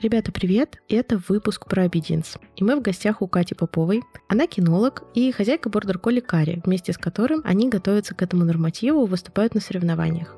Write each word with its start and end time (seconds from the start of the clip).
Ребята, 0.00 0.30
привет! 0.30 0.76
Это 0.88 1.20
выпуск 1.28 1.66
про 1.66 1.84
обиденс. 1.84 2.36
И 2.56 2.62
мы 2.62 2.76
в 2.76 2.82
гостях 2.82 3.22
у 3.22 3.28
Кати 3.28 3.54
Поповой. 3.54 4.02
Она 4.28 4.46
кинолог 4.46 5.04
и 5.14 5.32
хозяйка 5.32 5.70
бордер 5.70 5.98
колли 5.98 6.20
Кари, 6.20 6.60
вместе 6.64 6.92
с 6.92 6.98
которым 6.98 7.40
они 7.44 7.68
готовятся 7.68 8.14
к 8.14 8.22
этому 8.22 8.44
нормативу, 8.44 9.06
выступают 9.06 9.54
на 9.54 9.60
соревнованиях. 9.60 10.36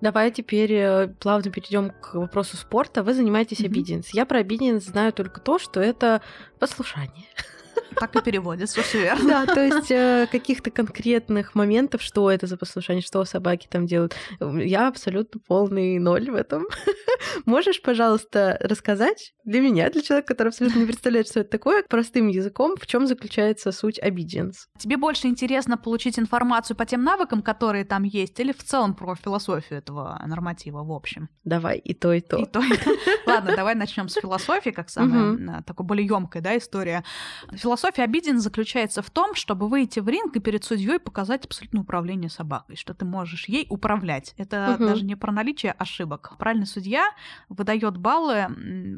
Давай 0.00 0.30
теперь 0.30 0.72
э, 0.72 1.08
плавно 1.08 1.50
перейдем 1.50 1.90
к 1.90 2.14
вопросу 2.14 2.56
спорта. 2.56 3.02
Вы 3.02 3.14
занимаетесь 3.14 3.60
mm-hmm. 3.60 3.66
обиденс. 3.66 4.14
Я 4.14 4.24
про 4.24 4.38
обиденс 4.38 4.84
знаю 4.84 5.12
только 5.12 5.40
то, 5.40 5.58
что 5.58 5.80
это 5.80 6.22
послушание. 6.58 7.26
Так 7.98 8.16
и 8.16 8.20
переводится, 8.20 8.82
все 8.82 9.02
верно. 9.02 9.28
Да, 9.28 9.46
то 9.46 9.64
есть 9.64 9.90
э, 9.90 10.26
каких-то 10.30 10.70
конкретных 10.70 11.54
моментов, 11.54 12.02
что 12.02 12.30
это 12.30 12.46
за 12.46 12.56
послушание, 12.56 13.02
что 13.02 13.24
собаки 13.24 13.66
там 13.70 13.86
делают. 13.86 14.14
Я 14.40 14.88
абсолютно 14.88 15.40
полный 15.46 15.98
ноль 15.98 16.30
в 16.30 16.34
этом. 16.34 16.66
Можешь, 17.46 17.82
пожалуйста, 17.82 18.58
рассказать 18.60 19.32
для 19.44 19.60
меня, 19.60 19.90
для 19.90 20.02
человека, 20.02 20.28
который 20.28 20.48
абсолютно 20.48 20.80
не 20.80 20.86
представляет, 20.86 21.28
что 21.28 21.40
это 21.40 21.50
такое, 21.50 21.84
простым 21.88 22.28
языком, 22.28 22.76
в 22.80 22.86
чем 22.86 23.06
заключается 23.06 23.72
суть 23.72 23.98
obedience? 23.98 24.66
Тебе 24.78 24.96
больше 24.96 25.26
интересно 25.26 25.76
получить 25.76 26.18
информацию 26.18 26.76
по 26.76 26.86
тем 26.86 27.04
навыкам, 27.04 27.42
которые 27.42 27.84
там 27.84 28.04
есть, 28.04 28.38
или 28.40 28.52
в 28.52 28.62
целом 28.62 28.94
про 28.94 29.14
философию 29.14 29.78
этого 29.78 30.20
норматива 30.26 30.82
в 30.84 30.92
общем? 30.92 31.28
Давай 31.44 31.78
и 31.78 31.94
то, 31.94 32.12
и 32.12 32.20
то. 32.20 32.36
И 32.36 32.46
то, 32.46 32.60
и 32.60 32.76
то. 32.76 32.90
Ладно, 33.26 33.54
давай 33.56 33.74
начнем 33.74 34.08
с 34.08 34.14
философии, 34.14 34.70
как 34.70 34.88
самая 34.90 35.62
такой 35.62 35.86
более 35.86 36.06
емкая 36.06 36.42
да, 36.42 36.56
история. 36.56 37.04
Философия 37.52 37.81
обиден 37.88 38.40
заключается 38.40 39.02
в 39.02 39.10
том, 39.10 39.34
чтобы 39.34 39.68
выйти 39.68 40.00
в 40.00 40.08
ринг 40.08 40.36
и 40.36 40.40
перед 40.40 40.64
судьей 40.64 40.98
показать 40.98 41.44
абсолютное 41.44 41.82
управление 41.82 42.30
собакой, 42.30 42.76
что 42.76 42.94
ты 42.94 43.04
можешь 43.04 43.48
ей 43.48 43.66
управлять. 43.68 44.34
Это 44.36 44.76
угу. 44.76 44.86
даже 44.86 45.04
не 45.04 45.16
про 45.16 45.32
наличие 45.32 45.72
ошибок. 45.72 46.34
Правильный 46.38 46.66
судья 46.66 47.10
выдает 47.48 47.96
баллы 47.96 48.46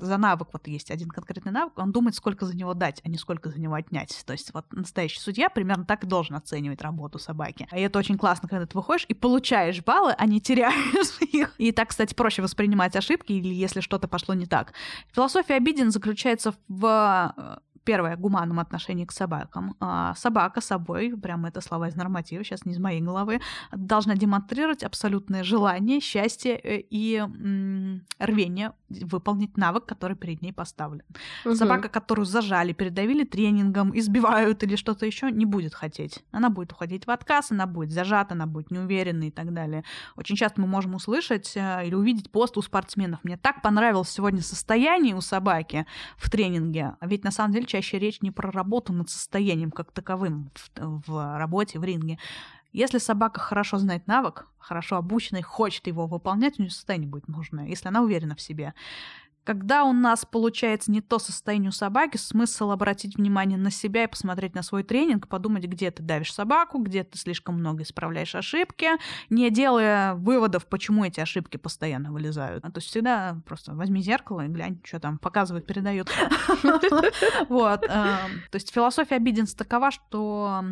за 0.01 0.17
навык. 0.17 0.49
Вот 0.53 0.67
есть 0.69 0.91
один 0.91 1.09
конкретный 1.09 1.53
навык, 1.53 1.79
он 1.79 1.93
думает, 1.93 2.15
сколько 2.15 2.47
за 2.47 2.57
него 2.57 2.75
дать, 2.75 3.01
а 3.05 3.09
не 3.09 3.19
сколько 3.19 3.49
за 3.49 3.61
него 3.61 3.75
отнять. 3.75 4.23
То 4.27 4.33
есть 4.33 4.53
вот 4.55 4.67
настоящий 4.73 5.21
судья 5.21 5.48
примерно 5.48 5.85
так 5.85 6.05
и 6.05 6.07
должен 6.07 6.37
оценивать 6.37 6.83
работу 6.83 7.19
собаки. 7.19 7.69
И 7.73 7.81
это 7.81 7.98
очень 7.98 8.19
классно, 8.19 8.48
когда 8.48 8.67
ты 8.67 8.77
выходишь 8.77 9.07
и 9.09 9.15
получаешь 9.15 9.83
баллы, 9.83 10.15
а 10.17 10.27
не 10.27 10.41
теряешь 10.41 11.21
их. 11.33 11.55
И 11.59 11.73
так, 11.73 11.89
кстати, 11.89 12.15
проще 12.15 12.43
воспринимать 12.43 12.97
ошибки 12.97 13.33
или 13.33 13.55
если 13.55 13.81
что-то 13.81 14.09
пошло 14.09 14.35
не 14.35 14.47
так. 14.47 14.73
Философия 15.13 15.55
обиден 15.55 15.91
заключается 15.91 16.55
в 16.69 17.59
первое, 17.85 18.17
гуманном 18.17 18.59
отношении 18.59 19.05
к 19.05 19.13
собакам. 19.13 19.77
А 19.81 20.15
собака 20.15 20.61
собой, 20.61 21.15
прямо 21.17 21.49
это 21.49 21.61
слова 21.61 21.89
из 21.89 21.97
норматива, 21.97 22.43
сейчас 22.45 22.65
не 22.65 22.73
из 22.73 22.79
моей 22.79 23.01
головы, 23.01 23.41
должна 23.73 24.15
демонстрировать 24.15 24.83
абсолютное 24.83 25.45
желание, 25.45 26.01
счастье 26.01 26.57
э, 26.57 26.81
и 26.81 27.17
м- 27.17 28.07
рвение 28.19 28.73
выполнить 28.89 29.57
навык, 29.57 29.87
который 29.87 30.17
перед 30.17 30.43
ней 30.43 30.53
поставлен. 30.53 31.03
Угу. 31.45 31.55
Собака, 31.55 31.89
которую 31.89 32.27
зажали, 32.27 32.73
передавили 32.73 33.25
тренингом, 33.25 33.97
избивают 33.98 34.63
или 34.63 34.77
что-то 34.77 35.07
еще, 35.07 35.31
не 35.31 35.45
будет 35.45 35.75
хотеть. 35.75 36.25
Она 36.33 36.51
будет 36.51 36.73
уходить 36.73 37.07
в 37.07 37.11
отказ, 37.11 37.51
она 37.51 37.67
будет 37.67 37.91
зажата, 37.91 38.35
она 38.35 38.47
будет 38.47 38.71
неуверенной 38.71 39.29
и 39.29 39.31
так 39.31 39.53
далее. 39.53 39.85
Очень 40.17 40.37
часто 40.37 40.61
мы 40.61 40.67
можем 40.67 40.95
услышать 40.95 41.53
э, 41.57 41.87
или 41.87 41.95
увидеть 41.95 42.31
пост 42.31 42.57
у 42.57 42.63
спортсменов. 42.63 43.21
Мне 43.25 43.37
так 43.37 43.63
понравилось 43.63 44.11
сегодня 44.11 44.43
состояние 44.43 45.15
у 45.15 45.21
собаки 45.21 45.87
в 46.17 46.31
тренинге. 46.31 46.97
А 47.01 47.07
ведь 47.07 47.25
на 47.25 47.31
самом 47.31 47.53
деле 47.53 47.67
чаще 47.75 47.98
речь 47.98 48.22
не 48.22 48.30
про 48.30 48.53
работу 48.53 48.92
над 48.92 49.11
состоянием 49.11 49.72
как 49.72 49.91
таковым 49.91 50.53
в, 50.55 51.08
в 51.08 51.39
работе, 51.39 51.80
в 51.80 51.84
ринге. 51.84 52.19
Если 52.72 52.98
собака 52.98 53.41
хорошо 53.41 53.78
знает 53.78 54.06
навык, 54.06 54.47
хорошо 54.58 54.97
обучена 54.97 55.39
и 55.39 55.42
хочет 55.42 55.89
его 55.89 56.06
выполнять, 56.06 56.58
у 56.58 56.62
нее 56.62 56.70
состояние 56.70 57.08
будет 57.08 57.27
нужное, 57.27 57.67
если 57.67 57.89
она 57.89 58.02
уверена 58.02 58.36
в 58.36 58.41
себе. 58.41 58.75
Когда 59.45 59.84
у 59.84 59.92
нас 59.92 60.25
получается 60.25 60.91
не 60.91 61.03
то 61.03 61.19
состояние 61.19 61.69
у 61.69 61.73
собаки, 61.73 62.17
смысл 62.17 62.70
обратить 62.70 63.17
внимание 63.17 63.58
на 63.58 63.70
себя 63.70 64.05
и 64.05 64.07
посмотреть 64.07 64.55
на 64.55 64.63
свой 64.63 64.83
тренинг, 64.83 65.29
подумать, 65.29 65.64
где 65.64 65.91
ты 65.91 66.02
давишь 66.02 66.33
собаку, 66.33 66.79
где 66.79 67.05
ты 67.05 67.19
слишком 67.19 67.57
много 67.57 67.83
исправляешь 67.83 68.35
ошибки, 68.35 68.89
не 69.29 69.51
делая 69.51 70.14
выводов, 70.14 70.67
почему 70.67 71.05
эти 71.05 71.20
ошибки 71.20 71.58
постоянно 71.58 72.11
вылезают. 72.11 72.64
А 72.64 72.70
то 72.70 72.79
есть 72.79 72.89
всегда 72.89 73.39
просто 73.46 73.74
возьми 73.74 74.01
зеркало 74.01 74.46
и 74.46 74.48
глянь, 74.48 74.80
что 74.83 74.98
там 74.98 75.19
показывают, 75.19 75.67
передают. 75.67 76.11
Вот. 77.48 77.85
Эм, 77.85 78.42
то 78.51 78.57
есть 78.57 78.73
философия 78.73 79.17
обиденс 79.17 79.55
такова, 79.55 79.90
что 79.90 80.64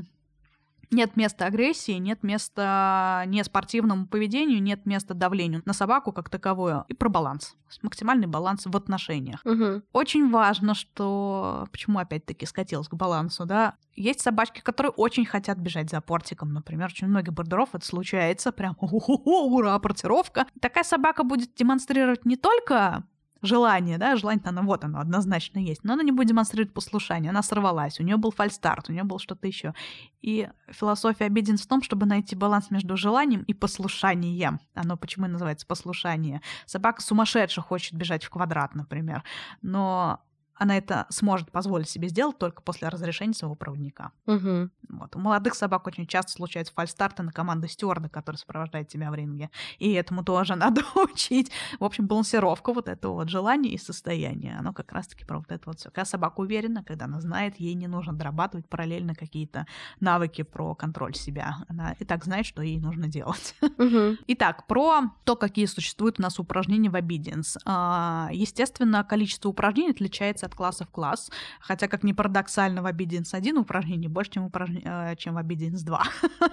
нет 0.93 1.17
места 1.17 1.47
агрессии, 1.47 1.93
нет 1.93 2.23
места 2.23 3.25
неспортивному 3.27 4.07
поведению, 4.07 4.63
нет 4.63 4.87
места 4.87 5.15
давлению 5.15 5.63
на 5.65 5.73
собаку 5.73 6.13
как 6.13 6.29
таковую. 6.29 6.85
И 6.89 6.95
про 6.95 7.09
баланс. 7.09 7.57
Максимальный 7.83 8.27
баланс 8.27 8.67
в 8.67 8.77
отношениях. 8.77 9.41
Угу. 9.45 9.83
Очень 9.93 10.31
важно, 10.31 10.75
что... 10.75 11.67
Почему 11.73 11.99
опять-таки 11.99 12.47
скатилась 12.47 12.89
к 12.89 12.95
балансу, 12.95 13.47
да? 13.47 13.75
Есть 13.95 14.21
собачки, 14.21 14.61
которые 14.61 14.93
очень 14.93 15.25
хотят 15.25 15.59
бежать 15.59 15.91
за 15.91 16.01
портиком, 16.01 16.53
например. 16.53 16.87
Очень 16.89 17.09
много 17.09 17.33
бордеров 17.33 17.71
это 17.75 17.85
случается. 17.85 18.53
Прям 18.53 18.77
ура, 18.81 19.79
портировка. 19.79 20.47
Такая 20.61 20.85
собака 20.85 21.25
будет 21.25 21.55
демонстрировать 21.55 22.25
не 22.25 22.37
только 22.37 23.05
желание, 23.43 23.99
да, 23.99 24.17
желание 24.17 24.43
она 24.45 24.63
вот 24.63 24.85
оно 24.85 25.01
однозначно 25.01 25.59
есть, 25.59 25.85
но 25.85 25.95
она 25.95 26.03
не 26.03 26.13
будет 26.13 26.29
демонстрировать 26.29 26.73
послушание, 26.73 27.31
она 27.31 27.43
сорвалась, 27.43 28.01
у 28.01 28.03
нее 28.03 28.17
был 28.17 28.31
фальстарт, 28.31 28.89
у 28.89 28.93
нее 28.93 29.05
был 29.05 29.19
что-то 29.19 29.47
еще. 29.47 29.75
И 30.23 30.49
философия 30.69 31.25
обиден 31.25 31.57
в 31.57 31.67
том, 31.67 31.83
чтобы 31.83 32.07
найти 32.07 32.37
баланс 32.37 32.71
между 32.71 32.97
желанием 32.97 33.43
и 33.43 33.55
послушанием. 33.55 34.61
Оно 34.75 34.97
почему 34.97 35.27
и 35.27 35.29
называется 35.29 35.67
послушание. 35.67 36.41
Собака 36.67 37.03
сумасшедше 37.03 37.61
хочет 37.61 37.95
бежать 37.95 38.25
в 38.25 38.31
квадрат, 38.31 38.75
например, 38.75 39.25
но 39.61 40.21
она 40.63 40.79
это 40.79 41.07
сможет 41.09 41.51
позволить 41.51 41.89
себе 41.89 42.09
сделать 42.09 42.39
только 42.39 42.63
после 42.63 42.89
разрешения 42.89 43.35
своего 43.35 43.57
проводника. 43.57 44.13
Угу. 44.27 44.71
Вот. 44.91 45.17
У 45.17 45.19
молодых 45.19 45.57
собак 45.57 45.89
очень 45.89 46.07
часто 46.07 46.31
случаются 46.31 46.73
фальстарты 46.73 47.25
на 47.25 47.33
команду 47.33 47.67
стюарда, 47.67 48.09
который 48.09 48.37
сопровождает 48.37 48.87
тебя 48.87 49.11
в 49.11 49.15
ринге. 49.17 49.51
И 49.81 49.93
этому 49.93 50.23
тоже 50.23 50.55
надо 50.57 50.83
учить. 50.95 51.51
В 51.81 51.85
общем, 51.85 52.07
балансировка 52.07 52.73
вот 52.73 52.87
этого 52.87 53.15
вот 53.15 53.29
желания 53.29 53.71
и 53.71 53.79
состояния. 53.79 54.57
Оно 54.57 54.73
как 54.73 54.93
раз-таки 54.93 55.25
про 55.25 55.39
вот 55.39 55.51
это 55.51 55.63
вот 55.67 55.81
все. 55.81 55.91
Когда 55.91 56.05
собака 56.05 56.39
уверена, 56.41 56.85
когда 56.85 57.07
она 57.07 57.21
знает, 57.21 57.59
ей 57.59 57.75
не 57.75 57.89
нужно 57.89 58.13
дорабатывать 58.13 58.69
параллельно 58.69 59.17
какие-то 59.17 59.67
навыки 59.99 60.43
про 60.43 60.77
контроль 60.77 61.17
себя. 61.17 61.57
Она 61.69 61.97
и 61.99 62.05
так 62.05 62.25
знает, 62.25 62.47
что 62.47 62.63
ей 62.63 62.79
нужно 62.79 63.09
делать. 63.09 63.57
Угу. 63.63 64.19
Итак, 64.29 64.69
про 64.69 65.11
то, 65.25 65.35
какие 65.35 65.67
существуют 65.67 66.21
у 66.21 66.23
нас 66.23 66.39
упражнения 66.39 66.89
в 66.89 66.95
obedience. 66.95 67.59
А, 67.65 68.29
естественно, 68.33 69.03
количество 69.03 69.49
упражнений 69.49 69.91
отличается 69.91 70.47
от 70.47 70.52
класса 70.55 70.85
в 70.85 70.91
класс, 70.91 71.31
хотя, 71.61 71.89
как 71.89 72.03
ни 72.05 72.13
парадоксально, 72.13 72.83
в 72.83 72.87
Obedience 72.87 73.31
1 73.33 73.59
упражнений 73.59 74.09
больше, 74.09 74.33
чем, 74.33 74.45
упражн... 74.45 74.79
Э, 74.85 75.17
чем 75.17 75.35
в 75.35 75.39
Obedience 75.39 75.85
2. 75.85 76.03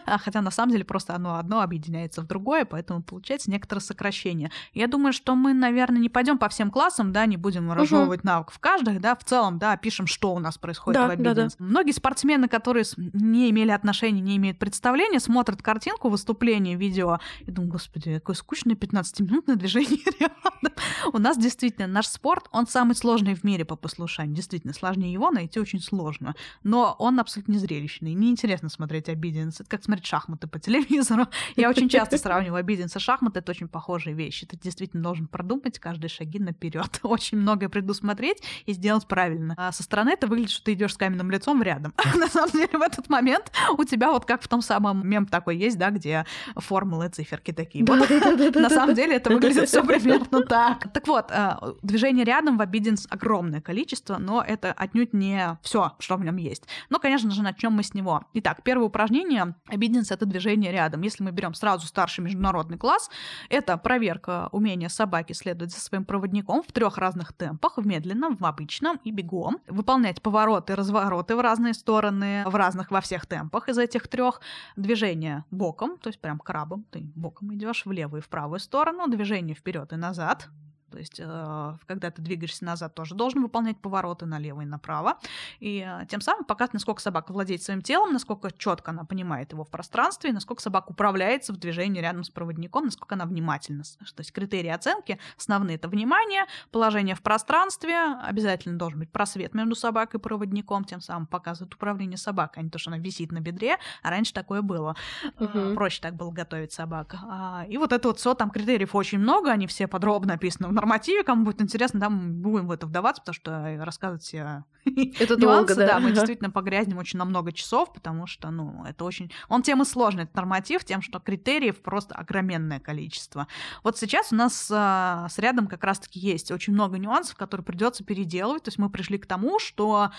хотя, 0.17 0.41
на 0.41 0.51
самом 0.51 0.71
деле, 0.71 0.85
просто 0.85 1.15
оно 1.15 1.37
одно 1.37 1.61
объединяется 1.61 2.21
в 2.21 2.27
другое, 2.27 2.65
поэтому 2.65 3.01
получается 3.01 3.51
некоторое 3.51 3.81
сокращение. 3.81 4.51
Я 4.73 4.87
думаю, 4.87 5.13
что 5.13 5.35
мы, 5.35 5.53
наверное, 5.53 5.99
не 5.99 6.09
пойдем 6.09 6.37
по 6.37 6.49
всем 6.49 6.71
классам, 6.71 7.11
да, 7.11 7.25
не 7.25 7.37
будем 7.37 7.71
разжевывать 7.71 8.21
угу. 8.21 8.27
навык 8.27 8.51
в 8.51 8.59
каждых, 8.59 9.01
да, 9.01 9.15
в 9.15 9.23
целом, 9.23 9.59
да, 9.59 9.75
пишем, 9.77 10.07
что 10.07 10.33
у 10.33 10.39
нас 10.39 10.57
происходит 10.57 11.01
да, 11.01 11.07
в 11.07 11.11
Obedience. 11.11 11.33
Да, 11.33 11.33
да. 11.33 11.49
Многие 11.59 11.91
спортсмены, 11.91 12.47
которые 12.47 12.85
не 12.97 13.49
имели 13.49 13.71
отношения, 13.71 14.21
не 14.21 14.37
имеют 14.37 14.59
представления, 14.59 15.19
смотрят 15.19 15.61
картинку 15.61 16.09
выступления, 16.09 16.75
видео, 16.75 17.19
и 17.41 17.51
думают, 17.51 17.73
господи, 17.73 18.15
какое 18.15 18.35
скучное 18.35 18.75
15-минутное 18.75 19.55
движение 19.55 19.99
рядом. 20.19 20.73
У 21.13 21.17
нас 21.17 21.37
действительно 21.37 21.87
наш 21.87 22.07
спорт, 22.07 22.47
он 22.51 22.67
самый 22.67 22.95
сложный 22.95 23.35
в 23.35 23.43
мире 23.43 23.65
по 23.65 23.75
послушанию. 23.79 24.35
Действительно, 24.35 24.73
сложнее 24.73 25.11
его 25.11 25.31
найти 25.31 25.59
очень 25.59 25.81
сложно. 25.81 26.35
Но 26.63 26.95
он 26.99 27.19
абсолютно 27.19 27.53
не 27.53 27.57
зрелищный. 27.57 28.13
Неинтересно 28.13 28.69
смотреть 28.69 29.09
обиденс. 29.09 29.61
Это 29.61 29.69
как 29.69 29.83
смотреть 29.83 30.05
шахматы 30.05 30.47
по 30.47 30.59
телевизору. 30.59 31.27
Я 31.55 31.69
очень 31.69 31.89
часто 31.89 32.17
сравниваю 32.17 32.59
обиденс 32.59 32.95
и 32.95 32.99
шахматы. 32.99 33.39
Это 33.39 33.51
очень 33.51 33.67
похожие 33.67 34.15
вещи. 34.15 34.45
Ты 34.45 34.57
действительно 34.57 35.03
должен 35.03 35.27
продумать 35.27 35.79
каждые 35.79 36.09
шаги 36.09 36.39
наперед. 36.39 36.99
Очень 37.03 37.39
многое 37.39 37.69
предусмотреть 37.69 38.43
и 38.65 38.73
сделать 38.73 39.07
правильно. 39.07 39.53
А 39.57 39.71
со 39.71 39.83
стороны 39.83 40.11
это 40.11 40.27
выглядит, 40.27 40.51
что 40.51 40.65
ты 40.65 40.73
идешь 40.73 40.93
с 40.93 40.97
каменным 40.97 41.31
лицом 41.31 41.61
рядом. 41.61 41.93
На 42.15 42.27
самом 42.27 42.51
деле 42.51 42.77
в 42.77 42.81
этот 42.81 43.09
момент 43.09 43.51
у 43.77 43.83
тебя 43.83 44.11
вот 44.11 44.25
как 44.25 44.41
в 44.41 44.47
том 44.47 44.61
самом 44.61 45.07
мем 45.07 45.25
такой 45.25 45.57
есть, 45.57 45.77
да, 45.77 45.89
где 45.89 46.25
формулы, 46.55 47.09
циферки 47.09 47.51
такие. 47.51 47.83
На 47.85 48.69
самом 48.69 48.95
деле 48.95 49.15
это 49.15 49.29
выглядит 49.29 49.67
все 49.69 49.83
примерно 49.83 50.43
так. 50.43 50.91
Так 50.93 51.07
вот, 51.07 51.31
а, 51.31 51.73
движение 51.81 52.25
рядом 52.25 52.57
в 52.57 52.61
обиденс 52.61 53.07
огромное 53.09 53.61
количество, 53.69 54.17
но 54.17 54.41
это 54.41 54.73
отнюдь 54.73 55.13
не 55.13 55.59
все, 55.61 55.93
что 55.99 56.15
в 56.15 56.23
нем 56.23 56.37
есть. 56.37 56.63
Но, 56.89 56.97
конечно 56.97 57.29
же, 57.29 57.43
начнем 57.43 57.71
мы 57.71 57.83
с 57.83 57.93
него. 57.93 58.25
Итак, 58.33 58.63
первое 58.63 58.87
упражнение 58.87 59.53
obedience— 59.71 60.07
это 60.09 60.25
движение 60.25 60.71
рядом. 60.71 61.01
Если 61.03 61.23
мы 61.23 61.29
берем 61.29 61.53
сразу 61.53 61.85
старший 61.85 62.23
международный 62.23 62.79
класс, 62.79 63.11
это 63.47 63.77
проверка 63.77 64.49
умения 64.51 64.89
собаки 64.89 65.33
следовать 65.33 65.71
за 65.71 65.79
своим 65.79 66.03
проводником 66.03 66.63
в 66.63 66.71
трех 66.71 66.97
разных 66.97 67.31
темпах, 67.31 67.77
в 67.77 67.85
медленном, 67.85 68.37
в 68.37 68.45
обычном 68.45 68.99
и 69.03 69.11
бегом, 69.11 69.59
выполнять 69.67 70.19
повороты, 70.23 70.75
развороты 70.75 71.35
в 71.35 71.39
разные 71.39 71.75
стороны, 71.75 72.41
в 72.47 72.55
разных, 72.55 72.89
во 72.89 73.01
всех 73.01 73.27
темпах 73.27 73.69
из 73.69 73.77
этих 73.77 74.07
трех, 74.07 74.41
движение 74.77 75.45
боком, 75.51 75.99
то 75.99 76.07
есть 76.09 76.19
прям 76.19 76.39
крабом, 76.39 76.85
ты 76.89 77.11
боком 77.15 77.53
идешь 77.53 77.85
в 77.85 77.91
левую 77.91 78.21
и 78.21 78.25
в 78.25 78.29
правую 78.29 78.59
сторону, 78.59 79.07
движение 79.07 79.53
вперед 79.53 79.93
и 79.93 79.95
назад, 79.95 80.49
то 80.89 80.97
есть, 80.97 81.19
э, 81.19 81.77
когда 81.85 82.11
ты 82.11 82.21
двигаешься 82.21 82.65
назад, 82.65 82.95
тоже 82.95 83.15
должен 83.15 83.41
выполнять 83.41 83.79
повороты 83.79 84.25
налево 84.25 84.61
и 84.61 84.65
направо. 84.65 85.17
И 85.59 85.85
э, 85.87 86.05
тем 86.07 86.21
самым 86.21 86.45
показывать, 86.45 86.73
насколько 86.73 87.01
собака 87.01 87.31
владеет 87.31 87.63
своим 87.63 87.81
телом, 87.81 88.13
насколько 88.13 88.51
четко 88.51 88.91
она 88.91 89.05
понимает 89.05 89.51
его 89.51 89.63
в 89.63 89.69
пространстве, 89.69 90.31
и 90.31 90.33
насколько 90.33 90.61
собака 90.61 90.91
управляется 90.91 91.53
в 91.53 91.57
движении 91.57 92.01
рядом 92.01 92.23
с 92.23 92.29
проводником, 92.29 92.85
насколько 92.85 93.15
она 93.15 93.25
внимательна. 93.25 93.83
То 93.83 94.19
есть 94.21 94.31
критерии 94.31 94.69
оценки 94.69 95.19
основные 95.37 95.75
это 95.75 95.87
внимание, 95.87 96.45
положение 96.71 97.15
в 97.15 97.21
пространстве, 97.21 97.97
обязательно 98.23 98.77
должен 98.77 98.99
быть 98.99 99.11
просвет 99.11 99.53
между 99.53 99.75
собакой 99.75 100.19
и 100.19 100.23
проводником, 100.23 100.83
тем 100.83 101.01
самым 101.01 101.27
показывает 101.27 101.73
управление 101.73 102.17
собакой, 102.17 102.61
а 102.61 102.63
не 102.63 102.69
то, 102.69 102.79
что 102.79 102.91
она 102.91 102.99
висит 102.99 103.31
на 103.31 103.39
бедре, 103.39 103.77
а 104.03 104.09
раньше 104.09 104.33
такое 104.33 104.61
было. 104.61 104.95
Угу. 105.39 105.75
Проще 105.75 106.01
так 106.01 106.15
было 106.15 106.31
готовить 106.31 106.71
собака. 106.71 107.19
А, 107.23 107.65
и 107.67 107.77
вот 107.77 107.93
это 107.93 108.09
вот 108.09 108.19
все, 108.19 108.33
там 108.33 108.49
критериев 108.49 108.95
очень 108.95 109.19
много, 109.19 109.51
они 109.51 109.67
все 109.67 109.87
подробно 109.87 110.33
описаны 110.33 110.69
в 110.69 110.73
нормативе, 110.79 111.23
кому 111.23 111.43
будет 111.43 111.61
интересно, 111.61 111.99
там 111.99 112.41
будем 112.41 112.67
в 112.67 112.71
это 112.71 112.87
вдаваться, 112.87 113.21
потому 113.21 113.33
что 113.33 113.51
э, 113.51 113.83
рассказывать 113.83 114.23
все 114.23 114.63
это 115.19 115.35
долго, 115.35 115.75
да. 115.75 115.87
да, 115.87 115.99
мы 115.99 116.11
действительно 116.11 116.49
погрязнем 116.49 116.97
очень 116.97 117.19
на 117.19 117.25
много 117.25 117.51
часов, 117.51 117.93
потому 117.93 118.27
что, 118.27 118.49
ну, 118.49 118.85
это 118.85 119.03
очень... 119.03 119.31
Он 119.49 119.61
тем 119.61 119.81
и 119.81 119.85
сложный, 119.85 120.23
этот 120.23 120.35
норматив, 120.35 120.85
тем, 120.85 121.01
что 121.01 121.19
критериев 121.19 121.81
просто 121.81 122.15
огроменное 122.15 122.79
количество. 122.79 123.47
Вот 123.83 123.97
сейчас 123.97 124.31
у 124.31 124.35
нас 124.35 124.69
а, 124.73 125.27
с 125.29 125.37
рядом 125.37 125.67
как 125.67 125.83
раз-таки 125.83 126.19
есть 126.19 126.51
очень 126.51 126.73
много 126.73 126.97
нюансов, 126.97 127.35
которые 127.35 127.65
придется 127.65 128.03
переделывать, 128.03 128.63
то 128.63 128.69
есть 128.69 128.79
мы 128.79 128.89
пришли 128.89 129.17
к 129.17 129.25
тому, 129.25 129.59
что 129.59 130.11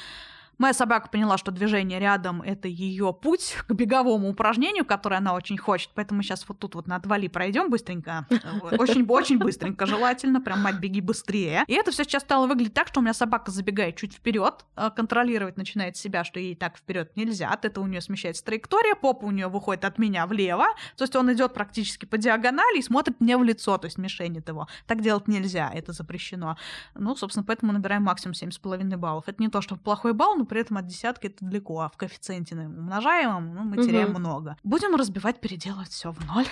Моя 0.61 0.75
собака 0.75 1.09
поняла, 1.09 1.39
что 1.39 1.53
движение 1.53 1.99
рядом— 1.99 2.43
это 2.47 2.69
ее 2.69 3.15
путь 3.15 3.57
к 3.67 3.73
беговому 3.73 4.29
упражнению, 4.29 4.85
которое 4.85 5.17
она 5.17 5.33
очень 5.33 5.57
хочет. 5.57 5.91
Поэтому 5.95 6.23
сейчас 6.23 6.47
вот 6.47 6.59
тут 6.59 6.75
вот 6.75 6.87
на 6.87 6.97
отвали 6.97 7.29
пройдем 7.29 7.71
быстренько. 7.71 8.27
Очень-очень 8.71 9.39
быстренько, 9.39 9.87
желательно. 9.87 10.39
Прям, 10.43 10.61
мать, 10.61 10.75
беги 10.79 11.01
быстрее. 11.01 11.65
И 11.67 11.73
это 11.73 11.93
все 11.93 12.05
сейчас 12.05 12.25
стало 12.25 12.47
выглядеть 12.47 12.75
так, 12.75 12.89
что 12.89 13.01
у 13.01 13.03
меня 13.03 13.15
собака 13.15 13.51
забегает 13.51 13.97
чуть 13.97 14.13
вперед, 14.13 14.67
а, 14.77 14.91
контролировать 14.91 15.57
начинает 15.57 15.97
себя, 15.97 16.25
что 16.25 16.39
ей 16.39 16.55
так 16.55 16.77
вперед 16.77 17.17
нельзя. 17.17 17.49
От 17.49 17.65
этого 17.65 17.85
у 17.85 17.87
нее 17.87 18.03
смещается 18.03 18.45
траектория, 18.45 18.95
попа 18.95 19.25
у 19.25 19.31
нее 19.31 19.49
выходит 19.49 19.87
от 19.87 19.99
меня 19.99 20.27
влево. 20.27 20.67
То 20.99 21.05
есть 21.05 21.17
он 21.17 21.33
идет 21.33 21.55
практически 21.55 22.05
по 22.05 22.19
диагонали 22.19 22.81
и 22.81 22.83
смотрит 22.83 23.19
мне 23.19 23.39
в 23.39 23.43
лицо, 23.43 23.79
то 23.79 23.87
есть 23.87 23.97
мишенит 23.97 24.47
его. 24.47 24.69
Так 24.87 25.01
делать 25.01 25.27
нельзя, 25.27 25.71
это 25.73 25.95
запрещено. 25.95 26.59
Ну, 26.95 27.17
собственно, 27.17 27.47
поэтому 27.47 27.73
набираем 27.73 28.03
максимум 28.03 28.35
7,5 28.35 28.99
баллов. 28.99 29.25
Это 29.27 29.43
не 29.43 29.49
то, 29.49 29.63
что 29.63 29.77
плохой 29.77 30.13
балл, 30.13 30.37
но 30.37 30.50
при 30.51 30.63
этом 30.63 30.79
от 30.79 30.87
десятки 30.89 31.29
это 31.29 31.45
далеко, 31.45 31.81
а 31.81 31.89
в 31.89 31.97
коэффициенте 31.97 32.57
умножаемом 32.57 33.55
ну, 33.55 33.63
мы 33.63 33.77
теряем 33.85 34.11
угу. 34.11 34.19
много. 34.19 34.57
Будем 34.65 34.97
разбивать, 34.97 35.41
переделывать 35.41 35.91
все 35.91 36.13
в 36.13 36.19
ноль. 36.27 36.47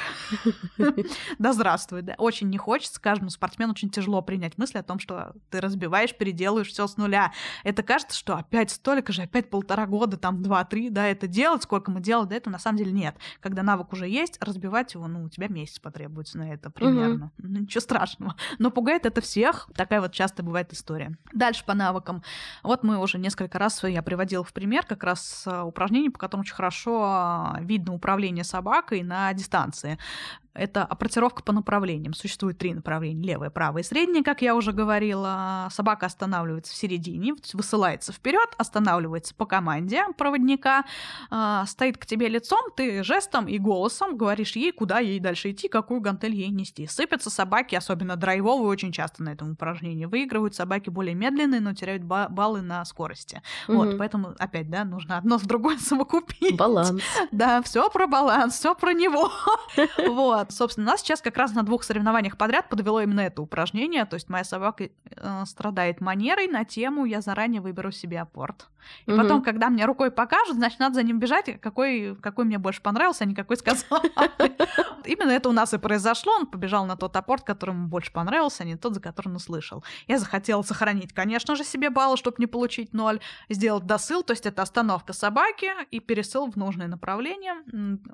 Да 1.39 1.53
здравствуй, 1.53 2.03
да. 2.03 2.15
Очень 2.17 2.49
не 2.49 2.59
хочется. 2.59 3.01
Каждому 3.01 3.31
спортсмену 3.31 3.73
очень 3.73 3.91
тяжело 3.91 4.23
принять 4.23 4.57
мысль 4.57 4.79
о 4.79 4.85
том, 4.85 5.01
что 5.01 5.33
ты 5.51 5.61
разбиваешь, 5.61 6.17
переделываешь 6.17 6.69
все 6.69 6.87
с 6.87 6.97
нуля. 6.97 7.33
Это 7.65 7.83
кажется, 7.83 8.17
что 8.17 8.37
опять 8.37 8.71
столько 8.71 9.13
же, 9.13 9.23
опять 9.23 9.51
полтора 9.51 9.87
года, 9.87 10.17
там 10.17 10.43
два-три, 10.43 10.91
да, 10.91 11.07
это 11.07 11.27
делать, 11.27 11.65
сколько 11.65 11.91
мы 11.91 12.01
делали 12.01 12.29
до 12.29 12.35
этого, 12.37 12.53
на 12.53 12.61
самом 12.61 12.79
деле 12.79 12.93
нет. 12.93 13.17
Когда 13.41 13.65
навык 13.65 13.93
уже 13.93 14.07
есть, 14.09 14.39
разбивать 14.41 14.95
его, 14.95 15.09
ну, 15.09 15.25
у 15.25 15.29
тебя 15.29 15.49
месяц 15.49 15.81
потребуется 15.81 16.39
на 16.39 16.53
это 16.53 16.71
примерно. 16.71 17.33
Ну, 17.39 17.61
ничего 17.61 17.81
страшного. 17.81 18.37
Но 18.61 18.71
пугает 18.71 19.07
это 19.07 19.21
всех. 19.21 19.69
Такая 19.75 20.01
вот 20.01 20.13
часто 20.13 20.45
бывает 20.45 20.73
история. 20.73 21.19
Дальше 21.33 21.65
по 21.65 21.75
навыкам. 21.75 22.23
Вот 22.63 22.85
мы 22.85 22.99
уже 22.99 23.19
несколько 23.19 23.59
раз 23.59 23.77
я 23.89 24.03
приводила 24.03 24.45
в 24.45 24.53
пример 24.53 24.85
как 24.87 25.05
раз 25.05 25.45
а, 25.47 25.65
упражнение, 25.65 26.11
по 26.11 26.19
которому 26.19 26.43
очень 26.43 26.55
хорошо 26.55 27.03
а, 27.05 27.59
видно 27.61 27.95
управление 27.95 28.45
собакой 28.45 29.03
на 29.03 29.33
дистанции 29.33 29.99
это 30.59 30.85
апортировка 30.85 31.43
по 31.43 31.53
направлениям. 31.53 32.13
Существует 32.13 32.59
три 32.59 32.75
направления: 32.75 33.27
левое, 33.27 33.51
правое 33.51 33.83
и 33.83 33.85
среднее, 33.85 34.25
как 34.25 34.43
я 34.43 34.55
уже 34.55 34.73
говорила. 34.73 35.69
Собака 35.71 36.07
останавливается 36.07 36.73
в 36.73 36.77
середине, 36.77 37.35
высылается 37.53 38.13
вперед, 38.13 38.49
останавливается 38.59 39.35
по 39.35 39.47
команде 39.47 40.05
проводника, 40.17 40.85
э, 41.31 41.63
стоит 41.67 41.99
к 41.99 42.07
тебе 42.07 42.29
лицом, 42.29 42.71
ты 42.77 43.03
жестом 43.03 43.47
и 43.47 43.59
голосом 43.59 44.17
говоришь 44.17 44.57
ей, 44.57 44.73
куда 44.73 44.99
ей 44.99 45.21
дальше 45.21 45.53
идти, 45.53 45.69
какую 45.69 46.01
гантель 46.01 46.35
ей 46.35 46.49
нести. 46.49 46.87
Сыпятся 46.87 47.31
собаки, 47.31 47.75
особенно 47.75 48.17
драйвовые, 48.17 48.69
очень 48.69 48.93
часто 48.93 49.23
на 49.23 49.31
этом 49.31 49.53
упражнении. 49.53 50.07
Выигрывают 50.07 50.55
собаки 50.55 50.91
более 50.91 51.15
медленные, 51.15 51.61
но 51.61 51.75
теряют 51.75 52.03
ба- 52.03 52.29
баллы 52.29 52.63
на 52.63 52.85
скорости. 52.85 53.43
Угу. 53.69 53.78
Вот, 53.85 53.99
поэтому 53.99 54.35
опять, 54.39 54.71
да, 54.71 54.85
нужно 54.85 55.19
одно 55.19 55.39
с 55.39 55.43
другой 55.43 55.79
совокупить. 55.79 56.57
Баланс. 56.57 57.03
Да, 57.33 57.63
все 57.63 57.89
про 57.91 58.07
баланс, 58.07 58.55
все 58.55 58.75
про 58.75 58.93
него. 58.93 59.31
Вот. 60.09 60.53
Собственно, 60.53 60.93
нас 60.93 61.01
сейчас 61.01 61.21
как 61.21 61.37
раз 61.37 61.55
на 61.55 61.63
двух 61.63 61.83
соревнованиях 61.85 62.37
подряд 62.37 62.69
подвело 62.69 63.01
именно 63.01 63.21
это 63.21 63.43
упражнение. 63.43 64.05
То 64.05 64.15
есть 64.15 64.29
моя 64.29 64.45
собака 64.45 64.89
э, 65.17 65.45
страдает 65.47 66.01
манерой 66.01 66.49
на 66.49 66.65
тему 66.65 67.05
«я 67.05 67.21
заранее 67.21 67.61
выберу 67.61 67.91
себе 67.91 68.21
апорт». 68.21 68.69
И 69.07 69.13
потом, 69.13 69.43
когда 69.43 69.69
мне 69.71 69.85
рукой 69.85 70.11
покажут, 70.11 70.57
значит, 70.57 70.79
надо 70.81 70.97
за 70.97 71.03
ним 71.03 71.19
бежать, 71.19 71.61
какой, 71.61 72.17
какой 72.17 72.45
мне 72.45 72.59
больше 72.59 72.83
понравился, 72.83 73.25
а 73.25 73.27
не 73.27 73.35
какой 73.35 73.57
сказал. 73.57 74.03
Именно 75.05 75.31
это 75.31 75.49
у 75.49 75.53
нас 75.53 75.73
и 75.75 75.79
произошло. 75.79 76.33
Он 76.35 76.47
побежал 76.47 76.85
на 76.87 76.97
тот 76.97 77.17
апорт, 77.17 77.45
который 77.45 77.71
ему 77.71 77.89
больше 77.89 78.13
понравился, 78.13 78.63
а 78.65 78.67
не 78.67 78.77
тот, 78.77 78.95
за 78.95 79.01
который 79.01 79.29
он 79.29 79.37
услышал. 79.37 79.85
Я 80.07 80.19
захотела 80.19 80.63
сохранить, 80.63 81.13
конечно 81.13 81.57
же, 81.57 81.65
себе 81.65 81.91
баллы, 81.91 82.17
чтобы 82.17 82.37
не 82.39 82.47
получить 82.47 82.93
ноль, 82.93 83.21
сделать 83.59 83.87
досыл, 83.87 84.23
то 84.23 84.33
есть 84.33 84.47
это 84.47 84.63
остановка 84.63 85.13
собаки 85.13 85.69
и 85.91 85.99
пересыл 85.99 86.49
в 86.49 86.55
нужное 86.55 86.87
направление. 86.87 87.55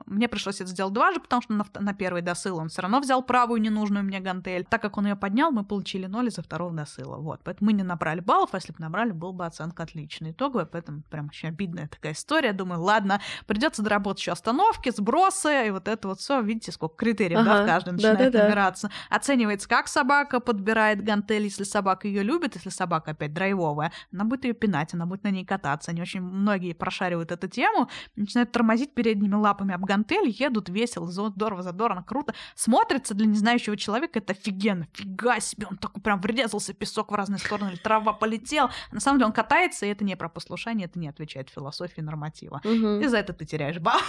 Мне 0.06 0.26
пришлось 0.26 0.62
это 0.62 0.70
сделать 0.70 0.94
дважды, 0.94 1.20
потому 1.20 1.42
что 1.42 1.52
на, 1.52 1.66
на 1.80 1.92
первый 1.92 2.22
досыл 2.22 2.56
он 2.56 2.70
все 2.70 2.80
равно 2.80 3.00
взял 3.00 3.22
правую 3.22 3.60
ненужную 3.60 4.04
мне 4.04 4.20
гантель. 4.20 4.64
Так 4.64 4.80
как 4.80 4.96
он 4.96 5.06
ее 5.06 5.16
поднял, 5.16 5.50
мы 5.50 5.62
получили 5.62 6.06
ноль 6.06 6.28
из-за 6.28 6.42
второго 6.42 6.72
досыла. 6.72 7.18
Вот. 7.18 7.42
Поэтому 7.44 7.70
мы 7.70 7.72
не 7.74 7.82
набрали 7.82 8.20
баллов, 8.20 8.50
а 8.52 8.56
если 8.56 8.72
бы 8.72 8.78
набрали, 8.80 9.12
был 9.12 9.34
бы 9.34 9.44
оценка 9.44 9.82
отличная. 9.82 10.32
Итоговая, 10.32 10.64
поэтому 10.64 11.02
прям 11.02 11.26
очень 11.26 11.50
обидная 11.50 11.88
такая 11.88 12.12
история. 12.12 12.54
Думаю, 12.54 12.80
ладно, 12.80 13.20
придется 13.46 13.82
доработать 13.82 14.20
еще 14.20 14.32
остановки, 14.32 14.90
сбросы, 14.90 15.66
и 15.66 15.70
вот 15.70 15.88
это 15.88 16.08
вот 16.08 16.20
все. 16.20 16.40
Видите, 16.40 16.72
сколько 16.72 16.96
критериев, 16.96 17.40
ага, 17.40 17.58
да, 17.58 17.62
в 17.64 17.66
каждом 17.66 17.96
начинает 17.96 18.18
да, 18.18 18.30
да, 18.30 18.44
набираться. 18.44 18.90
Оценивается, 19.10 19.68
как 19.68 19.88
собака 19.88 20.40
подбирает 20.40 21.04
гантель, 21.04 21.42
если 21.42 21.64
собака 21.64 22.08
ее 22.08 22.22
любит, 22.22 22.54
если 22.54 22.70
собака 22.70 23.10
опять 23.10 23.34
драйвовая, 23.34 23.92
она 24.10 24.24
будет 24.24 24.44
ее 24.44 24.54
пинать, 24.54 24.94
она 24.94 25.04
будет 25.04 25.22
на 25.22 25.33
ней 25.34 25.44
кататься. 25.44 25.90
Они 25.90 26.00
очень 26.00 26.20
многие 26.20 26.72
прошаривают 26.72 27.32
эту 27.32 27.48
тему, 27.48 27.88
начинают 28.16 28.52
тормозить 28.52 28.94
передними 28.94 29.34
лапами 29.34 29.74
об 29.74 29.84
гантель, 29.84 30.28
едут 30.28 30.68
весело, 30.68 31.10
здорово, 31.10 31.62
задорно, 31.62 32.02
круто. 32.02 32.34
Смотрится 32.54 33.14
для 33.14 33.26
незнающего 33.26 33.76
человека 33.76 34.18
это 34.18 34.32
офигенно. 34.32 34.86
Фига 34.92 35.40
себе, 35.40 35.66
он 35.70 35.76
такой 35.76 36.02
прям 36.02 36.20
врезался, 36.20 36.72
песок 36.72 37.12
в 37.12 37.14
разные 37.14 37.38
стороны, 37.38 37.76
трава 37.76 38.12
полетела. 38.12 38.70
На 38.92 39.00
самом 39.00 39.18
деле 39.18 39.26
он 39.26 39.32
катается, 39.32 39.86
и 39.86 39.88
это 39.88 40.04
не 40.04 40.16
про 40.16 40.28
послушание, 40.28 40.86
это 40.86 40.98
не 40.98 41.08
отвечает 41.08 41.50
философии 41.50 42.00
норматива. 42.00 42.60
Угу. 42.64 43.00
И 43.02 43.06
за 43.06 43.18
это 43.18 43.32
ты 43.32 43.44
теряешь 43.44 43.78
бал. 43.78 44.00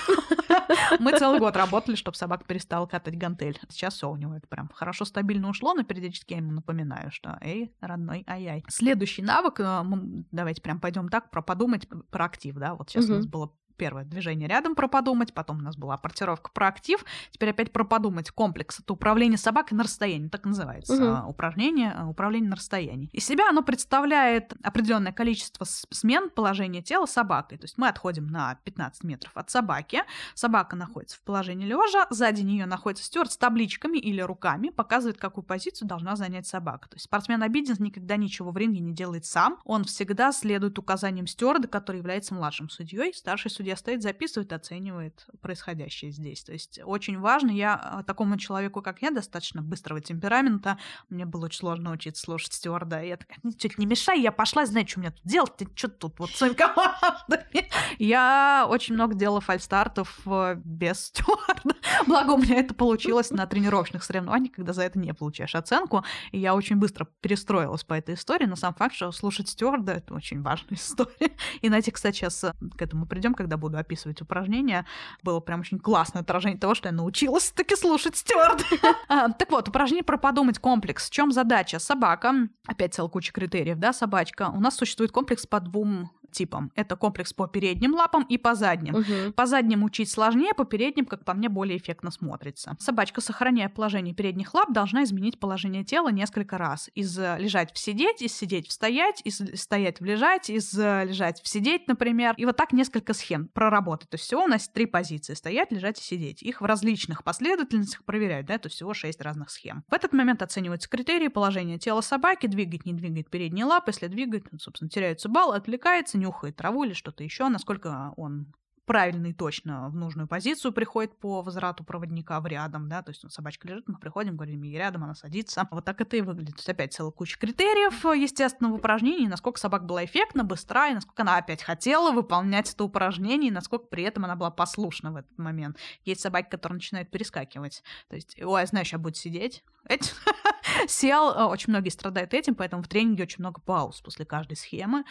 Мы 0.99 1.17
целый 1.17 1.39
год 1.39 1.55
работали, 1.55 1.95
чтобы 1.95 2.17
собака 2.17 2.45
перестала 2.45 2.85
катать 2.85 3.17
гантель. 3.17 3.59
Сейчас 3.69 3.95
все 3.95 4.09
у 4.09 4.15
него 4.15 4.35
это 4.35 4.47
прям 4.47 4.69
хорошо 4.73 5.05
стабильно 5.05 5.49
ушло, 5.49 5.73
но 5.73 5.83
периодически 5.83 6.33
я 6.33 6.39
ему 6.39 6.51
напоминаю, 6.51 7.11
что 7.11 7.37
эй, 7.41 7.73
родной, 7.81 8.23
ай-яй. 8.27 8.63
Следующий 8.67 9.21
навык, 9.21 9.59
э, 9.59 9.83
давайте 10.31 10.61
прям 10.61 10.79
пойдем 10.79 11.09
так, 11.09 11.29
про 11.31 11.41
подумать, 11.41 11.87
про 12.09 12.25
актив, 12.25 12.55
да, 12.55 12.75
вот 12.75 12.89
сейчас 12.89 13.09
у 13.09 13.13
нас 13.13 13.25
было 13.25 13.51
первое 13.75 14.03
движение 14.03 14.47
рядом 14.47 14.75
про 14.75 14.87
подумать, 14.87 15.33
потом 15.33 15.59
у 15.59 15.61
нас 15.61 15.75
была 15.75 15.97
портировка 15.97 16.51
про 16.51 16.67
актив, 16.67 17.03
теперь 17.31 17.49
опять 17.49 17.71
про 17.71 17.83
подумать 17.83 18.31
комплекс. 18.31 18.79
Это 18.79 18.93
управление 18.93 19.37
собакой 19.37 19.77
на 19.77 19.83
расстоянии, 19.83 20.29
так 20.29 20.45
называется 20.45 21.21
угу. 21.21 21.29
упражнение 21.29 21.91
а, 21.95 22.07
управление 22.07 22.49
на 22.49 22.55
расстоянии. 22.55 23.09
Из 23.11 23.25
себя 23.25 23.49
оно 23.49 23.61
представляет 23.61 24.53
определенное 24.63 25.11
количество 25.11 25.65
смен 25.65 26.29
положения 26.29 26.81
тела 26.81 27.05
собакой. 27.05 27.57
То 27.57 27.65
есть 27.65 27.77
мы 27.77 27.87
отходим 27.87 28.27
на 28.27 28.55
15 28.63 29.03
метров 29.03 29.31
от 29.35 29.49
собаки, 29.49 30.03
собака 30.33 30.75
находится 30.75 31.17
в 31.17 31.21
положении 31.21 31.65
лежа, 31.65 32.07
сзади 32.09 32.41
нее 32.41 32.65
находится 32.65 33.05
стюард 33.05 33.31
с 33.31 33.37
табличками 33.37 33.97
или 33.97 34.21
руками, 34.21 34.69
показывает, 34.69 35.17
какую 35.17 35.43
позицию 35.43 35.87
должна 35.87 36.15
занять 36.15 36.47
собака. 36.47 36.89
То 36.89 36.95
есть 36.95 37.05
спортсмен 37.05 37.41
обиден 37.41 37.75
никогда 37.79 38.15
ничего 38.15 38.51
в 38.51 38.57
ринге 38.57 38.79
не 38.79 38.93
делает 38.93 39.25
сам, 39.25 39.59
он 39.65 39.83
всегда 39.83 40.31
следует 40.31 40.77
указаниям 40.77 41.27
стюарда, 41.27 41.67
который 41.67 41.97
является 41.97 42.33
младшим 42.33 42.69
судьей, 42.69 43.13
старший 43.13 43.49
судья 43.49 43.64
судья 43.65 43.77
стоит, 43.77 44.03
записывает, 44.03 44.53
оценивает 44.53 45.25
происходящее 45.41 46.11
здесь. 46.11 46.43
То 46.43 46.53
есть 46.53 46.79
очень 46.85 47.17
важно, 47.17 47.49
я 47.49 48.03
такому 48.05 48.37
человеку, 48.37 48.83
как 48.83 49.01
я, 49.01 49.09
достаточно 49.09 49.63
быстрого 49.63 50.01
темперамента, 50.01 50.77
мне 51.09 51.25
было 51.25 51.45
очень 51.45 51.61
сложно 51.61 51.89
учиться 51.89 52.21
слушать 52.21 52.53
стюарда, 52.53 53.01
и 53.01 53.07
я 53.07 53.17
такая, 53.17 53.39
ничего 53.41 53.73
не 53.77 53.87
мешай, 53.87 54.21
я 54.21 54.31
пошла, 54.31 54.67
знаю, 54.67 54.87
что 54.87 54.99
мне 54.99 55.09
тут 55.09 55.21
делать, 55.23 55.55
ты 55.57 55.67
что 55.73 55.87
тут 55.87 56.19
вот 56.19 56.29
своими 56.29 56.53
командами. 56.53 57.67
Я 57.97 58.67
очень 58.69 58.93
много 58.93 59.15
делала 59.15 59.41
фальстартов 59.41 60.19
э, 60.25 60.55
без 60.63 61.05
стюарда. 61.05 61.75
Благо 62.07 62.31
у 62.31 62.37
меня 62.37 62.57
это 62.59 62.73
получилось 62.73 63.31
на 63.31 63.47
тренировочных 63.47 64.03
соревнованиях, 64.03 64.53
когда 64.53 64.73
за 64.73 64.83
это 64.83 64.99
не 64.99 65.13
получаешь 65.13 65.55
оценку, 65.55 66.03
и 66.31 66.39
я 66.39 66.55
очень 66.55 66.75
быстро 66.75 67.07
перестроилась 67.21 67.83
по 67.83 67.93
этой 67.93 68.15
истории, 68.15 68.45
но 68.45 68.55
сам 68.55 68.73
факт, 68.73 68.95
что 68.95 69.11
слушать 69.11 69.49
стюарда— 69.49 69.91
это 69.93 70.13
очень 70.13 70.41
важная 70.41 70.73
история. 70.75 71.31
И, 71.61 71.67
знаете, 71.67 71.91
кстати, 71.91 72.17
сейчас 72.17 72.43
э, 72.43 72.51
к 72.77 72.81
этому 72.81 73.05
придем, 73.05 73.33
когда 73.33 73.54
буду 73.57 73.77
описывать 73.77 74.21
упражнения, 74.21 74.85
было 75.23 75.39
прям 75.39 75.61
очень 75.61 75.79
классное 75.79 76.21
отражение 76.21 76.59
того, 76.59 76.75
что 76.75 76.89
я 76.89 76.93
научилась 76.93 77.51
таки 77.51 77.75
слушать 77.75 78.15
стюарда. 78.17 78.63
А, 79.07 79.29
так 79.29 79.51
вот, 79.51 79.67
упражнение 79.67 80.03
про 80.03 80.17
подумать 80.17 80.57
комплекс. 80.59 81.09
В 81.09 81.11
чем 81.11 81.31
задача? 81.31 81.79
Собака, 81.79 82.33
опять 82.65 82.93
целая 82.93 83.09
куча 83.09 83.31
критериев, 83.31 83.77
да, 83.77 83.93
собачка. 83.93 84.49
У 84.53 84.59
нас 84.59 84.75
существует 84.75 85.11
комплекс 85.11 85.45
по 85.45 85.59
двум 85.59 86.11
типам. 86.35 86.71
Это 86.75 86.95
комплекс 86.95 87.33
по 87.33 87.47
передним 87.47 87.93
лапам 87.93 88.23
и 88.23 88.37
по 88.37 88.55
задним. 88.55 88.95
Угу. 88.95 89.33
По 89.35 89.45
задним 89.45 89.83
учить 89.83 90.09
сложнее, 90.09 90.53
по 90.53 90.65
передним, 90.65 91.05
как 91.05 91.23
по 91.23 91.33
мне, 91.33 91.49
более 91.49 91.77
эффектно 91.77 92.11
смотрится. 92.11 92.75
Собачка, 92.79 93.21
сохраняя 93.21 93.69
положение 93.69 94.13
передних 94.13 94.53
лап, 94.53 94.71
должна 94.71 95.03
изменить 95.03 95.39
положение 95.39 95.83
тела 95.83 96.09
несколько 96.09 96.57
раз. 96.57 96.89
Из 96.93 97.17
э, 97.17 97.37
лежать 97.39 97.73
в 97.73 97.77
сидеть, 97.77 98.21
из 98.21 98.35
сидеть 98.35 98.67
в 98.67 98.71
стоять, 98.71 99.21
из 99.23 99.41
стоять 99.55 99.99
в 99.99 100.05
лежать, 100.05 100.49
из 100.49 100.77
э, 100.77 101.05
лежать 101.05 101.41
в 101.41 101.47
сидеть, 101.47 101.87
например. 101.87 102.35
И 102.37 102.45
вот 102.45 102.57
так 102.57 102.73
несколько 102.73 103.13
схем 103.13 103.47
проработать. 103.47 104.09
То 104.09 104.15
есть 104.15 104.25
всего 104.25 104.43
у 104.43 104.47
нас 104.47 104.67
три 104.67 104.85
позиции. 104.85 105.33
Стоять, 105.33 105.71
лежать 105.71 105.99
и 105.99 106.03
сидеть. 106.03 106.43
Их 106.43 106.61
в 106.61 106.65
различных 106.65 107.23
последовательностях 107.23 108.03
проверяют, 108.03 108.47
да, 108.47 108.57
то 108.57 108.67
есть 108.67 108.75
всего 108.75 108.93
шесть 108.93 109.21
разных 109.21 109.49
схем. 109.49 109.83
В 109.89 109.93
этот 109.93 110.13
момент 110.13 110.41
оцениваются 110.41 110.89
критерии 110.89 111.29
положения 111.29 111.77
тела 111.77 112.01
собаки, 112.01 112.47
двигать, 112.47 112.85
не 112.85 112.93
двигать 112.93 113.29
передние 113.29 113.65
лапы, 113.65 113.91
если 113.91 114.07
двигать, 114.07 114.43
собственно, 114.59 114.89
теряются 114.89 115.29
баллы, 115.29 115.55
отвлекается, 115.55 116.17
нюхает 116.25 116.55
траву 116.55 116.83
или 116.83 116.93
что-то 116.93 117.23
еще, 117.23 117.47
насколько 117.49 118.13
он 118.17 118.53
правильно 118.85 119.27
и 119.27 119.33
точно 119.33 119.89
в 119.89 119.95
нужную 119.95 120.27
позицию 120.27 120.71
приходит 120.71 121.17
по 121.19 121.41
возврату 121.41 121.83
проводника 121.83 122.39
в 122.39 122.45
рядом, 122.45 122.87
да, 122.87 123.01
то 123.01 123.11
есть 123.11 123.29
собачка 123.31 123.67
лежит, 123.67 123.87
мы 123.87 123.97
приходим, 123.97 124.35
говорим 124.35 124.61
ей 124.63 124.77
рядом, 124.77 125.03
она 125.03 125.15
садится. 125.15 125.67
Вот 125.71 125.85
так 125.85 125.99
это 126.01 126.17
и 126.17 126.21
выглядит. 126.21 126.55
То 126.55 126.59
есть 126.59 126.69
опять 126.69 126.93
целая 126.93 127.11
куча 127.11 127.37
критериев, 127.37 128.03
естественно, 128.15 128.69
в 128.69 128.75
упражнении, 128.75 129.27
насколько 129.27 129.59
собака 129.59 129.85
была 129.85 130.05
эффектна, 130.05 130.43
быстра, 130.43 130.89
и 130.89 130.93
насколько 130.93 131.23
она 131.23 131.37
опять 131.37 131.63
хотела 131.63 132.11
выполнять 132.11 132.71
это 132.73 132.83
упражнение, 132.83 133.49
и 133.49 133.53
насколько 133.53 133.85
при 133.87 134.03
этом 134.03 134.25
она 134.25 134.35
была 134.35 134.51
послушна 134.51 135.11
в 135.11 135.15
этот 135.17 135.37
момент. 135.37 135.77
Есть 136.03 136.21
собаки, 136.21 136.49
которые 136.49 136.75
начинают 136.75 137.09
перескакивать. 137.09 137.83
То 138.09 138.15
есть, 138.15 138.39
ой, 138.41 138.61
я 138.61 138.67
знаю, 138.67 138.85
сейчас 138.85 139.01
будет 139.01 139.17
сидеть. 139.17 139.63
Сел, 140.87 141.31
э, 141.31 141.43
очень 141.43 141.71
многие 141.71 141.89
страдают 141.89 142.33
этим, 142.33 142.55
поэтому 142.55 142.83
в 142.83 142.87
тренинге 142.87 143.23
очень 143.23 143.39
много 143.39 143.61
пауз 143.61 144.01
после 144.01 144.25
каждой 144.25 144.57
схемы, 144.57 145.03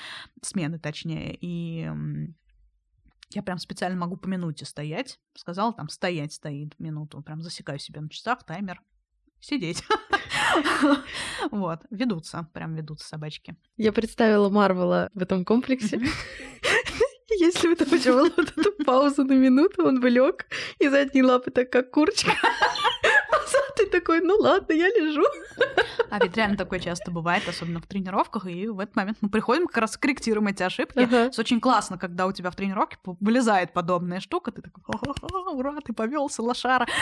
смены 0.42 0.78
точнее, 0.78 1.36
и 1.40 1.90
я 3.34 3.42
прям 3.42 3.58
специально 3.58 3.98
могу 3.98 4.16
по 4.16 4.26
минуте 4.26 4.64
стоять. 4.64 5.18
Сказала 5.34 5.72
там 5.72 5.88
стоять 5.88 6.32
стоит 6.32 6.78
минуту. 6.78 7.22
Прям 7.22 7.42
засекаю 7.42 7.78
себе 7.78 8.00
на 8.00 8.08
часах 8.08 8.44
таймер. 8.44 8.80
Сидеть. 9.40 9.82
Вот, 11.50 11.80
ведутся, 11.90 12.48
прям 12.52 12.74
ведутся 12.74 13.08
собачки. 13.08 13.56
Я 13.76 13.92
представила 13.92 14.48
Марвела 14.48 15.10
в 15.14 15.22
этом 15.22 15.44
комплексе. 15.44 16.00
Если 17.28 17.68
бы 17.68 17.96
еще 17.96 18.12
была 18.12 18.30
вот 18.36 18.52
эта 18.56 18.84
пауза 18.84 19.24
на 19.24 19.32
минуту, 19.32 19.86
он 19.86 20.00
бы 20.00 20.08
лег 20.10 20.46
и 20.78 20.88
задние 20.88 21.24
лапы 21.24 21.50
так 21.50 21.70
как 21.70 21.90
курочка. 21.90 22.32
А 23.56 23.76
ты 23.76 23.86
такой, 23.86 24.20
ну 24.20 24.36
ладно, 24.38 24.72
я 24.72 24.88
лежу. 24.88 25.24
А 26.10 26.18
ведь 26.22 26.36
реально 26.36 26.56
такое 26.56 26.78
часто 26.78 27.10
бывает, 27.10 27.42
особенно 27.48 27.80
в 27.80 27.86
тренировках, 27.86 28.46
и 28.46 28.68
в 28.68 28.78
этот 28.80 28.96
момент 28.96 29.18
мы 29.20 29.28
приходим, 29.28 29.66
как 29.66 29.78
раз 29.78 29.96
корректируем 29.96 30.48
эти 30.48 30.62
ошибки. 30.62 30.98
Uh-huh. 30.98 31.32
очень 31.38 31.60
классно, 31.60 31.98
когда 31.98 32.26
у 32.26 32.32
тебя 32.32 32.50
в 32.50 32.56
тренировке 32.56 32.98
вылезает 33.04 33.72
подобная 33.72 34.20
штука, 34.20 34.52
ты 34.52 34.62
такой, 34.62 34.82
ура, 35.52 35.80
ты 35.84 35.92
повелся, 35.92 36.42
лошара. 36.42 36.86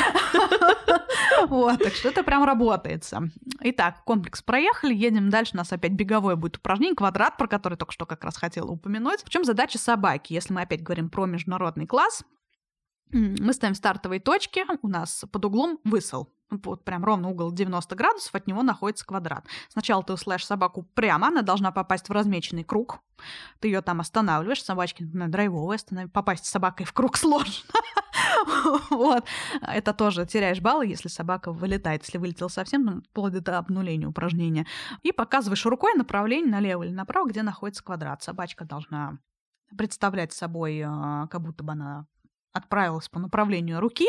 Вот, 1.49 1.83
так 1.83 1.95
что 1.95 2.09
это 2.09 2.23
прям 2.23 2.45
работается. 2.45 3.23
Итак, 3.61 4.05
комплекс 4.05 4.43
проехали, 4.43 4.95
едем 4.95 5.31
дальше, 5.31 5.53
у 5.55 5.57
нас 5.57 5.73
опять 5.73 5.93
беговое 5.93 6.37
будет 6.37 6.59
упражнение, 6.59 6.95
квадрат, 6.95 7.37
про 7.37 7.49
который 7.49 7.77
только 7.77 7.93
что 7.93 8.07
как 8.07 8.23
раз 8.25 8.37
хотела 8.37 8.71
упомянуть. 8.71 9.23
В 9.25 9.29
чем 9.29 9.45
задача 9.45 9.79
собаки? 9.79 10.33
Если 10.33 10.53
мы 10.53 10.63
опять 10.63 10.83
говорим 10.83 11.09
про 11.09 11.27
международный 11.27 11.87
класс, 11.87 12.23
мы 13.11 13.53
ставим 13.53 13.75
стартовые 13.75 14.21
точки, 14.21 14.65
у 14.83 14.89
нас 14.89 15.25
под 15.31 15.45
углом 15.45 15.79
высыл 15.85 16.29
вот 16.65 16.85
прям 16.85 17.05
ровно 17.05 17.29
угол 17.29 17.53
90 17.53 17.95
градусов, 17.95 18.35
от 18.35 18.47
него 18.47 18.63
находится 18.63 19.07
квадрат. 19.07 19.47
Сначала 19.69 20.03
ты 20.03 20.13
услышишь 20.13 20.47
собаку 20.47 20.83
прямо, 20.95 21.29
она 21.29 21.43
должна 21.43 21.73
попасть 21.73 22.09
в 22.09 22.13
размеченный 22.13 22.65
круг. 22.65 23.01
Ты 23.61 23.69
ее 23.69 23.83
там 23.83 24.01
останавливаешь, 24.01 24.63
собачки, 24.63 25.05
например, 25.05 25.29
драйвовые, 25.29 25.77
останов... 25.77 26.11
попасть 26.11 26.47
с 26.47 26.51
собакой 26.51 26.87
в 26.87 26.93
круг 26.93 27.17
сложно. 27.19 27.65
вот. 28.91 29.25
Это 29.63 29.93
тоже 29.93 30.27
теряешь 30.27 30.61
баллы, 30.61 30.87
если 30.87 31.09
собака 31.09 31.53
вылетает. 31.53 32.03
Если 32.03 32.19
вылетел 32.19 32.49
совсем, 32.49 32.85
ну, 32.85 33.03
вплоть 33.03 33.33
до 33.33 33.59
обнуления 33.59 34.07
упражнения. 34.07 34.67
И 35.03 35.13
показываешь 35.13 35.65
рукой 35.67 35.95
направление 35.95 36.51
налево 36.51 36.83
или 36.83 36.93
направо, 36.93 37.29
где 37.29 37.43
находится 37.43 37.85
квадрат. 37.85 38.23
Собачка 38.23 38.65
должна 38.65 39.19
представлять 39.77 40.33
собой, 40.33 40.83
а, 40.85 41.27
как 41.29 41.43
будто 41.43 41.65
бы 41.65 41.73
она 41.73 42.07
отправилась 42.53 43.09
по 43.09 43.19
направлению 43.19 43.81
руки, 43.81 44.07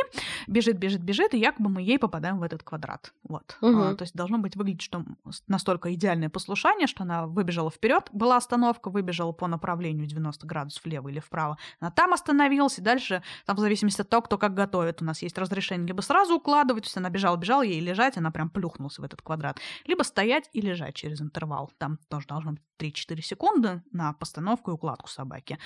бежит, 0.47 0.77
бежит, 0.77 1.01
бежит, 1.01 1.33
и 1.33 1.39
якобы 1.39 1.69
мы 1.69 1.81
ей 1.81 1.97
попадаем 1.97 2.39
в 2.39 2.43
этот 2.43 2.63
квадрат. 2.63 3.13
Вот. 3.23 3.57
Угу. 3.61 3.79
А, 3.79 3.95
то 3.95 4.03
есть 4.03 4.13
должно 4.15 4.37
быть 4.37 4.55
выглядеть, 4.55 4.81
что 4.81 5.03
настолько 5.47 5.93
идеальное 5.93 6.29
послушание, 6.29 6.87
что 6.87 7.03
она 7.03 7.25
выбежала 7.25 7.71
вперед, 7.71 8.09
была 8.11 8.37
остановка, 8.37 8.89
выбежала 8.89 9.31
по 9.31 9.47
направлению 9.47 10.05
90 10.05 10.45
градусов 10.45 10.83
влево 10.83 11.09
или 11.09 11.19
вправо. 11.19 11.57
Она 11.79 11.91
там 11.91 12.13
остановилась, 12.13 12.79
и 12.79 12.81
дальше, 12.81 13.23
там 13.45 13.55
в 13.55 13.59
зависимости 13.59 14.01
от 14.01 14.09
того, 14.09 14.21
кто 14.23 14.37
как 14.37 14.53
готовит, 14.53 15.01
у 15.01 15.05
нас 15.05 15.21
есть 15.21 15.37
разрешение 15.37 15.87
либо 15.87 16.01
сразу 16.01 16.35
укладывать, 16.35 16.83
то 16.83 16.87
есть 16.87 16.97
она 16.97 17.09
бежала, 17.09 17.37
бежала, 17.37 17.61
ей 17.61 17.79
лежать, 17.79 18.17
она 18.17 18.31
прям 18.31 18.49
плюхнулась 18.49 18.99
в 18.99 19.03
этот 19.03 19.21
квадрат, 19.21 19.59
либо 19.85 20.03
стоять 20.03 20.49
и 20.53 20.61
лежать 20.61 20.95
через 20.95 21.21
интервал. 21.21 21.71
Там 21.77 21.97
тоже 22.09 22.27
должно 22.27 22.51
быть 22.51 22.61
3-4 22.79 23.21
секунды 23.21 23.81
на 23.91 24.13
постановку 24.13 24.71
и 24.71 24.73
укладку 24.73 25.09
собаки. 25.09 25.57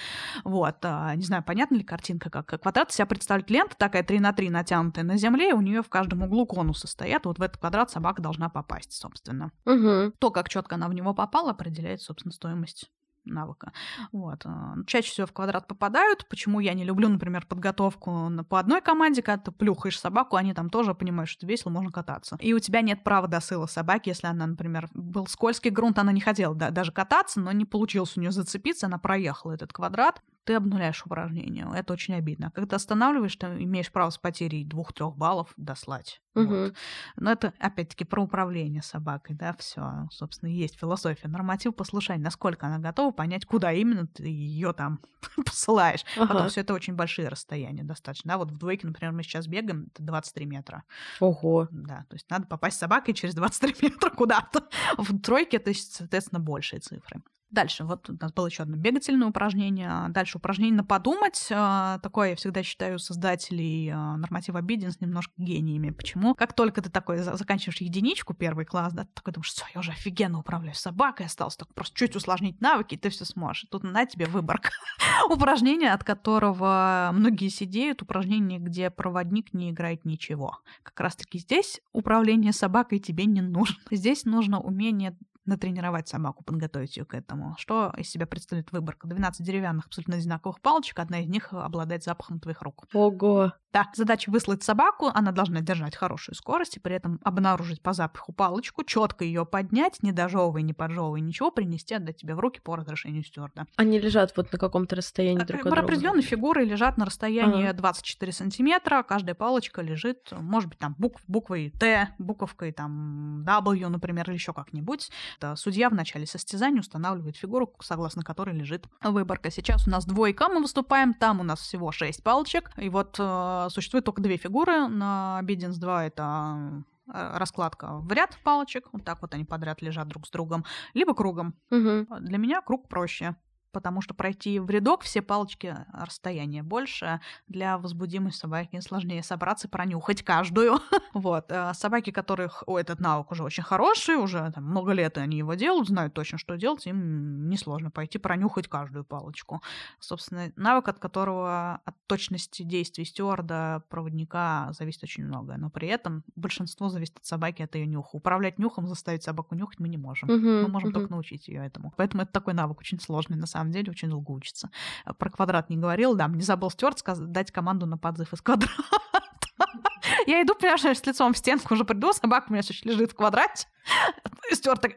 Вот. 0.43 0.77
А, 0.83 1.15
не 1.15 1.23
знаю, 1.23 1.43
понятна 1.43 1.75
ли 1.75 1.83
картинка, 1.83 2.29
как, 2.29 2.45
как 2.45 2.66
квадрат 2.67 2.91
себя 2.91 3.05
представляет 3.05 3.49
лента 3.49 3.77
такая 3.77 4.03
3 4.03 4.19
на 4.19 4.33
3 4.33 4.49
натянутая 4.49 5.05
на 5.05 5.15
земле, 5.15 5.51
и 5.51 5.53
у 5.53 5.61
нее 5.61 5.81
в 5.81 5.89
каждом 5.89 6.23
углу 6.23 6.45
конусы 6.45 6.85
стоят, 6.85 7.25
вот 7.25 7.39
в 7.39 7.41
этот 7.41 7.57
квадрат 7.57 7.89
собака 7.91 8.21
должна 8.21 8.49
попасть, 8.49 8.91
собственно. 8.91 9.51
Угу. 9.65 10.13
То, 10.19 10.31
как 10.31 10.49
четко 10.49 10.75
она 10.75 10.89
в 10.89 10.93
него 10.93 11.13
попала, 11.13 11.51
определяет, 11.51 12.01
собственно, 12.01 12.33
стоимость 12.33 12.91
навыка. 13.23 13.71
Вот. 14.11 14.45
Э, 14.45 14.75
чаще 14.85 15.11
всего 15.11 15.27
в 15.27 15.33
квадрат 15.33 15.67
попадают. 15.67 16.27
Почему 16.29 16.59
я 16.59 16.73
не 16.73 16.83
люблю, 16.83 17.07
например, 17.07 17.45
подготовку 17.45 18.29
по 18.49 18.59
одной 18.59 18.81
команде, 18.81 19.21
когда 19.21 19.43
ты 19.43 19.51
плюхаешь 19.51 19.99
собаку, 19.99 20.35
они 20.35 20.53
там 20.53 20.69
тоже 20.69 20.93
понимают, 20.93 21.29
что 21.29 21.45
весело, 21.45 21.71
можно 21.71 21.91
кататься. 21.91 22.37
И 22.41 22.53
у 22.53 22.59
тебя 22.59 22.81
нет 22.81 23.03
права 23.03 23.27
досыла 23.27 23.67
собаки, 23.67 24.09
если 24.09 24.27
она, 24.27 24.45
например, 24.45 24.89
был 24.93 25.27
скользкий 25.27 25.71
грунт, 25.71 25.99
она 25.99 26.11
не 26.11 26.21
хотела 26.21 26.53
да, 26.55 26.69
даже 26.69 26.91
кататься, 26.91 27.39
но 27.39 27.51
не 27.53 27.65
получилось 27.65 28.17
у 28.17 28.21
нее 28.21 28.31
зацепиться, 28.31 28.87
она 28.87 28.97
проехала 28.97 29.53
этот 29.53 29.71
квадрат 29.71 30.21
ты 30.47 30.53
обнуляешь 30.53 31.05
упражнение. 31.05 31.69
Это 31.75 31.91
очень 31.91 32.13
обидно. 32.13 32.51
Когда 32.51 32.77
останавливаешь, 32.77 33.35
ты 33.35 33.47
имеешь 33.47 33.91
право 33.91 34.09
с 34.09 34.17
потерей 34.17 34.63
двух-трех 34.63 35.17
баллов 35.17 35.53
дослать. 35.57 36.21
Угу. 36.35 36.47
Вот. 36.47 36.73
Но 37.17 37.31
это, 37.33 37.53
опять-таки, 37.59 38.05
про 38.05 38.21
управление 38.23 38.81
собакой, 38.81 39.35
да, 39.35 39.53
все, 39.59 40.07
собственно, 40.09 40.49
есть 40.49 40.79
философия. 40.79 41.27
Норматив 41.27 41.75
послушания, 41.75 42.23
насколько 42.23 42.65
она 42.65 42.79
готова 42.79 43.11
понять, 43.11 43.45
куда 43.45 43.73
именно 43.73 44.07
ты 44.07 44.23
ее 44.23 44.71
там 44.71 45.01
посылаешь. 45.45 46.05
Ага. 46.15 46.27
Потом 46.27 46.47
все 46.47 46.61
это 46.61 46.73
очень 46.73 46.95
большие 46.95 47.27
расстояния 47.27 47.83
достаточно. 47.83 48.29
Да, 48.29 48.37
вот 48.37 48.49
в 48.49 48.57
двойке, 48.57 48.87
например, 48.87 49.11
мы 49.11 49.23
сейчас 49.23 49.47
бегаем, 49.47 49.89
это 49.93 50.01
23 50.01 50.45
метра. 50.45 50.83
Ого. 51.19 51.67
Да, 51.71 52.05
то 52.09 52.15
есть 52.15 52.29
надо 52.29 52.47
попасть 52.47 52.77
с 52.77 52.79
собакой 52.79 53.13
через 53.15 53.35
23 53.35 53.75
метра 53.81 54.11
куда-то. 54.11 54.63
В 54.97 55.19
тройке, 55.19 55.59
то 55.59 55.71
есть, 55.71 55.93
соответственно, 55.93 56.39
большие 56.39 56.79
цифры. 56.79 57.21
Дальше, 57.49 57.85
вот 57.85 58.09
у 58.09 58.17
нас 58.19 58.33
было 58.33 58.47
еще 58.47 58.63
одно 58.63 58.75
бегательное 58.75 59.29
упражнение. 59.29 60.09
Дальше 60.09 60.37
упражнение 60.37 60.75
на 60.75 60.83
подумать. 60.83 61.47
А, 61.49 61.97
такое 61.99 62.31
я 62.31 62.35
всегда 62.35 62.61
считаю 62.61 62.99
создателей 62.99 63.89
а, 63.89 64.17
норматива 64.17 64.59
обиденс 64.59 64.99
немножко 64.99 65.33
гениями. 65.37 65.91
Почему? 65.91 66.35
Как 66.35 66.51
только 66.51 66.81
ты 66.81 66.89
такой 66.89 67.19
заканчиваешь 67.19 67.79
единичку, 67.79 68.33
первый 68.33 68.65
класс, 68.65 68.91
да, 68.91 69.03
ты 69.03 69.09
такой 69.13 69.33
думаешь, 69.33 69.49
все, 69.49 69.63
я 69.73 69.79
уже 69.79 69.91
офигенно 69.91 70.39
управляю 70.39 70.75
собакой, 70.75 71.27
осталось 71.27 71.55
только 71.55 71.73
просто 71.73 71.95
чуть 71.95 72.17
усложнить 72.17 72.59
навыки, 72.59 72.95
и 72.95 72.97
ты 72.97 73.09
все 73.09 73.23
сможешь. 73.23 73.65
Тут 73.71 73.83
на 73.83 74.05
тебе 74.05 74.25
выборка. 74.25 74.71
упражнение, 75.29 75.93
от 75.93 76.03
которого 76.03 77.11
многие 77.13 77.47
сидеют, 77.47 78.01
упражнение, 78.01 78.59
где 78.59 78.89
проводник 78.89 79.53
не 79.53 79.71
играет 79.71 80.03
ничего. 80.03 80.59
Как 80.83 80.99
раз-таки 80.99 81.39
здесь 81.39 81.79
управление 81.93 82.51
собакой 82.51 82.99
тебе 82.99 83.25
не 83.25 83.41
нужно. 83.41 83.77
Здесь 83.89 84.25
нужно 84.25 84.59
умение 84.59 85.15
натренировать 85.47 86.07
собаку, 86.07 86.43
подготовить 86.43 86.97
ее 86.97 87.05
к 87.05 87.13
этому. 87.13 87.55
Что 87.57 87.93
из 87.97 88.09
себя 88.09 88.27
представляет 88.27 88.71
выборка? 88.71 89.07
12 89.07 89.45
деревянных 89.45 89.87
абсолютно 89.87 90.15
одинаковых 90.15 90.61
палочек, 90.61 90.99
одна 90.99 91.19
из 91.21 91.27
них 91.27 91.53
обладает 91.53 92.03
запахом 92.03 92.39
твоих 92.39 92.61
рук. 92.61 92.85
Ого! 92.93 93.53
Да, 93.73 93.87
задача 93.93 94.31
выслать 94.31 94.63
собаку, 94.63 95.11
она 95.13 95.31
должна 95.31 95.61
держать 95.61 95.95
хорошую 95.95 96.35
скорость 96.35 96.77
и 96.77 96.79
при 96.79 96.95
этом 96.95 97.19
обнаружить 97.23 97.81
по 97.81 97.93
запаху 97.93 98.33
палочку, 98.33 98.83
четко 98.83 99.23
ее 99.23 99.45
поднять, 99.45 100.01
не 100.01 100.11
дожевывая, 100.11 100.61
не 100.61 100.73
поджевывая, 100.73 101.19
ничего, 101.19 101.51
принести, 101.51 101.93
отдать 101.93 102.17
тебе 102.17 102.33
в 102.33 102.39
руки 102.39 102.59
по 102.59 102.75
разрешению 102.75 103.23
стюарда. 103.23 103.67
Они 103.75 103.99
лежат 103.99 104.35
вот 104.35 104.51
на 104.51 104.57
каком-то 104.57 104.95
расстоянии 104.95 105.43
друг 105.43 105.59
от 105.59 105.65
друга? 105.65 105.81
Определенные 105.81 106.23
фигуры 106.23 106.63
лежат 106.63 106.97
на 106.97 107.05
расстоянии 107.05 107.65
ага. 107.65 107.77
24 107.77 108.31
сантиметра, 108.31 109.03
каждая 109.03 109.35
палочка 109.35 109.81
лежит, 109.81 110.31
может 110.31 110.69
быть, 110.69 110.79
там 110.79 110.95
букв, 110.97 111.21
буквой 111.27 111.71
Т, 111.77 112.09
буковкой 112.17 112.71
там 112.71 113.43
W, 113.45 113.89
например, 113.89 114.27
или 114.29 114.37
еще 114.37 114.53
как-нибудь. 114.53 115.11
Судья 115.55 115.89
в 115.89 115.93
начале 115.93 116.25
состязания 116.25 116.81
устанавливает 116.81 117.37
фигуру, 117.37 117.73
согласно 117.79 118.23
которой 118.23 118.55
лежит 118.55 118.85
выборка. 119.03 119.51
Сейчас 119.51 119.87
у 119.87 119.91
нас 119.91 120.05
двойка, 120.05 120.49
мы 120.49 120.61
выступаем, 120.61 121.13
там 121.13 121.39
у 121.39 121.43
нас 121.43 121.59
всего 121.59 121.91
6 121.91 122.23
палочек, 122.23 122.71
и 122.77 122.89
вот 122.89 123.15
э, 123.19 123.67
существует 123.69 124.05
только 124.05 124.21
две 124.21 124.37
фигуры. 124.37 124.87
На 124.87 125.39
Obedience 125.41 125.77
2 125.77 126.05
это 126.05 126.83
э, 127.07 127.37
раскладка 127.37 127.97
в 127.99 128.11
ряд 128.11 128.37
палочек, 128.43 128.87
вот 128.91 129.03
так 129.03 129.21
вот 129.21 129.33
они 129.33 129.45
подряд 129.45 129.81
лежат 129.81 130.07
друг 130.07 130.27
с 130.27 130.29
другом, 130.29 130.65
либо 130.93 131.13
кругом. 131.13 131.55
Угу. 131.71 132.19
Для 132.19 132.37
меня 132.37 132.61
круг 132.61 132.87
проще 132.87 133.35
потому 133.71 134.01
что 134.01 134.13
пройти 134.13 134.59
в 134.59 134.69
рядок 134.69 135.01
все 135.01 135.21
палочки 135.21 135.75
а, 135.91 136.05
расстояние 136.05 136.63
больше. 136.63 137.21
Для 137.47 137.77
возбудимой 137.77 138.31
собаки 138.31 138.79
сложнее 138.79 139.23
собраться 139.23 139.67
и 139.67 139.71
пронюхать 139.71 140.23
каждую. 140.23 140.79
вот. 141.13 141.51
А 141.51 141.73
собаки, 141.73 142.11
которых 142.11 142.63
о, 142.67 142.77
этот 142.79 142.99
навык 142.99 143.31
уже 143.31 143.43
очень 143.43 143.63
хороший, 143.63 144.15
уже 144.15 144.51
там, 144.53 144.65
много 144.65 144.91
лет 144.93 145.17
они 145.17 145.37
его 145.37 145.53
делают, 145.55 145.87
знают 145.87 146.13
точно, 146.13 146.37
что 146.37 146.55
делать, 146.55 146.85
им 146.87 147.49
несложно 147.49 147.91
пойти 147.91 148.17
пронюхать 148.17 148.67
каждую 148.67 149.03
палочку. 149.03 149.61
Собственно, 149.99 150.51
навык, 150.55 150.87
от 150.87 150.99
которого 150.99 151.81
от 151.85 151.95
точности 152.07 152.63
действий 152.63 153.05
стюарда, 153.05 153.83
проводника 153.89 154.69
зависит 154.71 155.03
очень 155.03 155.25
много. 155.25 155.57
Но 155.57 155.69
при 155.69 155.87
этом 155.87 156.23
большинство 156.35 156.89
зависит 156.89 157.17
от 157.17 157.25
собаки, 157.25 157.61
от 157.61 157.75
ее 157.75 157.85
нюха. 157.85 158.15
Управлять 158.15 158.59
нюхом, 158.59 158.87
заставить 158.87 159.23
собаку 159.23 159.55
нюхать 159.55 159.79
мы 159.79 159.87
не 159.87 159.97
можем. 159.97 160.29
Uh-huh, 160.29 160.63
мы 160.63 160.67
можем 160.67 160.89
uh-huh. 160.89 160.93
только 160.93 161.11
научить 161.11 161.47
ее 161.47 161.65
этому. 161.65 161.93
Поэтому 161.97 162.23
это 162.23 162.31
такой 162.31 162.53
навык 162.53 162.79
очень 162.79 162.99
сложный 162.99 163.37
на 163.37 163.47
самом 163.47 163.56
самом 163.59 163.71
деле 163.71 163.91
очень 163.91 164.09
долго 164.09 164.31
учится. 164.31 164.69
Э, 165.05 165.13
про 165.13 165.29
квадрат 165.29 165.69
не 165.69 165.77
говорил, 165.77 166.15
да, 166.15 166.27
мне 166.27 166.43
забыл 166.43 166.69
Стюарт 166.69 167.03
дать 167.31 167.51
команду 167.51 167.85
на 167.85 167.97
подзыв 167.97 168.33
из 168.33 168.41
квадрата. 168.41 168.73
Я 170.27 170.41
иду, 170.41 170.55
понимаешь, 170.55 170.81
с 170.81 171.05
лицом 171.05 171.33
в 171.33 171.37
стенку 171.37 171.73
уже 171.73 171.85
приду, 171.85 172.13
собака 172.13 172.47
у 172.49 172.53
меня 172.53 172.61
все 172.61 172.73
лежит 172.83 173.11
в 173.11 173.15
квадрате. 173.15 173.67
Стюарт 174.51 174.81
так, 174.81 174.91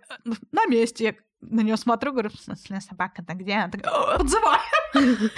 на 0.52 0.67
месте 0.67 1.19
на 1.40 1.61
нее 1.61 1.76
смотрю, 1.76 2.12
говорю, 2.12 2.30
в 2.30 2.40
смысле, 2.40 2.80
собака-то 2.80 3.35
где? 3.35 3.54
Она 3.54 3.68
такая, 3.68 4.18
подзывай! 4.18 4.59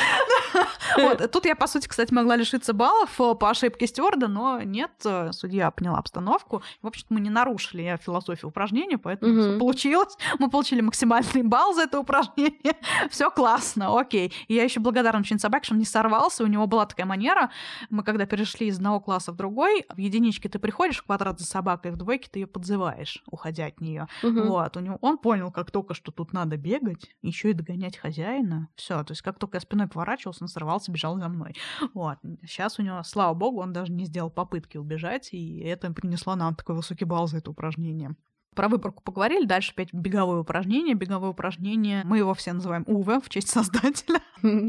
Вот. 0.97 1.30
Тут 1.30 1.47
я, 1.47 1.56
по 1.56 1.66
сути, 1.66 1.88
кстати, 1.88 2.12
могла 2.12 2.37
лишиться 2.37 2.75
баллов 2.75 3.18
э, 3.18 3.35
по 3.35 3.50
ошибке 3.50 3.87
стюарда, 3.87 4.28
но 4.28 4.61
нет, 4.61 4.90
э, 5.04 5.30
судья 5.32 5.71
поняла 5.71 5.99
обстановку. 5.99 6.62
В 6.82 6.87
общем-то, 6.87 7.14
мы 7.14 7.21
не 7.21 7.30
нарушили 7.30 7.99
философию 8.02 8.49
упражнения, 8.49 8.99
поэтому 8.99 9.40
все 9.40 9.59
получилось. 9.59 10.16
Мы 10.38 10.50
получили 10.50 10.80
максимальный 10.82 11.42
балл 11.42 11.75
за 11.75 11.82
это 11.82 11.99
упражнение. 11.99 12.76
Все 13.11 13.30
классно, 13.30 13.99
окей. 13.99 14.32
И 14.49 14.54
я 14.54 14.64
еще 14.64 14.80
благодарна 14.80 15.21
очень 15.21 15.38
собаке, 15.38 15.66
что 15.66 15.75
он 15.75 15.78
не 15.78 15.87
сорвался. 15.87 16.44
У 16.44 16.47
него 16.47 16.66
была 16.66 16.85
такая 16.85 17.06
манера. 17.06 17.50
Мы 17.88 18.02
когда 18.02 18.26
перешли 18.26 18.66
из 18.66 18.76
одного 18.76 19.00
класса 19.00 19.32
в 19.32 19.37
другой, 19.37 19.87
в 19.88 19.99
единичке 19.99 20.49
ты 20.49 20.59
приходишь 20.59 20.99
в 20.99 21.04
квадрат 21.04 21.38
за 21.40 21.47
собакой, 21.47 21.90
в 21.90 21.97
двойке 21.97 22.28
ты 22.30 22.40
ее 22.40 22.47
подзываешь, 22.47 23.23
уходя 23.30 23.66
от 23.66 23.80
нее. 23.80 24.09
Вот. 24.23 24.76
У 24.76 24.80
него 24.80 24.99
он 25.00 25.16
понял, 25.18 25.50
как 25.50 25.71
только 25.71 25.92
только 25.93 25.95
что 25.95 26.13
тут 26.13 26.33
надо 26.33 26.57
бегать, 26.57 27.15
еще 27.23 27.51
и 27.51 27.55
догонять 27.55 27.97
хозяина. 27.97 28.69
Все, 28.75 29.03
то 29.05 29.13
есть 29.13 29.23
как 29.23 29.39
только 29.39 29.57
я 29.57 29.61
спиной 29.61 29.89
поворачивался, 29.89 30.45
он 30.45 30.49
сорвался, 30.49 30.91
бежал 30.91 31.19
за 31.19 31.29
мной. 31.29 31.55
Вот. 31.95 32.19
Сейчас 32.43 32.79
у 32.79 32.83
него, 32.83 33.03
слава 33.03 33.35
богу, 33.35 33.61
он 33.61 33.73
даже 33.73 33.93
не 33.93 34.07
сделал 34.07 34.31
попытки 34.31 34.79
убежать, 34.79 35.33
и 35.33 35.59
это 35.61 35.93
принесло 35.93 36.35
нам 36.35 36.55
такой 36.55 36.75
высокий 36.77 37.05
балл 37.05 37.27
за 37.27 37.39
это 37.39 37.51
упражнение. 37.51 38.17
Про 38.54 38.68
выборку 38.68 39.02
поговорили, 39.02 39.47
дальше 39.47 39.73
опять 39.73 39.92
беговое 39.94 40.40
упражнение. 40.40 40.94
Беговое 40.94 41.30
упражнение, 41.30 42.02
мы 42.04 42.18
его 42.18 42.35
все 42.35 42.52
называем 42.52 42.85
Уве 42.87 43.18
в 43.21 43.28
честь 43.30 43.49
создателя. 43.49 44.21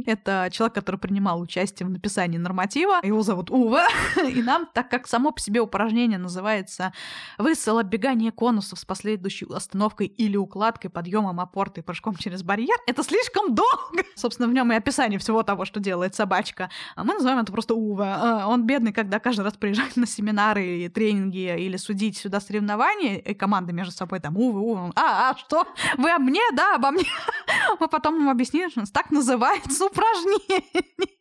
Это 0.05 0.49
человек, 0.51 0.75
который 0.75 0.97
принимал 0.97 1.41
участие 1.41 1.87
в 1.87 1.89
написании 1.89 2.37
норматива. 2.37 2.99
Его 3.03 3.23
зовут 3.23 3.51
Уве. 3.51 3.83
И 4.29 4.41
нам, 4.41 4.67
так 4.73 4.89
как 4.89 5.07
само 5.07 5.31
по 5.31 5.39
себе 5.39 5.59
упражнение 5.61 6.17
называется 6.17 6.93
«Высыл 7.37 7.79
оббегание 7.79 8.31
конусов 8.31 8.79
с 8.79 8.85
последующей 8.85 9.47
остановкой 9.53 10.07
или 10.07 10.37
укладкой, 10.37 10.89
подъемом 10.89 11.39
опорты 11.39 11.81
и 11.81 11.83
прыжком 11.83 12.15
через 12.15 12.43
барьер», 12.43 12.77
это 12.87 13.03
слишком 13.03 13.53
долго. 13.53 14.03
Собственно, 14.15 14.47
в 14.47 14.53
нем 14.53 14.71
и 14.71 14.75
описание 14.75 15.19
всего 15.19 15.43
того, 15.43 15.65
что 15.65 15.79
делает 15.79 16.15
собачка. 16.15 16.69
А 16.95 17.03
мы 17.03 17.15
называем 17.15 17.39
это 17.39 17.51
просто 17.51 17.73
Уве. 17.73 18.05
А, 18.05 18.47
он 18.47 18.65
бедный, 18.65 18.93
когда 18.93 19.19
каждый 19.19 19.41
раз 19.41 19.55
приезжает 19.55 19.97
на 19.97 20.05
семинары, 20.05 20.89
тренинги 20.89 21.53
или 21.57 21.77
судить 21.77 22.17
сюда 22.17 22.39
соревнования, 22.39 23.17
и 23.17 23.33
между 23.73 23.91
собой 23.93 24.19
там, 24.19 24.37
увы, 24.37 24.59
увы, 24.59 24.91
а, 24.95 25.31
а, 25.31 25.37
что? 25.37 25.67
Вы 25.97 26.11
об 26.11 26.21
мне? 26.21 26.41
Да, 26.53 26.75
обо 26.75 26.91
мне. 26.91 27.05
Мы 27.79 27.87
потом 27.87 28.19
ему 28.19 28.29
объяснили, 28.29 28.69
что 28.69 28.83
так 28.91 29.11
называется 29.11 29.85
упражнение. 29.85 30.63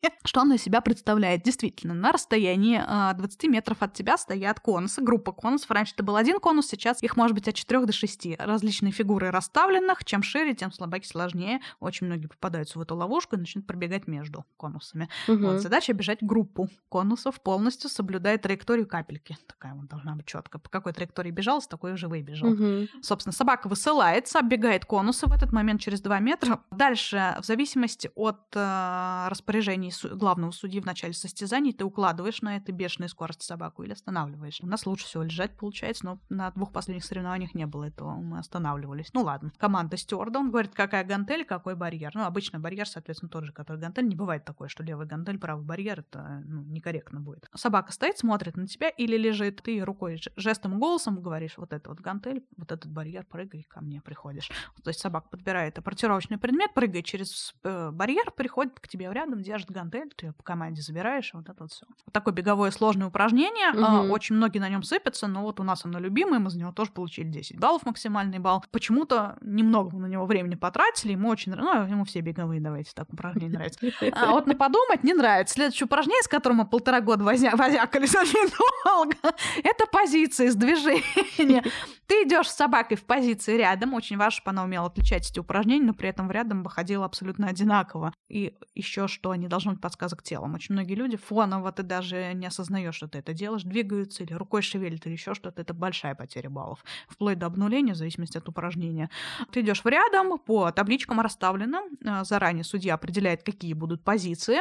Что 0.25 0.41
оно 0.41 0.55
из 0.55 0.63
себя 0.63 0.81
представляет? 0.81 1.43
Действительно, 1.43 1.95
на 1.95 2.13
расстоянии 2.13 2.79
20 3.15 3.45
а, 3.45 3.49
метров 3.49 3.83
от 3.83 3.93
тебя 3.93 4.17
стоят 4.17 4.61
конусы, 4.61 5.01
группа 5.03 5.33
конусов. 5.33 5.71
Раньше 5.71 5.95
это 5.95 6.03
был 6.03 6.17
один 6.17 6.39
конус, 6.39 6.69
сейчас 6.69 7.03
их 7.03 7.17
может 7.17 7.35
быть 7.35 7.49
от 7.49 7.55
4 7.55 7.87
до 7.87 7.93
6. 7.93 8.39
Различные 8.39 8.93
фигуры 8.93 9.31
расставленных. 9.31 10.05
Чем 10.05 10.23
шире, 10.23 10.55
тем 10.55 10.73
слабаки 10.73 11.07
сложнее. 11.07 11.61
Очень 11.81 12.07
многие 12.07 12.27
попадаются 12.27 12.79
в 12.79 12.83
эту 12.83 12.97
ловушку 12.97 13.37
и 13.37 13.39
начнут 13.39 13.67
пробегать 13.67 14.07
между 14.07 14.45
конусами. 14.57 15.09
Угу. 15.29 15.39
Вот, 15.39 15.61
задача 15.61 15.93
бежать 15.93 16.19
группу 16.21 16.69
конусов 16.89 17.41
полностью, 17.41 17.91
соблюдая 17.91 18.39
траекторию 18.39 18.87
капельки. 18.87 19.37
Такая 19.47 19.75
вот 19.75 19.87
должна 19.87 20.15
быть 20.15 20.27
четко. 20.27 20.59
По 20.59 20.69
какой 20.69 20.93
траектории 20.93 21.31
бежал, 21.31 21.61
с 21.61 21.67
такой 21.67 21.93
уже 21.93 22.09
выбежал 22.09 22.42
вижу. 22.43 22.65
Угу. 22.65 23.03
Собственно, 23.03 23.33
собака 23.33 23.69
высылается, 23.69 24.39
оббегает 24.39 24.85
конусы 24.85 25.27
в 25.27 25.33
этот 25.33 25.53
момент 25.53 25.81
через 25.81 26.01
2 26.01 26.21
метра. 26.21 26.61
Дальше, 26.71 27.37
в 27.41 27.45
зависимости 27.45 28.11
от 28.15 28.41
э, 28.55 29.27
распоряжений 29.29 29.93
главного 30.15 30.51
судьи 30.51 30.81
в 30.81 30.87
начале 30.87 31.13
состязаний, 31.13 31.73
ты 31.73 31.85
укладываешь 31.85 32.43
на 32.43 32.57
этой 32.57 32.73
бешеной 32.73 33.09
скорости 33.09 33.45
собаку 33.45 33.83
или 33.83 33.93
останавливаешь. 33.93 34.61
У 34.63 34.67
нас 34.67 34.87
лучше 34.87 35.07
всего 35.07 35.23
лежать 35.23 35.57
получается, 35.57 36.05
но 36.05 36.21
на 36.29 36.51
двух 36.51 36.73
последних 36.73 37.05
соревнованиях 37.05 37.55
не 37.55 37.67
было 37.67 37.85
этого, 37.85 38.15
мы 38.15 38.39
останавливались. 38.39 39.11
Ну 39.13 39.23
ладно. 39.23 39.53
Команда 39.59 39.97
стюарда, 39.97 40.39
он 40.39 40.51
говорит, 40.51 40.73
какая 40.75 41.05
гантель, 41.05 41.45
какой 41.45 41.75
барьер. 41.75 42.13
Ну, 42.15 42.25
обычно 42.25 42.59
барьер, 42.59 42.89
соответственно, 42.89 43.31
тот 43.31 43.45
же, 43.45 43.53
который 43.53 43.79
гантель. 43.79 44.07
Не 44.07 44.17
бывает 44.17 44.45
такое, 44.45 44.69
что 44.69 44.83
левый 44.83 45.07
гантель, 45.07 45.39
правый 45.39 45.65
барьер, 45.65 46.01
это 46.01 46.43
ну, 46.45 46.63
некорректно 46.63 47.21
будет. 47.21 47.49
Собака 47.55 47.93
стоит, 47.93 48.19
смотрит 48.19 48.57
на 48.57 48.67
тебя 48.67 48.89
или 48.89 49.17
лежит, 49.17 49.63
ты 49.63 49.81
рукой, 49.85 50.21
жестом, 50.37 50.79
голосом 50.79 51.21
говоришь, 51.21 51.57
вот 51.57 51.73
это 51.73 51.91
вот 51.91 52.01
гантель, 52.01 52.32
цель, 52.33 52.45
вот 52.57 52.73
этот 52.73 52.91
барьер, 52.91 53.25
прыгай, 53.25 53.67
ко 53.69 53.81
мне 53.81 54.01
приходишь. 54.01 54.51
То 54.83 54.91
есть 54.91 55.01
собака 55.01 55.29
подбирает 55.29 55.79
апортировочный 55.79 56.39
предмет, 56.39 56.75
прыгает 56.75 57.05
через 57.05 57.55
э, 57.65 57.91
барьер, 57.93 58.31
приходит 58.31 58.79
к 58.81 58.89
тебе 58.89 59.11
рядом, 59.13 59.43
держит 59.43 59.71
гантель, 59.71 60.13
ты 60.17 60.27
ее 60.27 60.33
по 60.33 60.43
команде 60.43 60.83
забираешь, 60.83 61.31
вот 61.35 61.49
это 61.49 61.63
вот 61.63 61.73
все. 61.73 61.87
Вот 61.89 62.13
такое 62.13 62.35
беговое 62.35 62.71
сложное 62.71 63.09
упражнение, 63.09 63.71
угу. 63.71 64.13
очень 64.13 64.37
многие 64.37 64.59
на 64.59 64.69
нем 64.69 64.83
сыпятся, 64.83 65.27
но 65.27 65.43
вот 65.43 65.61
у 65.61 65.63
нас 65.63 65.85
оно 65.85 65.99
любимое, 65.99 66.39
мы 66.39 66.51
за 66.51 66.59
него 66.59 66.73
тоже 66.73 66.91
получили 66.93 67.29
10 67.29 67.59
баллов, 67.59 67.85
максимальный 67.85 68.39
балл. 68.39 68.65
Почему-то 68.71 69.37
немного 69.41 69.95
мы 69.95 70.03
на 70.03 70.07
него 70.07 70.27
времени 70.27 70.55
потратили, 70.55 71.13
ему 71.13 71.29
очень 71.29 71.53
нравится, 71.53 71.85
ну, 71.85 71.91
ему 71.91 72.05
все 72.05 72.21
беговые, 72.21 72.61
давайте 72.61 72.93
так, 72.95 73.13
упражнения 73.13 73.55
нравятся. 73.55 73.81
А 74.13 74.33
вот 74.33 74.47
на 74.47 74.55
подумать 74.55 75.05
не 75.05 75.15
нравится. 75.15 75.55
Следующее 75.55 75.87
упражнение, 75.87 76.23
с 76.23 76.29
которым 76.29 76.59
мы 76.59 76.67
полтора 76.67 77.01
года 77.01 77.25
возя 77.25 77.55
возякались 77.57 78.15
очень 78.15 78.51
долго, 78.85 79.17
это 79.63 79.87
позиции 79.87 80.49
с 80.49 80.55
движения. 80.55 81.65
Ты 82.07 82.22
идешь 82.25 82.49
с 82.49 82.55
собакой 82.55 82.97
в 82.97 83.05
позиции 83.05 83.57
рядом. 83.57 83.95
Очень 83.95 84.17
важно, 84.17 84.33
чтобы 84.33 84.51
она 84.51 84.65
умела 84.65 84.87
отличать 84.87 85.31
эти 85.31 85.39
упражнения, 85.39 85.87
но 85.87 85.95
при 85.95 86.09
этом 86.09 86.29
в 86.29 86.31
рядом 86.31 86.63
бы 86.63 86.71
ходила 86.71 87.05
абсолютно 87.05 87.49
одинаково. 87.49 88.13
И 88.29 88.57
еще 88.75 89.09
что, 89.09 89.35
не 89.35 89.49
должно 89.49 89.73
быть 89.73 89.81
подсказок 89.81 90.23
телом. 90.23 90.55
Очень 90.55 90.75
многие 90.75 90.95
люди 90.95 91.17
фоново 91.17 91.73
ты 91.73 91.83
даже 91.83 92.33
не 92.35 92.47
осознаешь, 92.47 92.95
что 92.95 93.09
ты 93.09 93.19
это 93.19 93.33
делаешь, 93.33 93.63
двигаются 93.63 94.23
или 94.23 94.33
рукой 94.35 94.63
шевелят, 94.63 95.07
или 95.07 95.13
еще 95.13 95.35
что-то. 95.35 95.63
Это 95.63 95.75
большая 95.75 96.15
потеря 96.15 96.51
баллов. 96.51 96.85
Вплоть 97.09 97.39
до 97.39 97.47
обнуления, 97.47 97.95
в 97.95 97.97
зависимости 97.97 98.39
от 98.39 98.49
упражнения. 98.49 99.11
Ты 99.51 99.61
идешь 99.61 99.85
в 99.85 99.87
рядом 99.87 100.39
по 100.39 100.71
табличкам 100.71 101.21
расставленным. 101.21 101.85
Э, 102.05 102.25
заранее 102.25 102.65
судья 102.65 102.95
определяет, 102.95 103.43
какие 103.43 103.75
будут 103.75 104.05
позиции. 104.05 104.61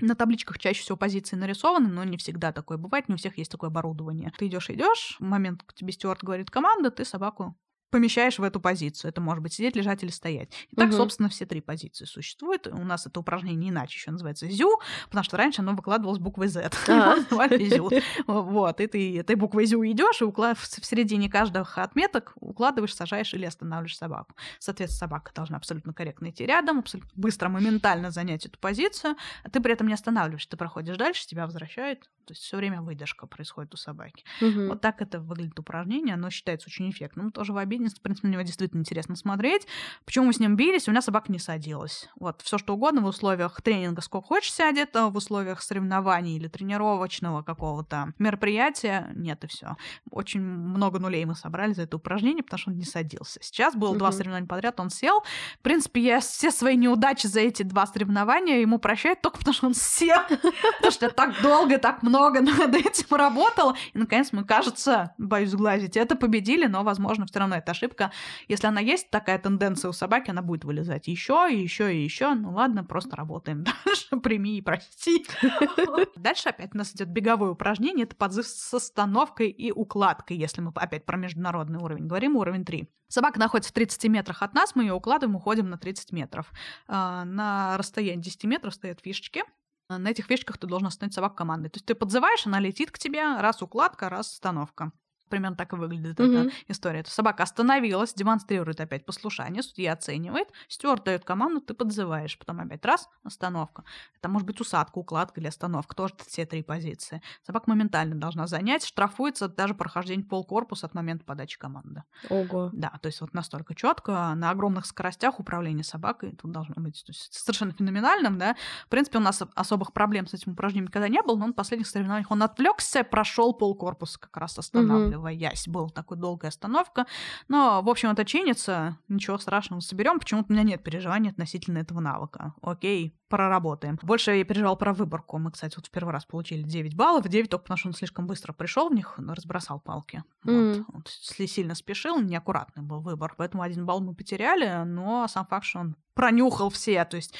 На 0.00 0.14
табличках 0.14 0.58
чаще 0.58 0.82
всего 0.82 0.96
позиции 0.96 1.36
нарисованы, 1.36 1.88
но 1.88 2.04
не 2.04 2.16
всегда 2.16 2.52
такое 2.52 2.78
бывает, 2.78 3.08
не 3.08 3.14
у 3.14 3.18
всех 3.18 3.38
есть 3.38 3.50
такое 3.50 3.68
оборудование. 3.68 4.32
Ты 4.38 4.46
идешь, 4.46 4.70
идешь, 4.70 5.16
момент 5.20 5.62
к 5.62 5.74
тебе 5.74 5.92
стюард 5.92 6.22
говорит 6.22 6.50
команда, 6.50 6.90
ты 6.90 7.04
собаку 7.04 7.54
помещаешь 7.90 8.38
в 8.38 8.42
эту 8.42 8.60
позицию. 8.60 9.10
Это 9.10 9.20
может 9.20 9.42
быть 9.42 9.52
сидеть, 9.52 9.76
лежать 9.76 10.02
или 10.02 10.10
стоять. 10.10 10.50
И 10.70 10.76
так, 10.76 10.88
угу. 10.88 10.96
собственно, 10.96 11.28
все 11.28 11.46
три 11.46 11.60
позиции 11.60 12.04
существуют. 12.04 12.66
У 12.66 12.84
нас 12.84 13.06
это 13.06 13.20
упражнение 13.20 13.70
иначе 13.70 13.96
еще 13.96 14.10
называется 14.10 14.48
зю, 14.48 14.80
потому 15.06 15.24
что 15.24 15.36
раньше 15.36 15.62
оно 15.62 15.74
выкладывалось 15.74 16.18
буквой 16.18 16.48
Z. 16.48 16.70
Называли 16.88 17.64
зю. 17.68 17.90
Вот, 18.26 18.80
и 18.80 18.86
ты 18.86 19.18
этой 19.18 19.36
буквой 19.36 19.66
зю 19.66 19.84
идешь 19.84 20.22
и 20.22 20.24
в 20.24 20.86
середине 20.86 21.28
каждых 21.28 21.78
отметок 21.78 22.32
укладываешь, 22.36 22.94
сажаешь 22.94 23.34
или 23.34 23.44
останавливаешь 23.44 23.96
собаку. 23.96 24.34
Соответственно, 24.58 25.08
собака 25.08 25.32
должна 25.34 25.56
абсолютно 25.56 25.92
корректно 25.92 26.30
идти 26.30 26.46
рядом, 26.46 26.78
абсолютно 26.78 27.10
быстро, 27.14 27.48
моментально 27.48 28.10
занять 28.10 28.46
эту 28.46 28.58
позицию, 28.58 29.16
а 29.44 29.50
ты 29.50 29.60
при 29.60 29.72
этом 29.72 29.88
не 29.88 29.94
останавливаешь, 29.94 30.46
ты 30.46 30.56
проходишь 30.56 30.96
дальше, 30.96 31.26
тебя 31.26 31.46
возвращают. 31.46 32.08
То 32.26 32.32
есть 32.32 32.42
все 32.42 32.58
время 32.58 32.80
выдержка 32.80 33.26
происходит 33.26 33.74
у 33.74 33.76
собаки. 33.76 34.24
Вот 34.40 34.80
так 34.80 35.02
это 35.02 35.18
выглядит 35.18 35.58
упражнение. 35.58 36.14
Оно 36.14 36.30
считается 36.30 36.68
очень 36.68 36.88
эффектным. 36.88 37.32
Тоже 37.32 37.52
в 37.52 37.56
обиде 37.56 37.79
Ленин, 37.80 37.90
в 37.90 38.00
принципе, 38.00 38.28
на 38.28 38.32
него 38.32 38.42
действительно 38.42 38.80
интересно 38.80 39.16
смотреть. 39.16 39.66
Почему 40.04 40.26
мы 40.26 40.32
с 40.32 40.38
ним 40.38 40.56
бились, 40.56 40.86
у 40.86 40.90
меня 40.90 41.02
собака 41.02 41.32
не 41.32 41.38
садилась. 41.38 42.08
Вот, 42.18 42.42
все 42.42 42.58
что 42.58 42.74
угодно 42.74 43.00
в 43.00 43.06
условиях 43.06 43.60
тренинга 43.62 44.02
сколько 44.02 44.26
хочешь 44.28 44.52
сядет, 44.52 44.94
а 44.96 45.08
в 45.08 45.16
условиях 45.16 45.62
соревнований 45.62 46.36
или 46.36 46.48
тренировочного 46.48 47.42
какого-то 47.42 48.12
мероприятия 48.18 49.10
нет, 49.14 49.42
и 49.44 49.46
все. 49.46 49.76
Очень 50.10 50.42
много 50.42 50.98
нулей 50.98 51.24
мы 51.24 51.34
собрали 51.34 51.72
за 51.72 51.82
это 51.82 51.96
упражнение, 51.96 52.42
потому 52.42 52.58
что 52.58 52.70
он 52.70 52.76
не 52.76 52.84
садился. 52.84 53.40
Сейчас 53.42 53.74
было 53.74 53.94
uh-huh. 53.94 53.98
два 53.98 54.12
соревнования 54.12 54.48
подряд, 54.48 54.78
он 54.80 54.90
сел. 54.90 55.22
В 55.58 55.62
принципе, 55.62 56.00
я 56.02 56.20
все 56.20 56.50
свои 56.50 56.76
неудачи 56.76 57.26
за 57.26 57.40
эти 57.40 57.62
два 57.62 57.86
соревнования 57.86 58.60
ему 58.60 58.78
прощаю 58.78 59.16
только 59.16 59.38
потому, 59.38 59.54
что 59.54 59.66
он 59.66 59.74
сел. 59.74 60.18
Потому 60.28 60.92
что 60.92 61.06
я 61.06 61.10
так 61.10 61.40
долго, 61.42 61.78
так 61.78 62.02
много 62.02 62.40
над 62.40 62.74
этим 62.74 63.14
работала. 63.14 63.74
И, 63.92 63.98
наконец, 63.98 64.28
мы, 64.32 64.44
кажется, 64.44 65.14
боюсь 65.18 65.52
глазить, 65.52 65.96
это 65.96 66.16
победили, 66.16 66.66
но, 66.66 66.82
возможно, 66.82 67.26
все 67.26 67.38
равно 67.38 67.56
это 67.56 67.69
ошибка. 67.70 68.12
Если 68.48 68.66
она 68.66 68.80
есть, 68.80 69.10
такая 69.10 69.38
тенденция 69.38 69.88
у 69.88 69.92
собаки, 69.92 70.30
она 70.30 70.42
будет 70.42 70.64
вылезать 70.64 71.08
еще 71.08 71.48
и 71.50 71.58
еще 71.58 71.94
и 71.94 72.02
еще. 72.02 72.34
Ну 72.34 72.52
ладно, 72.52 72.84
просто 72.84 73.16
работаем 73.16 73.64
дальше. 73.84 74.16
Прими 74.22 74.58
и 74.58 74.62
прости. 74.62 75.26
Дальше 76.16 76.50
опять 76.50 76.74
у 76.74 76.78
нас 76.78 76.92
идет 76.94 77.08
беговое 77.08 77.50
упражнение. 77.50 78.04
Это 78.04 78.16
подзыв 78.16 78.46
с 78.46 78.74
остановкой 78.74 79.48
и 79.48 79.72
укладкой, 79.72 80.36
если 80.36 80.60
мы 80.60 80.72
опять 80.74 81.06
про 81.06 81.16
международный 81.16 81.78
уровень 81.78 82.06
говорим, 82.06 82.36
уровень 82.36 82.64
3. 82.64 82.88
Собака 83.08 83.40
находится 83.40 83.70
в 83.70 83.74
30 83.74 84.04
метрах 84.04 84.42
от 84.42 84.54
нас, 84.54 84.76
мы 84.76 84.84
ее 84.84 84.94
укладываем, 84.94 85.36
уходим 85.36 85.68
на 85.68 85.78
30 85.78 86.12
метров. 86.12 86.52
А, 86.86 87.24
на 87.24 87.76
расстоянии 87.76 88.22
10 88.22 88.44
метров 88.44 88.74
стоят 88.74 89.00
фишечки, 89.00 89.42
на 89.88 90.08
этих 90.08 90.26
фишках 90.26 90.58
ты 90.58 90.66
должен 90.66 90.86
остановить 90.86 91.14
собаку 91.14 91.34
командой. 91.34 91.68
То 91.68 91.78
есть 91.78 91.86
ты 91.86 91.94
подзываешь, 91.94 92.46
она 92.46 92.60
летит 92.60 92.92
к 92.92 92.98
тебе, 92.98 93.22
раз 93.40 93.62
укладка, 93.62 94.08
раз 94.08 94.32
остановка 94.32 94.92
примерно 95.30 95.56
так 95.56 95.72
и 95.72 95.76
выглядит 95.76 96.18
mm-hmm. 96.18 96.48
эта 96.48 96.54
история. 96.68 97.02
То 97.02 97.10
собака 97.10 97.44
остановилась, 97.44 98.12
демонстрирует 98.12 98.80
опять 98.80 99.06
послушание, 99.06 99.62
судья 99.62 99.94
оценивает, 99.94 100.48
стюард 100.68 101.04
дает 101.04 101.24
команду, 101.24 101.60
ты 101.60 101.72
подзываешь, 101.72 102.38
потом 102.38 102.60
опять 102.60 102.84
раз, 102.84 103.08
остановка. 103.24 103.84
Это 104.18 104.28
может 104.28 104.46
быть 104.46 104.60
усадка, 104.60 104.98
укладка 104.98 105.40
или 105.40 105.48
остановка, 105.48 105.94
тоже 105.94 106.14
все 106.26 106.44
три 106.44 106.62
позиции. 106.62 107.22
Собака 107.46 107.70
моментально 107.70 108.16
должна 108.16 108.46
занять, 108.46 108.84
штрафуется 108.84 109.48
даже 109.48 109.74
прохождение 109.74 110.26
полкорпуса 110.26 110.86
от 110.86 110.94
момента 110.94 111.24
подачи 111.24 111.58
команды. 111.58 112.02
Ого. 112.28 112.70
Да, 112.72 112.90
то 113.00 113.06
есть 113.06 113.20
вот 113.20 113.32
настолько 113.32 113.74
четко, 113.74 114.34
на 114.34 114.50
огромных 114.50 114.84
скоростях 114.84 115.38
управление 115.40 115.84
собакой 115.84 116.32
тут 116.32 116.50
должно 116.50 116.74
быть 116.76 117.04
совершенно 117.30 117.72
феноменальным, 117.72 118.36
да. 118.36 118.56
В 118.86 118.88
принципе, 118.88 119.18
у 119.18 119.22
нас 119.22 119.42
особых 119.54 119.92
проблем 119.92 120.26
с 120.26 120.34
этим 120.34 120.52
упражнением 120.52 120.86
никогда 120.86 121.08
не 121.08 121.22
было, 121.22 121.36
но 121.36 121.46
на 121.46 121.52
последних 121.52 121.86
соревнованиях 121.86 122.30
он 122.30 122.42
отвлекся, 122.42 123.04
прошел 123.04 123.54
полкорпуса 123.54 124.18
как 124.18 124.36
раз 124.36 124.58
останавливая. 124.58 125.18
Mm-hmm 125.18 125.19
останавливаясь. 125.20 125.68
Была 125.68 125.88
такой 125.88 126.16
долгая 126.16 126.50
остановка. 126.50 127.06
Но, 127.48 127.82
в 127.82 127.88
общем, 127.88 128.10
это 128.10 128.24
чинится. 128.24 128.98
Ничего 129.08 129.38
страшного, 129.38 129.80
соберем. 129.80 130.18
Почему-то 130.18 130.46
у 130.50 130.52
меня 130.52 130.62
нет 130.62 130.82
переживаний 130.82 131.30
относительно 131.30 131.78
этого 131.78 132.00
навыка. 132.00 132.54
Окей, 132.62 133.14
проработаем. 133.28 133.98
Больше 134.02 134.32
я 134.32 134.44
переживал 134.44 134.76
про 134.76 134.92
выборку. 134.92 135.38
Мы, 135.38 135.50
кстати, 135.50 135.76
вот 135.76 135.86
в 135.86 135.90
первый 135.90 136.12
раз 136.12 136.24
получили 136.24 136.62
9 136.62 136.94
баллов. 136.94 137.28
9 137.28 137.50
только 137.50 137.62
потому, 137.62 137.78
что 137.78 137.88
он 137.88 137.94
слишком 137.94 138.26
быстро 138.26 138.52
пришел 138.52 138.88
в 138.88 138.94
них, 138.94 139.14
разбросал 139.18 139.80
палки. 139.80 140.24
Mm. 140.44 140.84
Вот. 140.88 140.94
Он 140.94 141.04
сильно 141.06 141.74
спешил, 141.74 142.20
неаккуратный 142.20 142.82
был 142.82 143.00
выбор. 143.00 143.34
Поэтому 143.36 143.62
один 143.62 143.86
балл 143.86 144.00
мы 144.00 144.14
потеряли, 144.14 144.84
но 144.84 145.26
сам 145.28 145.46
факт, 145.46 145.66
что 145.66 145.80
он 145.80 145.96
пронюхал 146.14 146.70
все. 146.70 147.04
То 147.04 147.16
есть 147.16 147.34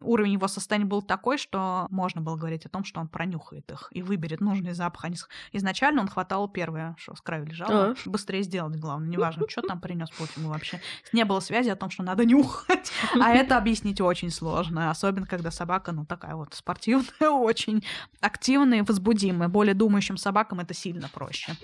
уровень 0.00 0.32
его 0.32 0.48
состояния 0.48 0.86
был 0.86 1.02
такой, 1.02 1.38
что 1.38 1.86
можно 1.90 2.20
было 2.20 2.36
говорить 2.36 2.66
о 2.66 2.68
том, 2.68 2.84
что 2.84 3.00
он 3.00 3.08
пронюхает 3.08 3.70
их 3.70 3.88
и 3.90 4.02
выберет 4.02 4.40
нужный 4.40 4.72
запах. 4.72 5.04
Они... 5.04 5.16
Изначально 5.52 6.02
он 6.02 6.08
хватал 6.08 6.48
первое, 6.48 6.94
что 6.98 7.14
с 7.14 7.20
краю 7.20 7.46
лежало. 7.46 7.90
А. 7.90 7.94
Быстрее 8.04 8.42
сделать, 8.42 8.76
главное. 8.76 9.08
Неважно, 9.08 9.44
что 9.48 9.62
там 9.62 9.80
принес 9.80 10.10
пофигу 10.10 10.48
вообще. 10.48 10.80
Не 11.12 11.24
было 11.24 11.40
связи 11.40 11.70
о 11.70 11.76
том, 11.76 11.90
что 11.90 12.02
надо 12.02 12.24
нюхать. 12.24 12.92
А 13.20 13.30
это 13.32 13.56
объяснить 13.56 14.00
очень 14.00 14.30
сложно. 14.30 14.90
Особенно, 14.90 15.26
когда 15.26 15.50
собака, 15.50 15.92
ну, 15.92 16.04
такая 16.04 16.34
вот 16.34 16.54
спортивная, 16.54 17.30
очень 17.30 17.84
активная 18.20 18.78
и 18.78 18.82
возбудимая. 18.82 19.48
Более 19.48 19.74
думающим 19.74 20.16
собакам 20.16 20.60
это 20.60 20.74
сильно 20.74 21.08
проще. 21.08 21.56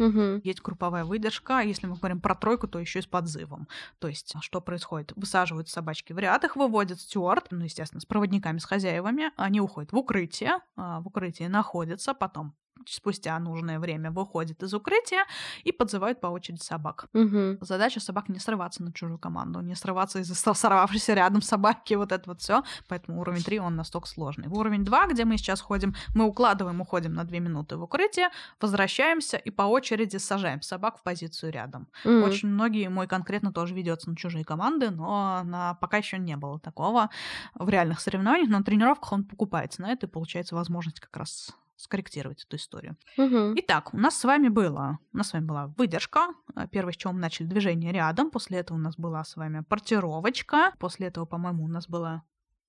Есть 0.44 0.62
групповая 0.62 1.04
выдержка. 1.04 1.60
Если 1.60 1.86
мы 1.86 1.96
говорим 1.96 2.20
про 2.20 2.34
тройку, 2.34 2.66
то 2.68 2.78
еще 2.78 3.00
и 3.00 3.02
с 3.02 3.06
подзывом. 3.06 3.68
То 3.98 4.08
есть, 4.08 4.34
что 4.40 4.60
происходит? 4.60 5.12
Высаживают 5.16 5.68
собачки 5.68 6.12
в 6.12 6.18
ряд, 6.18 6.44
их 6.44 6.56
выводит 6.56 7.00
стюард, 7.00 7.48
ну, 7.50 7.64
естественно, 7.64 8.00
с 8.00 8.04
проводниками, 8.22 8.58
с 8.58 8.64
хозяевами, 8.64 9.32
они 9.36 9.60
уходят 9.60 9.92
в 9.92 9.96
укрытие, 9.96 10.60
а, 10.76 11.00
в 11.00 11.08
укрытии 11.08 11.44
находятся, 11.44 12.14
потом 12.14 12.54
спустя 12.88 13.38
нужное 13.38 13.78
время 13.78 14.10
выходит 14.10 14.62
из 14.62 14.74
укрытия 14.74 15.24
и 15.64 15.72
подзывают 15.72 16.20
по 16.20 16.28
очереди 16.28 16.62
собак. 16.62 17.06
Угу. 17.14 17.58
Задача 17.60 18.00
собак 18.00 18.28
не 18.28 18.38
срываться 18.38 18.82
на 18.82 18.92
чужую 18.92 19.18
команду, 19.18 19.60
не 19.60 19.74
срываться 19.74 20.20
из-за 20.20 20.34
сорвавшейся 20.34 21.14
рядом 21.14 21.42
собаки, 21.42 21.94
вот 21.94 22.12
это 22.12 22.28
вот 22.28 22.40
все. 22.40 22.62
Поэтому 22.88 23.20
уровень 23.20 23.42
3 23.42 23.58
он 23.60 23.76
настолько 23.76 24.08
сложный. 24.08 24.48
В 24.48 24.54
уровень 24.54 24.84
2, 24.84 25.06
где 25.08 25.24
мы 25.24 25.36
сейчас 25.36 25.60
ходим, 25.60 25.94
мы 26.14 26.24
укладываем, 26.24 26.80
уходим 26.80 27.14
на 27.14 27.24
2 27.24 27.38
минуты 27.38 27.76
в 27.76 27.82
укрытие, 27.82 28.30
возвращаемся 28.60 29.36
и 29.36 29.50
по 29.50 29.62
очереди 29.62 30.16
сажаем 30.16 30.62
собак 30.62 30.98
в 30.98 31.02
позицию 31.02 31.52
рядом. 31.52 31.88
Угу. 32.04 32.24
Очень 32.24 32.48
многие, 32.48 32.88
мой 32.88 33.06
конкретно 33.06 33.52
тоже 33.52 33.74
ведется 33.74 34.10
на 34.10 34.16
чужие 34.16 34.44
команды, 34.44 34.90
но 34.90 35.42
на, 35.44 35.74
пока 35.74 35.98
еще 35.98 36.18
не 36.18 36.36
было 36.36 36.58
такого 36.58 37.10
в 37.54 37.68
реальных 37.68 38.00
соревнованиях, 38.00 38.48
но 38.48 38.58
на 38.58 38.64
тренировках 38.64 39.12
он 39.12 39.24
покупается 39.24 39.82
на 39.82 39.92
это 39.92 40.06
и 40.06 40.08
получается 40.08 40.54
возможность 40.54 41.00
как 41.00 41.16
раз 41.16 41.54
скорректировать 41.82 42.44
эту 42.44 42.56
историю. 42.56 42.96
Угу. 43.16 43.54
Итак, 43.56 43.92
у 43.92 43.98
нас 43.98 44.18
с 44.18 44.24
вами 44.24 44.48
было, 44.48 44.98
у 45.12 45.16
нас 45.16 45.28
с 45.28 45.32
вами 45.32 45.44
была 45.44 45.66
выдержка. 45.76 46.28
А, 46.54 46.66
первое, 46.66 46.92
с 46.92 46.96
чего 46.96 47.12
мы 47.12 47.20
начали 47.20 47.46
движение 47.46 47.92
рядом. 47.92 48.30
После 48.30 48.58
этого 48.58 48.76
у 48.78 48.80
нас 48.80 48.96
была 48.96 49.24
с 49.24 49.36
вами 49.36 49.62
портировочка. 49.68 50.72
После 50.78 51.08
этого, 51.08 51.24
по-моему, 51.24 51.64
у 51.64 51.68
нас 51.68 51.88
была 51.88 52.22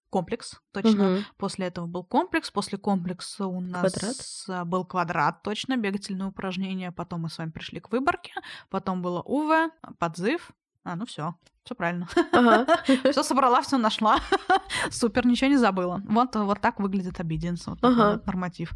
комплекс, 0.10 0.62
точно. 0.71 1.15
Угу. 1.15 1.23
После 1.38 1.67
этого 1.67 1.88
был 1.88 2.04
комплекс. 2.04 2.52
После 2.52 2.78
комплекса 2.78 3.47
у 3.47 3.60
нас 3.62 4.45
квадрат. 4.45 4.67
был 4.67 4.86
квадрат, 4.86 5.43
точно, 5.43 5.78
бегательное 5.78 6.28
упражнение. 6.28 6.91
Потом 6.91 7.21
мы 7.21 7.30
с 7.30 7.38
вами 7.38 7.52
пришли 7.52 7.80
к 7.80 7.91
выборке. 7.91 8.34
Потом 8.69 9.02
было 9.02 9.21
УВ, 9.21 9.71
подзыв, 9.99 10.52
а, 10.84 10.95
ну 10.95 11.06
все, 11.06 11.36
все 11.63 11.76
правильно. 11.76 12.08
Ага. 12.32 12.65
все 13.12 13.23
собрала, 13.23 13.62
все 13.62 13.78
нашла. 13.78 14.19
Супер, 14.91 15.26
ничего 15.26 15.49
не 15.49 15.58
забыла. 15.58 16.02
Вот, 16.06 16.36
вот 16.36 16.60
так 16.60 16.80
выглядит 16.80 17.19
обиденс, 17.19 17.67
вот 17.67 17.80
ага. 17.82 18.21
норматив. 18.26 18.71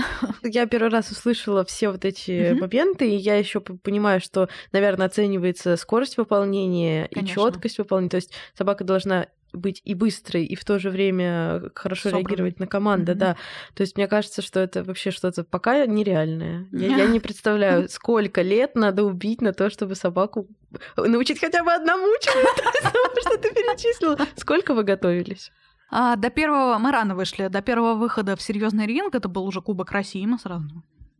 Я 0.42 0.66
первый 0.66 0.90
раз 0.90 1.10
услышала 1.10 1.64
все 1.64 1.90
вот 1.90 2.04
эти 2.04 2.52
моменты, 2.52 3.08
и 3.08 3.16
я 3.16 3.36
еще 3.36 3.60
понимаю, 3.60 4.20
что, 4.20 4.48
наверное, 4.72 5.06
оценивается 5.06 5.76
скорость 5.76 6.16
выполнения 6.16 7.08
Конечно. 7.12 7.32
и 7.32 7.34
четкость 7.34 7.78
выполнения. 7.78 8.10
То 8.10 8.16
есть 8.16 8.32
собака 8.54 8.84
должна 8.84 9.26
быть 9.52 9.82
и 9.84 9.94
быстрой, 9.94 10.44
и 10.44 10.54
в 10.54 10.64
то 10.64 10.78
же 10.78 10.90
время 10.90 11.70
хорошо 11.74 12.10
Собранный. 12.10 12.22
реагировать 12.22 12.60
на 12.60 12.66
команды, 12.66 13.12
mm-hmm. 13.12 13.16
да. 13.16 13.36
То 13.74 13.82
есть 13.82 13.96
мне 13.96 14.08
кажется, 14.08 14.42
что 14.42 14.60
это 14.60 14.82
вообще 14.82 15.10
что-то 15.10 15.44
пока 15.44 15.86
нереальное. 15.86 16.68
Я, 16.72 16.96
я 16.96 17.06
не 17.06 17.20
представляю, 17.20 17.88
сколько 17.88 18.42
лет 18.42 18.74
надо 18.74 19.04
убить 19.04 19.40
на 19.40 19.52
то, 19.52 19.70
чтобы 19.70 19.94
собаку 19.94 20.48
научить 20.96 21.38
хотя 21.38 21.62
бы 21.62 21.72
одному 21.72 22.06
что 23.20 23.38
ты 23.38 23.54
перечислила. 23.54 24.18
Сколько 24.36 24.74
вы 24.74 24.84
готовились? 24.84 25.50
А, 25.90 26.16
до 26.16 26.30
первого 26.30 26.78
мы 26.78 26.90
рано 26.90 27.14
вышли, 27.14 27.48
до 27.48 27.60
первого 27.60 27.94
выхода 27.94 28.36
в 28.36 28.42
серьезный 28.42 28.86
ринг, 28.86 29.14
это 29.14 29.28
был 29.28 29.44
уже 29.44 29.60
Кубок 29.60 29.90
России, 29.92 30.24
мы 30.24 30.38
сразу 30.38 30.66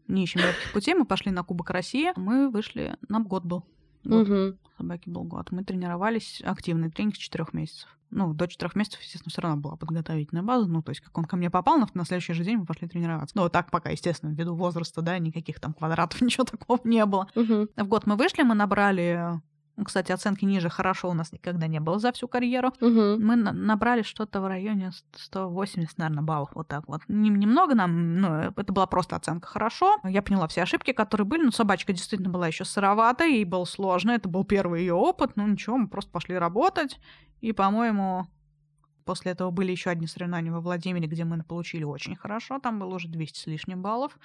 не 0.08 0.24
ищем 0.24 0.40
легких 0.40 0.72
путей, 0.72 0.94
мы 0.94 1.04
пошли 1.04 1.30
на 1.30 1.42
Кубок 1.42 1.70
России, 1.70 2.12
мы 2.16 2.50
вышли, 2.50 2.96
нам 3.08 3.24
год 3.24 3.44
был. 3.44 3.64
Год. 4.04 4.28
Угу. 4.28 4.58
Собаки 4.78 5.08
был 5.08 5.24
год. 5.24 5.52
Мы 5.52 5.62
тренировались, 5.62 6.42
активный 6.44 6.90
тренинг 6.90 7.14
с 7.14 7.18
четырех 7.18 7.52
месяцев 7.52 7.88
ну, 8.12 8.34
до 8.34 8.46
четырех 8.46 8.76
месяцев, 8.76 9.00
естественно, 9.00 9.30
все 9.30 9.40
равно 9.40 9.56
была 9.60 9.76
подготовительная 9.76 10.42
база. 10.42 10.68
Ну, 10.68 10.82
то 10.82 10.90
есть, 10.90 11.00
как 11.00 11.16
он 11.16 11.24
ко 11.24 11.36
мне 11.36 11.50
попал, 11.50 11.78
на, 11.78 11.88
на 11.94 12.04
следующий 12.04 12.34
же 12.34 12.44
день 12.44 12.58
мы 12.58 12.66
пошли 12.66 12.86
тренироваться. 12.86 13.36
Ну, 13.36 13.48
так 13.48 13.70
пока, 13.70 13.90
естественно, 13.90 14.30
ввиду 14.30 14.54
возраста, 14.54 15.00
да, 15.00 15.18
никаких 15.18 15.58
там 15.60 15.72
квадратов, 15.72 16.20
ничего 16.20 16.44
такого 16.44 16.78
не 16.84 17.04
было. 17.06 17.28
Угу. 17.34 17.68
В 17.76 17.88
год 17.88 18.06
мы 18.06 18.16
вышли, 18.16 18.42
мы 18.42 18.54
набрали 18.54 19.40
Кстати, 19.82 20.12
оценки 20.12 20.44
ниже 20.44 20.68
хорошо 20.68 21.08
у 21.10 21.14
нас 21.14 21.32
никогда 21.32 21.66
не 21.66 21.80
было 21.80 21.98
за 21.98 22.12
всю 22.12 22.28
карьеру. 22.28 22.68
Угу. 22.80 23.18
Мы 23.18 23.36
на- 23.36 23.52
набрали 23.52 24.02
что-то 24.02 24.40
в 24.40 24.46
районе 24.46 24.90
180, 25.16 25.98
наверное, 25.98 26.22
баллов. 26.22 26.50
Вот 26.54 26.68
так 26.68 26.86
вот. 26.88 27.00
Нем- 27.08 27.36
Немного 27.38 27.74
нам, 27.74 28.20
ну, 28.20 28.28
это 28.56 28.72
была 28.72 28.86
просто 28.86 29.16
оценка 29.16 29.48
хорошо. 29.48 29.96
Я 30.04 30.22
поняла 30.22 30.46
все 30.48 30.62
ошибки, 30.62 30.92
которые 30.92 31.26
были. 31.26 31.44
Но 31.44 31.50
собачка 31.50 31.92
действительно 31.92 32.30
была 32.30 32.46
еще 32.48 32.64
сыровата, 32.64 33.24
ей 33.24 33.44
было 33.44 33.64
сложно. 33.64 34.10
Это 34.12 34.28
был 34.28 34.44
первый 34.44 34.80
ее 34.80 34.94
опыт. 34.94 35.32
Ну 35.36 35.46
ничего, 35.46 35.78
мы 35.78 35.88
просто 35.88 36.10
пошли 36.10 36.36
работать. 36.36 37.00
И, 37.40 37.52
по-моему, 37.52 38.26
после 39.04 39.32
этого 39.32 39.50
были 39.50 39.72
еще 39.72 39.90
одни 39.90 40.06
соревнования 40.06 40.52
во 40.52 40.60
Владимире, 40.60 41.06
где 41.06 41.24
мы 41.24 41.42
получили 41.42 41.84
очень 41.84 42.16
хорошо. 42.16 42.58
Там 42.58 42.78
было 42.78 42.94
уже 42.94 43.08
200 43.08 43.38
с 43.38 43.46
лишним 43.46 43.82
баллов. 43.82 44.18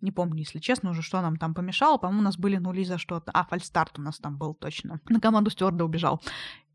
Не 0.00 0.10
помню, 0.10 0.38
если 0.38 0.58
честно, 0.58 0.90
уже 0.90 1.02
что 1.02 1.20
нам 1.20 1.36
там 1.36 1.54
помешало. 1.54 1.96
По-моему, 1.96 2.20
у 2.20 2.24
нас 2.24 2.36
были 2.36 2.56
нули 2.56 2.84
за 2.84 2.98
что-то. 2.98 3.30
А, 3.32 3.44
фальстарт 3.44 3.98
у 3.98 4.02
нас 4.02 4.18
там 4.18 4.36
был 4.36 4.54
точно. 4.54 5.00
На 5.08 5.20
команду 5.20 5.50
стюарда 5.50 5.84
убежал. 5.84 6.20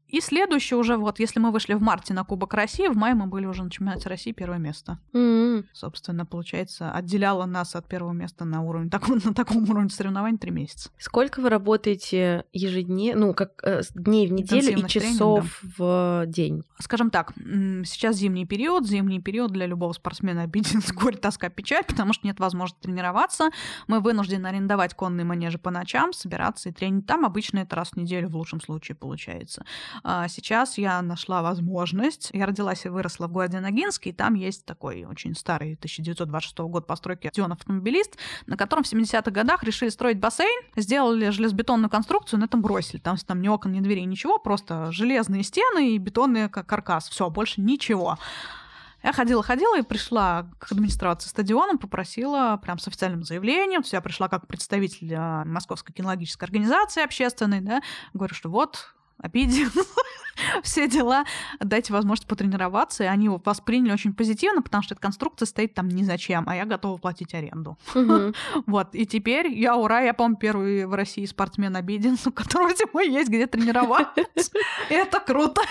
И 0.08 0.22
следующий 0.22 0.76
уже, 0.76 0.96
вот, 0.98 1.20
если 1.20 1.40
мы 1.40 1.52
вышли 1.52 1.74
в 1.74 1.82
марте 1.82 2.14
на 2.14 2.24
Кубок 2.24 2.54
России, 2.54 2.88
в 2.88 2.96
мае 2.96 3.14
мы 3.14 3.28
были 3.28 3.46
уже 3.46 3.64
на 3.64 3.70
чемпионате 3.70 4.08
России 4.08 4.32
первое 4.32 4.58
место. 4.58 5.00
М. 5.14 5.66
Собственно, 5.74 6.26
получается, 6.26 6.92
отделяло 6.92 7.46
нас 7.46 7.76
от 7.76 7.88
первого 7.88 8.14
места 8.14 8.46
на 8.46 8.62
уровне 8.62 8.90
таком, 8.92 9.20
на 9.24 9.34
таком 9.34 9.70
уровне 9.70 9.90
соревнований 9.90 10.38
три 10.38 10.52
месяца. 10.52 10.90
Сколько 10.98 11.42
вы 11.42 11.50
работаете 11.50 12.46
ежедневно, 12.54 13.28
ну, 13.28 13.34
как 13.34 13.62
э, 13.64 13.82
дней 13.96 14.28
в 14.28 14.32
неделю 14.32 14.80
и 14.80 14.88
часов 14.88 15.62
в 15.78 16.26
день? 16.28 16.64
Скажем 16.80 17.10
так, 17.10 17.34
сейчас 17.36 18.16
зимний 18.16 18.46
период. 18.46 18.88
Зимний 18.88 19.20
период 19.20 19.52
для 19.52 19.66
любого 19.66 19.92
спортсмена 19.92 20.44
обиден 20.44 20.82
с 20.82 20.92
горь, 20.94 21.18
тоска, 21.18 21.50
печаль, 21.50 21.84
потому 21.84 22.14
что 22.14 22.26
нет 22.28 22.40
возможности 22.40 22.84
тренироваться. 22.84 23.50
Мы 23.88 24.00
вынуждены 24.00 24.48
арендовать 24.48 24.94
конные 24.94 25.26
манежи 25.26 25.58
по 25.58 25.70
ночам, 25.70 26.14
собираться 26.14 26.70
и 26.70 26.72
тренить 26.72 27.06
там. 27.06 27.26
Обычно 27.26 27.60
это 27.60 27.76
раз 27.76 27.92
в 27.92 27.98
неделю 27.98 28.30
в 28.30 28.38
лучшем 28.38 28.62
случае 28.62 28.96
получается. 28.96 29.66
А 30.04 30.28
Сейчас 30.28 30.78
я 30.78 31.02
нашла 31.02 31.42
возможность. 31.42 32.30
Я 32.34 32.46
родилась 32.46 32.86
и 32.86 32.90
выросла 32.90 33.28
в 33.28 33.32
городе 33.32 33.60
Ногинске, 33.60 34.12
и 34.12 34.14
там 34.14 34.34
есть 34.36 34.66
такой 34.66 35.06
очень 35.06 35.36
старый 35.36 35.74
1926 35.76 36.60
год 36.60 36.86
постройки 36.88 37.28
стадион 37.28 37.54
автомобилист, 37.54 38.18
на 38.46 38.58
котором 38.58 38.84
в 38.84 38.92
70-х 38.92 39.32
годах 39.32 39.64
решили 39.64 39.90
строить 39.90 40.20
бассейн, 40.20 40.64
сделали 40.76 41.30
железобетонную 41.30 41.90
конструкцию, 41.90 42.40
на 42.40 42.46
этом 42.46 42.62
бросили. 42.62 43.00
Там, 43.00 43.18
там 43.18 43.42
ни 43.42 43.48
окон, 43.48 43.72
ни 43.72 43.80
дверей, 43.80 44.06
ничего, 44.06 44.38
просто 44.38 44.92
железные 44.92 45.44
стены 45.44 45.96
и 45.96 45.98
бетонный 45.98 46.50
ка- 46.50 46.64
каркас. 46.64 47.10
Все, 47.10 47.30
больше 47.30 47.62
ничего. 47.62 48.18
Я 49.04 49.14
ходила-ходила 49.14 49.78
и 49.78 49.84
пришла 49.84 50.50
к 50.60 50.72
администрации 50.72 51.30
стадиона, 51.30 51.78
попросила 51.78 52.60
прям 52.62 52.80
с 52.80 52.88
официальным 52.88 53.24
заявлением, 53.24 53.84
я 53.92 54.02
пришла 54.02 54.28
как 54.28 54.48
представитель 54.48 55.14
а, 55.16 55.46
Московской 55.46 55.94
кинологической 55.94 56.48
организации 56.48 57.04
общественной, 57.04 57.62
да, 57.62 57.82
говорю, 58.14 58.34
что 58.34 58.50
вот, 58.50 58.96
обиден, 59.24 59.72
все 60.64 60.88
дела, 60.88 61.26
дайте 61.60 61.94
возможность 61.94 62.28
потренироваться, 62.28 63.04
и 63.04 63.08
они 63.08 63.26
его 63.26 63.42
восприняли 63.44 63.94
очень 63.94 64.14
позитивно, 64.14 64.62
потому 64.62 64.84
что 64.84 64.94
эта 64.94 65.02
конструкция 65.02 65.46
стоит 65.46 65.74
там 65.74 65.88
ни 65.90 66.04
зачем, 66.04 66.46
а 66.48 66.56
я 66.56 66.66
готова 66.66 66.98
платить 66.98 67.34
аренду. 67.34 67.78
Вот, 68.66 68.90
и 68.94 69.06
теперь 69.06 69.48
я, 69.48 69.76
ура, 69.76 70.02
я, 70.02 70.14
по-моему, 70.14 70.38
первый 70.38 70.86
в 70.86 70.94
России 70.94 71.26
спортсмен 71.26 71.76
обиден, 71.76 72.18
у 72.26 72.32
которого 72.32 72.74
зимой 72.76 73.10
есть 73.10 73.30
где 73.30 73.48
тренироваться. 73.48 74.26
Это 74.90 75.20
круто. 75.20 75.62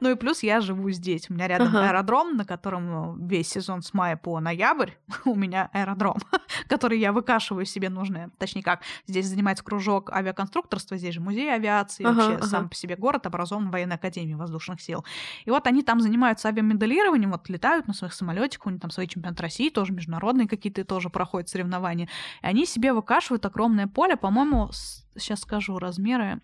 Ну 0.00 0.10
и 0.10 0.14
плюс 0.14 0.42
я 0.42 0.60
живу 0.60 0.90
здесь. 0.90 1.28
У 1.30 1.34
меня 1.34 1.48
рядом 1.48 1.76
аэродром, 1.76 2.36
на 2.36 2.44
котором 2.44 3.20
э, 3.20 3.26
весь 3.26 3.48
сезон 3.48 3.82
с 3.82 3.94
мая 3.94 4.16
по 4.16 4.40
ноябрь 4.40 4.92
у 5.24 5.34
меня 5.34 5.70
аэродром, 5.72 6.16
который 6.68 6.98
я 6.98 7.12
выкашиваю 7.12 7.64
себе 7.64 7.88
нужное. 7.88 8.30
Точнее 8.38 8.62
как, 8.62 8.82
здесь 9.06 9.26
занимается 9.26 9.64
кружок 9.64 10.10
авиаконструкторства, 10.12 10.96
здесь 10.96 11.14
же 11.14 11.20
музей 11.20 11.52
авиации, 11.52 12.04
вообще 12.04 12.42
сам 12.42 12.68
по 12.68 12.74
себе 12.74 12.96
город 12.96 13.26
образован 13.26 13.70
военной 13.70 13.95
академией 13.96 14.36
воздушных 14.36 14.80
сил. 14.80 15.04
И 15.44 15.50
вот 15.50 15.66
они 15.66 15.82
там 15.82 16.00
занимаются 16.00 16.48
авиамоделированием, 16.48 17.30
вот 17.32 17.48
летают 17.48 17.88
на 17.88 17.94
своих 17.94 18.12
самолетиках, 18.12 18.66
у 18.66 18.70
них 18.70 18.80
там 18.80 18.90
свои 18.90 19.06
чемпионаты 19.06 19.42
России, 19.42 19.68
тоже 19.68 19.92
международные 19.92 20.48
какие-то 20.48 20.84
тоже 20.84 21.10
проходят 21.10 21.48
соревнования. 21.48 22.08
И 22.42 22.46
они 22.46 22.66
себе 22.66 22.92
выкашивают 22.92 23.44
огромное 23.46 23.86
поле, 23.86 24.16
по-моему, 24.16 24.70
сейчас 25.16 25.40
скажу 25.40 25.78
размеры, 25.78 26.40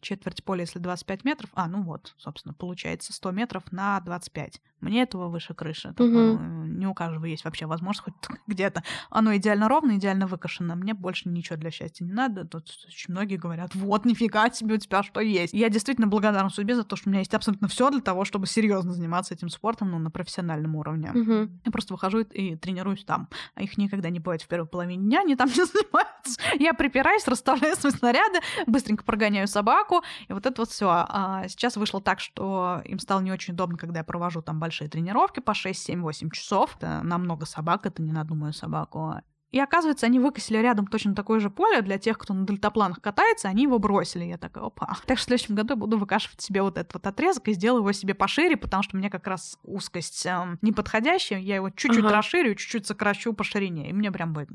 четверть 0.00 0.42
поля, 0.44 0.62
если 0.62 0.78
25 0.78 1.24
метров, 1.24 1.50
а, 1.54 1.68
ну 1.68 1.82
вот, 1.82 2.14
собственно, 2.18 2.54
получается 2.54 3.12
100 3.12 3.30
метров 3.32 3.62
на 3.72 4.00
25. 4.00 4.60
Мне 4.80 5.02
этого 5.02 5.28
выше 5.28 5.52
крыши. 5.54 5.92
Э, 6.38 6.66
Не 6.66 6.86
у 6.86 6.94
каждого 6.94 7.26
есть 7.26 7.44
вообще 7.44 7.66
возможность 7.66 8.00
хоть 8.04 8.14
где-то. 8.46 8.82
Оно 9.10 9.36
идеально 9.36 9.68
ровно, 9.68 9.96
идеально 9.96 10.26
выкашено. 10.26 10.74
Мне 10.74 10.94
больше 10.94 11.28
ничего 11.28 11.56
для 11.56 11.70
счастья 11.70 12.04
не 12.04 12.12
надо. 12.12 12.46
Тут 12.46 12.70
очень 12.86 13.12
многие 13.12 13.36
говорят, 13.36 13.74
вот, 13.74 14.04
нифига 14.06 14.50
себе, 14.50 14.76
у 14.76 14.78
тебя 14.78 15.02
что 15.02 15.20
есть. 15.20 15.52
Я 15.52 15.68
действительно 15.68 16.06
благодарна 16.06 16.48
судьбе 16.48 16.74
за 16.74 16.84
то, 16.84 16.96
что 16.96 17.08
у 17.08 17.10
меня 17.10 17.20
есть 17.20 17.34
абсолютно 17.34 17.68
все 17.68 17.90
для 17.90 18.00
того, 18.00 18.24
чтобы 18.24 18.46
серьезно 18.46 18.92
заниматься 18.92 19.34
этим 19.34 19.50
спортом, 19.50 19.90
ну, 19.90 19.98
на 19.98 20.10
профессиональном 20.10 20.76
уровне. 20.76 21.10
Мгм. 21.12 21.60
Я 21.64 21.72
просто 21.72 21.92
выхожу 21.92 22.20
и, 22.20 22.52
и 22.52 22.56
тренируюсь 22.56 23.04
там. 23.04 23.28
А 23.54 23.62
их 23.62 23.76
никогда 23.76 24.08
не 24.08 24.18
бывает 24.18 24.40
в 24.42 24.48
первой 24.48 24.66
половине 24.66 25.04
дня, 25.04 25.20
они 25.20 25.36
там 25.36 25.48
не 25.54 25.64
занимаются. 25.64 26.40
Я 26.58 26.72
припираюсь, 26.72 27.26
расставляю 27.28 27.76
свои 27.76 27.92
снаряды, 27.92 28.40
быстренько 28.66 29.04
прогоняю 29.04 29.46
собаку, 29.46 29.89
и 30.28 30.32
вот 30.32 30.46
это 30.46 30.62
вот 30.62 30.70
все. 30.70 30.88
А 30.90 31.48
сейчас 31.48 31.76
вышло 31.76 32.00
так, 32.00 32.20
что 32.20 32.82
им 32.84 32.98
стало 32.98 33.20
не 33.20 33.32
очень 33.32 33.54
удобно, 33.54 33.76
когда 33.76 34.00
я 34.00 34.04
провожу 34.04 34.42
там 34.42 34.60
большие 34.60 34.88
тренировки 34.88 35.40
по 35.40 35.54
6, 35.54 35.82
7, 35.82 36.02
8 36.02 36.30
часов. 36.30 36.76
Это 36.76 37.02
на 37.02 37.18
много 37.18 37.46
собак, 37.46 37.86
это 37.86 38.02
не 38.02 38.12
на 38.12 38.22
одну 38.22 38.36
мою 38.36 38.52
собаку. 38.52 39.14
И 39.50 39.58
оказывается, 39.58 40.06
они 40.06 40.18
выкосили 40.20 40.58
рядом 40.58 40.86
точно 40.86 41.14
такое 41.14 41.40
же 41.40 41.50
поле 41.50 41.82
для 41.82 41.98
тех, 41.98 42.16
кто 42.18 42.34
на 42.34 42.46
дельтапланах 42.46 43.00
катается, 43.00 43.48
они 43.48 43.64
его 43.64 43.78
бросили. 43.78 44.24
Я 44.24 44.38
такая, 44.38 44.64
опа. 44.64 44.96
Так 45.06 45.18
что 45.18 45.24
в 45.24 45.28
следующем 45.28 45.54
году 45.56 45.74
я 45.74 45.76
буду 45.76 45.98
выкашивать 45.98 46.40
себе 46.40 46.62
вот 46.62 46.78
этот 46.78 46.94
вот 46.94 47.06
отрезок 47.06 47.48
и 47.48 47.52
сделаю 47.52 47.80
его 47.80 47.92
себе 47.92 48.14
пошире, 48.14 48.56
потому 48.56 48.82
что 48.82 48.96
мне 48.96 49.10
как 49.10 49.26
раз 49.26 49.58
узкость 49.64 50.24
эм, 50.26 50.58
неподходящая, 50.62 51.40
я 51.40 51.56
его 51.56 51.70
чуть-чуть 51.70 52.04
Ага. 52.04 52.12
расширю, 52.16 52.54
чуть-чуть 52.54 52.86
сокращу 52.86 53.32
по 53.32 53.42
ширине, 53.44 53.90
и 53.90 53.92
мне 53.92 54.12
прям 54.12 54.32
будет 54.32 54.50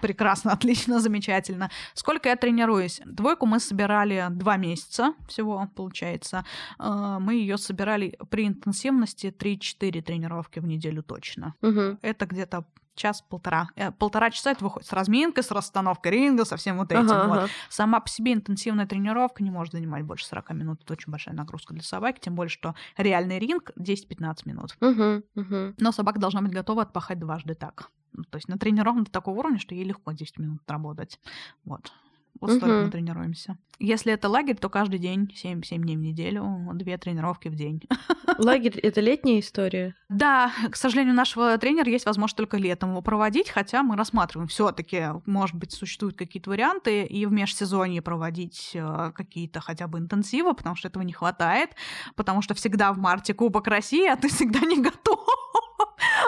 прекрасно, 0.00 0.52
отлично, 0.52 1.00
замечательно. 1.00 1.70
Сколько 1.94 2.28
я 2.28 2.36
тренируюсь? 2.36 3.00
Двойку 3.04 3.46
мы 3.46 3.58
собирали 3.60 4.26
два 4.30 4.56
месяца 4.56 5.14
всего, 5.28 5.68
получается. 5.74 6.44
Э, 6.78 7.18
Мы 7.20 7.34
ее 7.34 7.58
собирали 7.58 8.16
при 8.30 8.46
интенсивности 8.46 9.34
3-4 9.36 10.02
тренировки 10.02 10.58
в 10.60 10.66
неделю 10.66 11.02
точно 11.02 11.54
Мгм. 11.62 11.98
это 12.02 12.26
где-то 12.26 12.64
час-полтора. 12.94 13.68
Э, 13.76 13.90
Полтора 13.92 14.30
часа 14.30 14.52
это 14.52 14.64
выходит 14.64 14.88
с 14.88 14.92
разминкой, 14.92 15.42
с 15.42 15.50
расстановкой 15.50 16.12
ринга, 16.12 16.44
со 16.44 16.56
всем 16.56 16.78
вот 16.78 16.92
этим. 16.92 17.10
Ага, 17.10 17.28
вот. 17.28 17.38
ага. 17.38 17.48
Сама 17.68 18.00
по 18.00 18.08
себе 18.08 18.32
интенсивная 18.32 18.86
тренировка 18.86 19.42
не 19.42 19.50
может 19.50 19.72
занимать 19.72 20.04
больше 20.04 20.26
40 20.26 20.50
минут. 20.50 20.82
Это 20.82 20.92
очень 20.92 21.10
большая 21.10 21.34
нагрузка 21.34 21.74
для 21.74 21.82
собаки, 21.82 22.20
тем 22.20 22.34
более, 22.34 22.50
что 22.50 22.74
реальный 22.96 23.38
ринг 23.38 23.70
10-15 23.78 24.36
минут. 24.44 24.76
Мгм. 24.80 25.24
Мгм. 25.34 25.74
Но 25.78 25.92
собака 25.92 26.18
должна 26.18 26.40
быть 26.42 26.52
готова 26.52 26.82
отпахать 26.82 27.18
дважды 27.18 27.54
так. 27.54 27.90
Ну, 28.12 28.22
то 28.24 28.36
есть 28.36 28.48
натренирована 28.48 29.04
до 29.04 29.10
такого 29.10 29.40
уровня, 29.40 29.58
что 29.58 29.74
ей 29.74 29.84
легко 29.84 30.12
10 30.12 30.38
минут 30.38 30.60
работать. 30.68 31.18
Вот. 31.64 31.92
Вот 32.40 32.50
столько 32.50 32.66
Мгм. 32.74 32.84
мы 32.84 32.90
тренируемся. 32.90 33.56
Если 33.78 34.12
это 34.12 34.28
лагерь, 34.28 34.56
то 34.56 34.68
каждый 34.68 34.98
день, 34.98 35.32
7, 35.34 35.62
7 35.62 35.82
дней 35.82 35.96
в 35.96 36.00
неделю, 36.00 36.70
две 36.74 36.96
тренировки 36.98 37.48
в 37.48 37.54
день. 37.54 37.82
Лагерь— 38.38 38.78
это 38.82 39.00
летняя 39.00 39.40
история? 39.40 39.94
Да, 40.08 40.52
к 40.70 40.76
сожалению, 40.76 41.14
нашего 41.14 41.56
тренера 41.58 41.90
есть 41.90 42.06
возможность 42.06 42.36
только 42.36 42.56
летом 42.56 42.90
его 42.90 43.02
проводить, 43.02 43.48
хотя 43.50 43.82
мы 43.82 43.96
рассматриваем 43.96 44.48
все-таки, 44.48 45.06
может 45.26 45.56
быть, 45.56 45.72
существуют 45.72 46.16
какие-то 46.16 46.50
варианты 46.50 47.04
и 47.04 47.26
в 47.26 47.32
межсезонье 47.32 48.02
проводить 48.02 48.70
э, 48.74 49.12
какие-то 49.14 49.60
хотя 49.60 49.86
бы 49.88 49.98
интенсивы, 49.98 50.54
потому 50.54 50.76
что 50.76 50.88
этого 50.88 51.02
не 51.02 51.12
хватает, 51.12 51.70
потому 52.16 52.42
что 52.42 52.54
всегда 52.54 52.92
в 52.92 52.98
марте 52.98 53.34
Кубок 53.34 53.66
России, 53.66 54.06
а 54.06 54.16
ты 54.16 54.28
всегда 54.28 54.60
не 54.60 54.80
готов. 54.82 55.26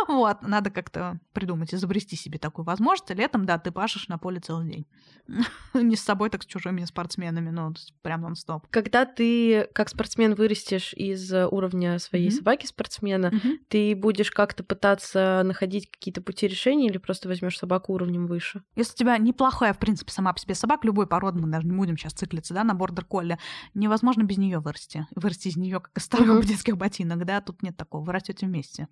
Вот, 0.16 0.42
надо 0.42 0.70
как-то 0.70 1.18
придумать, 1.32 1.74
изобрести 1.74 2.16
себе 2.16 2.38
такую 2.38 2.64
возможность. 2.64 3.10
Летом, 3.10 3.44
да, 3.44 3.58
ты 3.58 3.70
пашешь 3.70 4.08
на 4.08 4.18
поле 4.18 4.40
целый 4.40 4.70
день. 4.70 4.86
Не 5.74 5.96
с 5.96 6.02
собой, 6.02 6.30
так 6.30 6.42
с 6.42 6.46
чужими 6.46 6.84
спортсменами, 6.84 7.50
ну, 7.50 7.72
то 7.72 7.78
есть 7.78 7.94
прям 8.02 8.22
нон-стоп. 8.22 8.66
Когда 8.70 9.04
ты 9.04 9.68
как 9.72 9.88
спортсмен 9.88 10.34
вырастешь 10.34 10.92
из 10.94 11.32
э, 11.32 11.46
уровня 11.46 11.98
своей 11.98 12.30
собаки-спортсмена, 12.30 13.32
ты 13.68 13.94
будешь 13.96 14.30
как-то 14.30 14.62
пытаться 14.62 15.42
находить 15.44 15.90
какие-то 15.90 16.22
пути 16.22 16.46
решения 16.46 16.86
или 16.86 16.98
просто 16.98 17.28
возьмешь 17.28 17.58
собаку 17.58 17.92
уровнем 17.92 18.26
выше? 18.26 18.62
Если 18.76 18.92
у 18.92 18.96
тебя 18.96 19.18
неплохая, 19.18 19.72
в 19.72 19.78
принципе, 19.78 20.12
сама 20.12 20.32
по 20.32 20.38
себе 20.38 20.54
собака, 20.54 20.86
любой 20.86 21.06
породы, 21.06 21.40
мы 21.40 21.48
даже 21.48 21.66
не 21.66 21.72
будем 21.72 21.96
сейчас 21.96 22.12
циклиться, 22.12 22.54
да, 22.54 22.64
на 22.64 22.74
бордер 22.74 23.04
колли, 23.04 23.38
невозможно 23.74 24.22
без 24.22 24.38
нее 24.38 24.60
вырасти. 24.60 25.06
Вырасти 25.14 25.48
из 25.48 25.56
нее, 25.56 25.80
как 25.80 25.96
из 25.96 26.04
старых 26.04 26.44
детских 26.46 26.76
ботинок, 26.76 27.24
да, 27.24 27.40
тут 27.40 27.62
нет 27.62 27.76
такого, 27.76 28.04
вы 28.04 28.12
растете 28.12 28.46
вместе. 28.46 28.88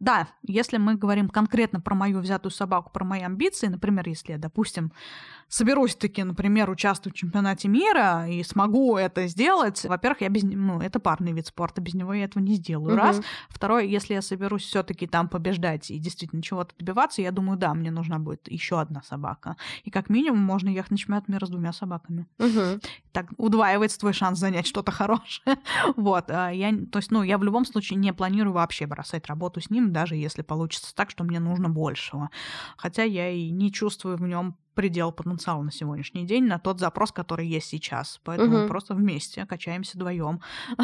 Да, 0.00 0.28
если 0.42 0.78
мы 0.78 0.94
говорим 0.94 1.28
конкретно 1.28 1.80
про 1.80 1.94
мою 1.94 2.20
взятую 2.20 2.52
собаку, 2.52 2.90
про 2.92 3.04
мои 3.04 3.20
амбиции, 3.20 3.66
например, 3.66 4.08
если 4.08 4.32
я, 4.32 4.38
допустим, 4.38 4.92
соберусь 5.50 5.96
таки, 5.96 6.22
например, 6.22 6.70
участвовать 6.70 7.16
в 7.16 7.18
чемпионате 7.20 7.68
мира 7.68 8.26
и 8.28 8.42
смогу 8.44 8.96
это 8.96 9.26
сделать, 9.26 9.84
во-первых, 9.84 10.22
я 10.22 10.28
без 10.28 10.44
ну, 10.44 10.80
это 10.80 11.00
парный 11.00 11.32
вид 11.32 11.48
спорта, 11.48 11.80
без 11.80 11.94
него 11.94 12.14
я 12.14 12.24
этого 12.24 12.42
не 12.42 12.54
сделаю. 12.54 12.94
Угу. 12.94 12.96
Раз. 12.96 13.20
Второе, 13.48 13.82
если 13.82 14.14
я 14.14 14.22
соберусь 14.22 14.62
все-таки 14.62 15.06
там 15.06 15.28
побеждать 15.28 15.90
и 15.90 15.98
действительно 15.98 16.40
чего-то 16.40 16.74
добиваться, 16.78 17.20
я 17.20 17.32
думаю, 17.32 17.58
да, 17.58 17.74
мне 17.74 17.90
нужна 17.90 18.18
будет 18.20 18.50
еще 18.50 18.80
одна 18.80 19.02
собака. 19.02 19.56
И 19.82 19.90
как 19.90 20.08
минимум 20.08 20.40
можно 20.40 20.68
ехать 20.68 20.92
на 20.92 20.96
чемпионат 20.96 21.28
мира 21.28 21.44
с 21.44 21.50
двумя 21.50 21.72
собаками. 21.72 22.26
Угу. 22.38 22.80
Так 23.12 23.26
удваивается 23.36 23.98
твой 23.98 24.12
шанс 24.12 24.38
занять 24.38 24.68
что-то 24.68 24.92
хорошее. 24.92 25.58
вот. 25.96 26.30
А 26.30 26.50
я, 26.50 26.70
то 26.70 27.00
есть, 27.00 27.10
ну, 27.10 27.24
я 27.24 27.38
в 27.38 27.42
любом 27.42 27.64
случае 27.64 27.98
не 27.98 28.12
планирую 28.12 28.52
вообще 28.52 28.86
бросать 28.86 29.26
работу 29.26 29.60
с 29.60 29.68
ним, 29.68 29.92
даже 29.92 30.14
если 30.14 30.42
получится 30.42 30.94
так, 30.94 31.10
что 31.10 31.24
мне 31.24 31.40
нужно 31.40 31.68
большего. 31.68 32.30
Хотя 32.76 33.02
я 33.02 33.30
и 33.30 33.50
не 33.50 33.72
чувствую 33.72 34.16
в 34.16 34.22
нем 34.22 34.56
предел 34.80 35.12
потенциала 35.12 35.60
на 35.62 35.70
сегодняшний 35.70 36.24
день 36.24 36.46
на 36.46 36.58
тот 36.58 36.80
запрос, 36.80 37.12
который 37.12 37.46
есть 37.46 37.66
сейчас. 37.66 38.18
Поэтому 38.24 38.60
угу. 38.60 38.68
просто 38.68 38.94
вместе 38.94 39.44
качаемся 39.44 39.98
вдвоем. 39.98 40.40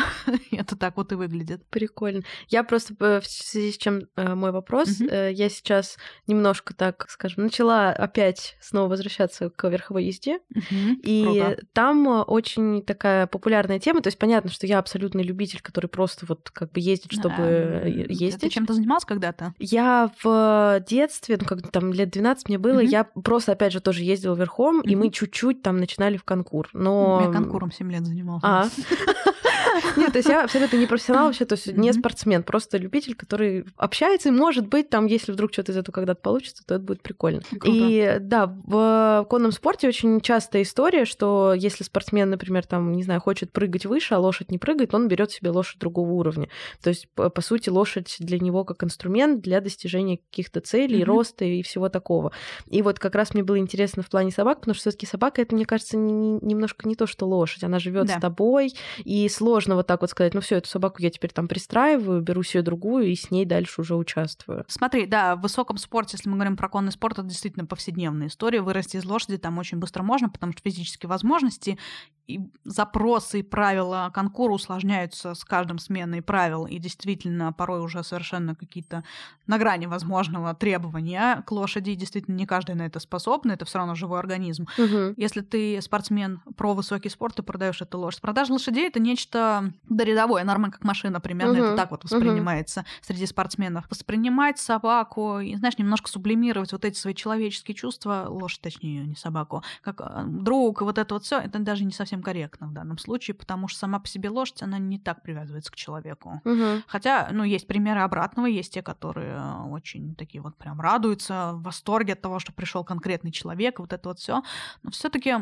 Это 0.50 0.76
так 0.76 0.98
вот 0.98 1.12
и 1.12 1.14
выглядит. 1.14 1.64
Прикольно. 1.70 2.20
Я 2.48 2.62
просто 2.62 2.94
э, 3.00 3.20
в 3.22 3.26
связи 3.26 3.72
с 3.72 3.78
чем 3.78 4.02
э, 4.16 4.34
мой 4.34 4.52
вопрос, 4.52 5.00
угу. 5.00 5.08
я 5.08 5.48
сейчас 5.48 5.96
немножко 6.26 6.74
так, 6.74 7.06
скажем, 7.08 7.44
начала 7.44 7.88
опять 7.88 8.58
снова 8.60 8.88
возвращаться 8.88 9.48
к 9.48 9.66
верховой 9.66 10.04
езде, 10.04 10.40
угу. 10.54 11.00
и 11.02 11.24
Круто. 11.24 11.56
там 11.72 12.24
очень 12.26 12.82
такая 12.82 13.26
популярная 13.26 13.78
тема. 13.78 14.02
То 14.02 14.08
есть 14.08 14.18
понятно, 14.18 14.50
что 14.50 14.66
я 14.66 14.78
абсолютный 14.78 15.22
любитель, 15.22 15.62
который 15.62 15.86
просто 15.86 16.26
вот 16.26 16.50
как 16.50 16.70
бы 16.72 16.80
ездит, 16.80 17.12
чтобы 17.12 17.32
а, 17.38 17.86
ездить. 17.86 18.42
Ты 18.42 18.50
чем-то 18.50 18.74
занимался 18.74 19.06
когда-то? 19.06 19.54
Я 19.58 20.10
в 20.22 20.84
детстве, 20.86 21.38
ну 21.40 21.46
как 21.46 21.70
там 21.70 21.94
лет 21.94 22.10
12 22.10 22.50
мне 22.50 22.58
было, 22.58 22.80
угу. 22.80 22.86
я 22.86 23.04
просто 23.04 23.52
опять 23.52 23.72
же 23.72 23.80
тоже 23.86 24.02
ездила 24.02 24.34
верхом, 24.34 24.80
mm-hmm. 24.80 24.90
и 24.90 24.96
мы 24.96 25.10
чуть-чуть 25.10 25.62
там 25.62 25.76
начинали 25.76 26.16
в 26.16 26.24
конкур. 26.24 26.68
Но... 26.72 27.22
Я 27.24 27.32
конкуром 27.32 27.70
7 27.70 27.92
лет 27.92 28.04
занимался. 28.04 28.46
А. 28.48 28.68
Нет, 29.96 30.12
то 30.12 30.18
есть 30.18 30.28
я 30.28 30.44
абсолютно 30.44 30.76
не 30.76 30.86
профессионал 30.86 31.26
вообще, 31.26 31.44
то 31.44 31.54
есть 31.54 31.68
не 31.68 31.92
спортсмен, 31.92 32.42
просто 32.42 32.78
любитель, 32.78 33.14
который 33.14 33.64
общается, 33.76 34.28
и 34.28 34.32
может 34.32 34.66
быть, 34.66 34.90
там, 34.90 35.06
если 35.06 35.32
вдруг 35.32 35.52
что-то 35.52 35.72
из 35.72 35.76
этого 35.76 35.94
когда-то 35.94 36.20
получится, 36.20 36.64
то 36.66 36.74
это 36.74 36.84
будет 36.84 37.02
прикольно. 37.02 37.42
И 37.64 38.16
да, 38.20 38.46
в 38.46 39.26
конном 39.28 39.52
спорте 39.52 39.88
очень 39.88 40.20
частая 40.20 40.62
история, 40.62 41.04
что 41.04 41.54
если 41.56 41.84
спортсмен, 41.84 42.30
например, 42.30 42.66
там, 42.66 42.92
не 42.92 43.02
знаю, 43.02 43.20
хочет 43.20 43.52
прыгать 43.52 43.86
выше, 43.86 44.14
а 44.14 44.18
лошадь 44.18 44.50
не 44.50 44.58
прыгает, 44.58 44.94
он 44.94 45.08
берет 45.08 45.30
себе 45.30 45.50
лошадь 45.50 45.78
другого 45.78 46.12
уровня. 46.12 46.48
То 46.82 46.90
есть, 46.90 47.08
по 47.14 47.40
сути, 47.40 47.68
лошадь 47.68 48.16
для 48.18 48.38
него 48.38 48.64
как 48.64 48.82
инструмент 48.82 49.42
для 49.42 49.60
достижения 49.60 50.18
каких-то 50.18 50.60
целей, 50.60 51.04
роста 51.04 51.44
и 51.44 51.62
всего 51.62 51.88
такого. 51.88 52.32
И 52.66 52.82
вот 52.82 52.98
как 52.98 53.14
раз 53.14 53.34
мне 53.34 53.42
было 53.42 53.58
интересно 53.58 53.75
в 53.76 54.08
плане 54.08 54.30
собак, 54.30 54.60
потому 54.60 54.74
что 54.74 54.82
все-таки 54.82 55.06
собака 55.06 55.42
это, 55.42 55.54
мне 55.54 55.66
кажется, 55.66 55.96
немножко 55.96 56.88
не 56.88 56.94
то, 56.94 57.06
что 57.06 57.26
лошадь. 57.26 57.64
Она 57.64 57.78
живет 57.78 58.08
с 58.08 58.20
тобой, 58.20 58.74
и 59.04 59.28
сложно 59.28 59.66
сложно 59.66 59.76
вот 59.76 59.86
так 59.86 60.00
вот 60.00 60.10
сказать, 60.10 60.34
ну 60.34 60.40
все, 60.40 60.56
эту 60.56 60.68
собаку 60.68 61.02
я 61.02 61.10
теперь 61.10 61.32
там 61.32 61.48
пристраиваю, 61.48 62.20
беру 62.20 62.42
себе 62.42 62.62
другую 62.62 63.06
и 63.06 63.14
с 63.14 63.30
ней 63.30 63.44
дальше 63.44 63.80
уже 63.80 63.96
участвую. 63.96 64.64
Смотри, 64.68 65.06
да, 65.06 65.34
в 65.34 65.40
высоком 65.40 65.78
спорте, 65.78 66.16
если 66.16 66.28
мы 66.28 66.36
говорим 66.36 66.56
про 66.56 66.68
конный 66.68 66.92
спорт, 66.92 67.18
это 67.18 67.28
действительно 67.28 67.66
повседневная 67.66 68.28
история. 68.28 68.60
Вырасти 68.60 68.96
из 68.96 69.04
лошади 69.04 69.38
там 69.38 69.58
очень 69.58 69.78
быстро 69.78 70.02
можно, 70.02 70.28
потому 70.28 70.52
что 70.52 70.62
физические 70.62 71.08
возможности 71.08 71.78
и 72.26 72.40
запросы 72.64 73.40
и 73.40 73.42
правила 73.42 74.10
конкура 74.12 74.52
усложняются 74.52 75.34
с 75.34 75.44
каждым 75.44 75.78
сменой 75.78 76.22
правил, 76.22 76.66
и 76.66 76.78
действительно 76.78 77.52
порой 77.52 77.80
уже 77.80 78.02
совершенно 78.02 78.54
какие-то 78.54 79.04
на 79.46 79.58
грани 79.58 79.86
возможного 79.86 80.54
требования 80.54 81.42
к 81.46 81.52
лошади. 81.52 81.94
Действительно, 81.94 82.34
не 82.34 82.46
каждый 82.46 82.74
на 82.74 82.86
это 82.86 82.98
способен, 82.98 83.52
это 83.56 83.64
все 83.64 83.78
равно 83.78 83.94
живой 83.94 84.18
организм. 84.18 84.66
Угу. 84.78 85.14
Если 85.16 85.42
ты 85.42 85.80
спортсмен 85.82 86.40
про 86.56 86.74
высокий 86.74 87.08
спорт, 87.08 87.36
ты 87.36 87.42
продаешь 87.42 87.82
эту 87.82 87.98
лошадь. 87.98 88.20
Продажа 88.20 88.52
лошадей 88.52 88.88
это 88.88 88.98
нечто 88.98 89.72
да, 89.88 90.04
рядовое, 90.04 90.44
нормально 90.44 90.72
как 90.72 90.84
машина, 90.84 91.20
примерно 91.20 91.52
угу. 91.52 91.62
это 91.62 91.76
так 91.76 91.90
вот 91.90 92.04
воспринимается 92.04 92.80
угу. 92.80 92.86
среди 93.02 93.26
спортсменов. 93.26 93.84
Воспринимать 93.90 94.58
собаку, 94.58 95.40
и, 95.40 95.54
знаешь, 95.56 95.78
немножко 95.78 96.08
сублимировать 96.08 96.72
вот 96.72 96.84
эти 96.84 96.98
свои 96.98 97.14
человеческие 97.14 97.74
чувства, 97.74 98.26
лошадь, 98.28 98.62
точнее, 98.62 99.04
не 99.06 99.16
собаку, 99.16 99.62
как 99.82 100.00
э, 100.00 100.24
друг, 100.26 100.80
и 100.80 100.84
вот 100.84 100.98
это 100.98 101.14
вот 101.14 101.24
все, 101.24 101.38
это 101.38 101.58
даже 101.58 101.84
не 101.84 101.92
совсем 101.92 102.06
совсем 102.06 102.22
корректно 102.22 102.68
в 102.68 102.72
данном 102.72 102.98
случае, 102.98 103.34
потому 103.34 103.68
что 103.68 103.80
сама 103.80 103.98
по 103.98 104.08
себе 104.08 104.30
лошадь, 104.30 104.62
она 104.62 104.78
не 104.78 104.98
так 104.98 105.22
привязывается 105.22 105.72
к 105.72 105.76
человеку. 105.76 106.40
Угу. 106.44 106.82
Хотя, 106.86 107.28
ну, 107.32 107.44
есть 107.44 107.66
примеры 107.66 108.00
обратного, 108.00 108.46
есть 108.46 108.72
те, 108.72 108.82
которые 108.82 109.40
очень 109.70 110.14
такие 110.14 110.40
вот 110.40 110.56
прям 110.56 110.80
радуются, 110.80 111.52
в 111.54 111.62
восторге 111.62 112.12
от 112.12 112.20
того, 112.20 112.38
что 112.38 112.52
пришел 112.52 112.84
конкретный 112.84 113.32
человек, 113.32 113.45
вот 113.78 113.92
это 113.92 114.08
вот 114.08 114.18
все. 114.18 114.42
Но 114.82 114.90
все-таки 114.90 115.34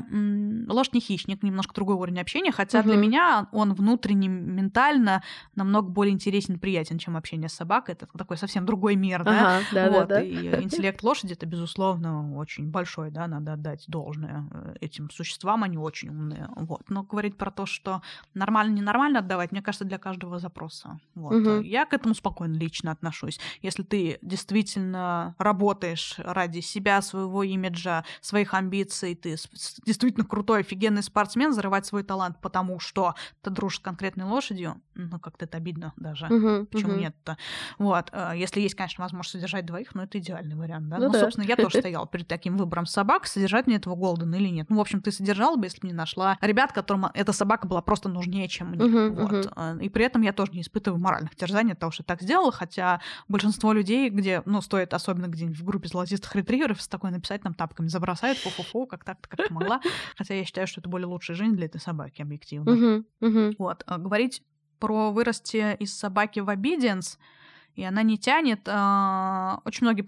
лошадь 0.69 0.95
не 0.95 1.01
хищник, 1.01 1.43
немножко 1.43 1.75
другой 1.75 1.97
уровень 1.97 2.21
общения, 2.21 2.53
хотя 2.53 2.81
угу. 2.81 2.88
для 2.88 2.97
меня 2.97 3.49
он 3.53 3.75
внутренне, 3.75 4.29
ментально 4.29 5.23
намного 5.55 5.88
более 5.88 6.12
интересен, 6.12 6.59
приятен, 6.59 6.99
чем 6.99 7.17
общение 7.17 7.49
с 7.49 7.55
собакой. 7.55 7.95
Это 7.95 8.07
такой 8.17 8.37
совсем 8.37 8.67
другой 8.67 8.97
мир, 8.97 9.25
да? 9.25 9.57
Ага, 9.57 9.67
да, 9.73 9.90
вот, 9.90 10.09
да, 10.09 10.17
да. 10.17 10.23
И 10.23 10.62
интеллект 10.62 11.03
лошади 11.03 11.35
это, 11.35 11.47
безусловно, 11.47 12.37
очень 12.37 12.71
большой, 12.71 13.11
да, 13.11 13.27
надо 13.27 13.53
отдать 13.53 13.85
должное 13.88 14.49
э, 14.51 14.75
этим 14.81 15.11
существам, 15.11 15.62
они 15.62 15.79
очень 15.79 16.09
умные. 16.09 16.49
Вот. 16.57 16.83
Но 16.88 17.03
говорить 17.03 17.37
про 17.37 17.51
то, 17.51 17.67
что 17.67 18.03
нормально, 18.35 18.75
ненормально 18.75 19.21
отдавать, 19.21 19.53
мне 19.53 19.62
кажется, 19.62 19.85
для 19.85 19.99
каждого 19.99 20.38
запроса. 20.38 20.99
Вот. 21.14 21.35
Угу. 21.35 21.61
Я 21.61 21.85
к 21.85 21.93
этому 21.93 22.14
спокойно 22.14 22.55
лично 22.55 22.90
отношусь. 22.90 23.38
Если 23.62 23.83
ты 23.83 24.19
действительно 24.23 25.35
работаешь 25.38 26.17
ради 26.19 26.61
себя, 26.61 27.01
своего 27.03 27.43
имиджа, 27.43 27.93
своих 28.20 28.54
амбиций, 28.54 29.14
ты 29.14 29.37
действительно 29.85 30.24
крутой, 30.24 30.61
офигенный 30.61 31.02
спортсмен, 31.02 31.52
зарывать 31.52 31.87
свой 31.87 32.02
талант, 32.02 32.38
потому 32.40 32.80
что 32.80 33.14
ты 33.42 33.50
дружишь 33.50 33.78
с 33.78 33.83
конкретной 33.83 34.24
лошадью, 34.24 34.80
ну, 34.94 35.18
как-то 35.18 35.44
это 35.44 35.59
обидно 35.59 35.92
даже. 35.96 36.26
Угу, 36.26 36.66
Почему 36.66 36.92
угу. 36.92 37.00
нет-то? 37.00 37.37
Вот. 37.78 38.11
Э, 38.12 38.33
если 38.35 38.61
есть, 38.61 38.74
конечно, 38.74 39.02
возможность 39.02 39.33
содержать 39.33 39.66
двоих, 39.66 39.94
но 39.94 40.04
это 40.04 40.18
идеальный 40.18 40.57
вариант, 40.57 40.88
да? 40.88 40.98
Ну, 40.98 41.07
ну 41.07 41.12
да. 41.12 41.20
собственно, 41.20 41.44
я 41.44 41.57
тоже 41.57 41.78
стояла 41.80 42.07
перед 42.07 42.28
таким 42.28 42.57
выбором 42.57 42.87
собак, 42.87 43.26
содержать 43.26 43.66
мне 43.66 43.76
этого 43.76 43.96
Голдена 43.96 44.37
или 44.37 44.48
нет. 44.48 44.70
Ну, 44.70 44.76
в 44.76 44.80
общем, 44.80 45.00
ты 45.00 45.12
содержала 45.12 45.57
бы, 45.57 45.66
если 45.66 45.80
бы 45.80 45.88
не 45.88 45.92
нашла 45.92 46.38
ребят, 46.40 46.72
которым 46.72 47.07
эта 47.14 47.33
собака 47.33 47.66
была 47.66 47.83
просто 47.83 48.09
нужнее, 48.09 48.48
чем 48.48 48.70
мне. 48.70 48.85
Uh-huh, 48.85 49.11
вот. 49.11 49.46
uh-huh. 49.46 49.83
И 49.83 49.88
при 49.88 50.04
этом 50.04 50.22
я 50.22 50.33
тоже 50.33 50.52
не 50.52 50.62
испытываю 50.62 51.00
моральных 51.00 51.35
терзаний 51.35 51.72
от 51.72 51.78
того, 51.78 51.92
что 51.92 52.02
так 52.02 52.22
сделала, 52.22 52.52
хотя 52.52 53.00
большинство 53.28 53.72
людей, 53.72 54.11
где, 54.11 54.42
ну, 54.44 54.61
стоит 54.61 54.94
особенно 54.94 55.26
где-нибудь 55.26 55.59
в 55.59 55.64
группе 55.64 55.88
золотистых 55.88 56.35
ретриверов 56.37 56.80
с 56.80 56.88
такой 56.88 57.11
написать, 57.11 57.42
там 57.42 57.54
тапками 57.54 57.84
забросают, 57.88 58.38
фу-фу-фу, 58.38 58.87
как 58.87 59.05
так-то, 59.05 59.29
как 59.29 59.51
могла. 59.51 59.81
Хотя 60.16 60.35
я 60.35 60.44
считаю, 60.44 60.66
что 60.66 60.81
это 60.81 60.88
более 60.88 61.07
лучшая 61.07 61.37
жизнь 61.37 61.55
для 61.55 61.66
этой 61.66 61.81
собаки, 61.81 62.23
объективно. 62.23 63.05
Вот. 63.59 63.83
А 63.87 63.99
говорить 63.99 64.42
про 64.79 65.11
вырасти 65.11 65.77
из 65.77 65.97
собаки 65.97 66.40
в 66.40 66.49
obedience— 66.49 67.18
и 67.75 67.83
она 67.83 68.03
не 68.03 68.18
тянет. 68.18 68.61
А, 68.66 69.61
очень 69.64 69.85
многие 69.85 70.07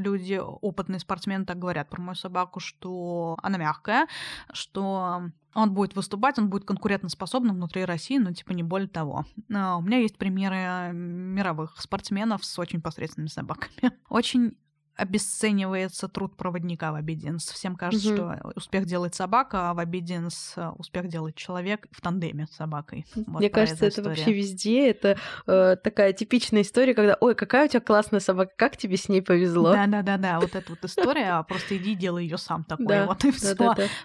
люди, 0.00 0.40
опытные 0.40 1.00
спортсмены, 1.00 1.44
так 1.44 1.58
говорят 1.58 1.90
про 1.90 2.00
мою 2.00 2.14
собаку, 2.14 2.60
что 2.60 3.36
она 3.42 3.58
мягкая, 3.58 4.06
что 4.52 5.24
он 5.54 5.72
будет 5.72 5.94
выступать, 5.94 6.38
он 6.38 6.48
будет 6.48 6.64
конкурентоспособным 6.64 7.56
внутри 7.56 7.84
России, 7.84 8.18
но 8.18 8.32
типа 8.32 8.52
не 8.52 8.62
более 8.62 8.88
того. 8.88 9.26
А, 9.52 9.76
у 9.76 9.82
меня 9.82 9.98
есть 9.98 10.16
примеры 10.16 10.92
мировых 10.92 11.80
спортсменов 11.80 12.44
с 12.44 12.58
очень 12.58 12.80
посредственными 12.80 13.28
собаками. 13.28 13.92
Очень 14.08 14.56
обесценивается 14.96 16.08
труд 16.08 16.36
проводника 16.36 16.92
в 16.92 16.94
обиденс. 16.94 17.44
Всем 17.46 17.76
кажется, 17.76 18.08
угу. 18.08 18.16
что 18.16 18.52
успех 18.54 18.86
делает 18.86 19.14
собака, 19.14 19.70
а 19.70 19.74
в 19.74 19.78
обиденс 19.78 20.54
э, 20.56 20.70
успех 20.76 21.08
делает 21.08 21.34
человек 21.34 21.88
в 21.90 22.00
тандеме 22.00 22.46
с 22.50 22.56
собакой. 22.56 23.04
Вот 23.14 23.40
Мне 23.40 23.50
кажется, 23.50 23.86
это 23.86 24.02
вообще 24.02 24.32
везде. 24.32 24.90
Это 24.90 25.18
э, 25.46 25.76
такая 25.82 26.12
типичная 26.12 26.62
история, 26.62 26.94
когда, 26.94 27.16
ой, 27.20 27.34
какая 27.34 27.66
у 27.66 27.68
тебя 27.68 27.80
классная 27.80 28.20
собака, 28.20 28.52
как 28.56 28.76
тебе 28.76 28.96
с 28.96 29.08
ней 29.08 29.22
повезло. 29.22 29.72
Да-да-да-да, 29.72 30.40
вот 30.40 30.54
эта 30.54 30.70
вот 30.70 30.84
история, 30.84 31.32
а 31.32 31.42
просто 31.42 31.76
иди 31.76 31.94
делай 31.94 32.24
ее 32.24 32.38
сам 32.38 32.64
такой, 32.64 33.06
вот 33.06 33.24
и 33.24 33.30
все. 33.30 33.56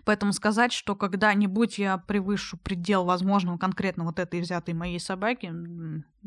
Поэтому 0.05 0.33
сказать, 0.33 0.73
что 0.73 0.95
когда-нибудь 0.95 1.77
я 1.77 1.97
превышу 1.97 2.57
предел 2.57 3.05
возможного 3.05 3.57
конкретно 3.57 4.05
вот 4.05 4.19
этой 4.19 4.41
взятой 4.41 4.73
моей 4.73 4.99
собаки, 4.99 5.51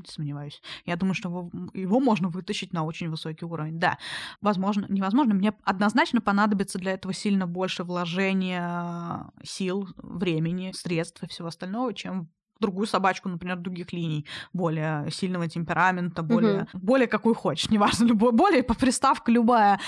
сомневаюсь. 0.06 0.60
Я 0.84 0.96
думаю, 0.96 1.14
что 1.14 1.28
его, 1.28 1.50
его 1.74 2.00
можно 2.00 2.28
вытащить 2.28 2.72
на 2.72 2.84
очень 2.84 3.10
высокий 3.10 3.44
уровень. 3.44 3.78
Да, 3.78 3.98
возможно, 4.40 4.86
невозможно. 4.88 5.34
Мне 5.34 5.52
однозначно 5.64 6.20
понадобится 6.20 6.78
для 6.78 6.92
этого 6.92 7.14
сильно 7.14 7.46
больше 7.46 7.84
вложения 7.84 9.30
сил, 9.42 9.88
времени, 9.96 10.72
средств 10.74 11.22
и 11.22 11.28
всего 11.28 11.48
остального, 11.48 11.94
чем 11.94 12.30
другую 12.62 12.86
собачку, 12.86 13.28
например, 13.28 13.58
других 13.58 13.92
линий, 13.92 14.26
более 14.54 15.10
сильного 15.10 15.48
темперамента, 15.48 16.22
более, 16.22 16.62
угу. 16.62 16.68
более 16.74 17.08
какую 17.08 17.34
хочешь, 17.34 17.68
неважно, 17.70 18.06
любой, 18.06 18.32
более 18.32 18.62
по 18.62 18.74
приставка 18.74 19.30
любая. 19.30 19.78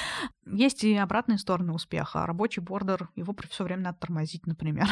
Есть 0.46 0.84
и 0.84 0.94
обратные 0.96 1.38
стороны 1.38 1.72
успеха. 1.72 2.26
Рабочий 2.26 2.60
бордер, 2.60 3.08
его 3.16 3.34
все 3.50 3.64
время 3.64 3.82
надо 3.82 3.98
тормозить, 3.98 4.46
например. 4.46 4.86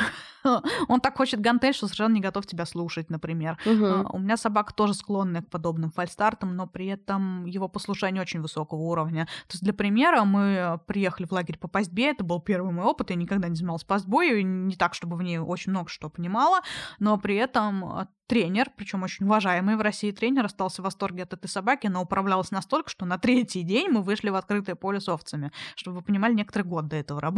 Он 0.89 1.01
так 1.01 1.17
хочет 1.17 1.41
гантель, 1.41 1.75
что 1.75 1.87
совершенно 1.87 2.15
не 2.15 2.21
готов 2.21 2.47
тебя 2.47 2.65
слушать, 2.65 3.11
например. 3.11 3.59
Угу. 3.67 4.17
У 4.17 4.19
меня 4.19 4.37
собака 4.37 4.75
тоже 4.75 4.95
склонная 4.95 5.43
к 5.43 5.51
подобным 5.51 5.91
фальстартам, 5.91 6.57
но 6.57 6.67
при 6.67 6.87
этом 6.87 7.45
его 7.45 7.69
послушание 7.69 8.23
очень 8.23 8.41
высокого 8.41 8.81
уровня. 8.81 9.27
То 9.47 9.53
есть, 9.53 9.65
для 9.65 9.73
примера, 9.73 10.25
мы 10.25 10.81
приехали 10.87 11.27
в 11.27 11.33
лагерь 11.33 11.59
по 11.59 11.69
пастьбе, 11.69 12.11
это 12.11 12.25
был 12.25 12.41
первый 12.41 12.73
мой 12.73 12.85
опыт, 12.85 13.11
я 13.11 13.17
никогда 13.17 13.49
не 13.49 13.57
занималась 13.57 13.85
пастьбой, 13.85 14.43
не 14.43 14.77
так, 14.77 14.95
чтобы 14.95 15.17
в 15.17 15.23
ней 15.23 15.39
очень 15.39 15.71
много 15.71 15.89
что 15.89 16.09
понимала, 16.09 16.61
но 16.99 17.19
при 17.19 17.37
этом 17.37 18.09
тренер, 18.33 18.71
причем 18.77 19.03
очень 19.03 19.27
уважаемый 19.27 19.77
в 19.77 19.81
России 19.81 20.11
тренер, 20.11 20.47
остался 20.47 20.81
в 20.81 20.85
восторге 20.87 21.25
от 21.25 21.35
этой 21.35 21.49
собаки, 21.49 21.89
но 21.89 22.03
управлялась 22.03 22.51
настолько, 22.51 22.89
что 22.89 23.05
на 23.05 23.19
третий 23.19 23.63
день 23.63 23.91
мы 23.91 24.03
вышли 24.03 24.31
в 24.31 24.35
открытое 24.37 24.75
поле 24.75 25.01
с 25.01 25.09
овцами. 25.09 25.42
Чтобы 25.75 25.99
вы 25.99 26.03
понимали, 26.03 26.35
некоторый 26.35 26.63
год 26.63 26.89
до 26.89 26.97
этого. 26.97 27.23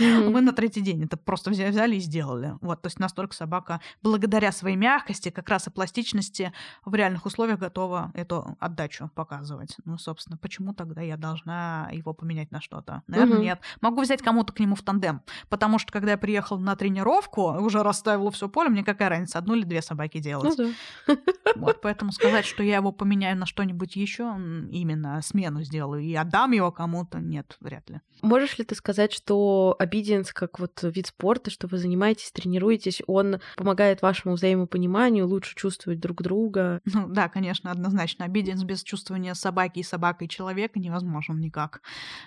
Mm-hmm. 0.00 0.30
Мы 0.30 0.40
на 0.40 0.52
третий 0.52 0.80
день 0.80 1.04
это 1.04 1.18
просто 1.18 1.50
взяли 1.50 1.96
и 1.96 2.00
сделали. 2.00 2.54
Вот, 2.62 2.80
то 2.80 2.86
есть 2.86 2.98
настолько 2.98 3.34
собака, 3.34 3.82
благодаря 4.02 4.50
своей 4.50 4.76
мягкости, 4.76 5.28
как 5.28 5.48
раз 5.50 5.66
и 5.66 5.70
пластичности, 5.70 6.54
в 6.86 6.94
реальных 6.94 7.26
условиях 7.26 7.58
готова 7.58 8.10
эту 8.14 8.56
отдачу 8.60 9.10
показывать. 9.14 9.76
Ну, 9.84 9.98
собственно, 9.98 10.38
почему 10.38 10.72
тогда 10.72 11.02
я 11.02 11.18
должна 11.18 11.90
его 11.92 12.14
поменять 12.14 12.50
на 12.50 12.62
что-то? 12.62 13.02
Наверное, 13.08 13.38
mm-hmm. 13.38 13.42
нет. 13.42 13.60
Могу 13.82 14.00
взять 14.00 14.22
кому-то 14.22 14.54
к 14.54 14.60
нему 14.60 14.74
в 14.74 14.82
тандем, 14.82 15.20
потому 15.50 15.78
что 15.78 15.92
когда 15.92 16.12
я 16.12 16.18
приехала 16.18 16.58
на 16.58 16.76
тренировку, 16.76 17.52
уже 17.60 17.82
расставила 17.82 18.30
все 18.30 18.48
поле, 18.48 18.70
мне 18.70 18.82
какая 18.82 19.10
разница, 19.10 19.38
одну 19.38 19.54
или 19.54 19.64
две 19.64 19.82
собаки 19.82 20.18
делать. 20.18 20.56
Ну, 20.56 20.72
да. 21.06 21.16
Вот, 21.56 21.80
поэтому 21.82 22.12
сказать, 22.12 22.46
что 22.46 22.62
я 22.62 22.76
его 22.76 22.92
поменяю 22.92 23.36
на 23.36 23.46
что-нибудь 23.46 23.96
еще, 23.96 24.24
именно 24.70 25.20
смену 25.22 25.62
сделаю 25.62 26.02
и 26.02 26.14
отдам 26.14 26.52
его 26.52 26.72
кому-то, 26.72 27.19
нет, 27.20 27.56
вряд 27.60 27.88
ли. 27.90 28.00
Можешь 28.22 28.58
ли 28.58 28.64
ты 28.64 28.74
сказать, 28.74 29.12
что 29.12 29.76
обиденс 29.78 30.32
как 30.32 30.58
вот 30.58 30.82
вид 30.82 31.06
спорта, 31.06 31.50
что 31.50 31.66
вы 31.66 31.78
занимаетесь, 31.78 32.32
тренируетесь, 32.32 33.02
он 33.06 33.40
помогает 33.56 34.02
вашему 34.02 34.34
взаимопониманию, 34.34 35.26
лучше 35.26 35.54
чувствовать 35.56 36.00
друг 36.00 36.22
друга? 36.22 36.80
Ну 36.84 37.08
да, 37.08 37.28
конечно, 37.28 37.70
однозначно. 37.70 38.24
Обиденс 38.24 38.64
без 38.64 38.82
чувствования 38.82 39.34
собаки 39.34 39.78
и 39.78 39.82
собакой 39.82 40.28
человека 40.28 40.78
невозможен 40.78 41.38
никак. 41.40 41.82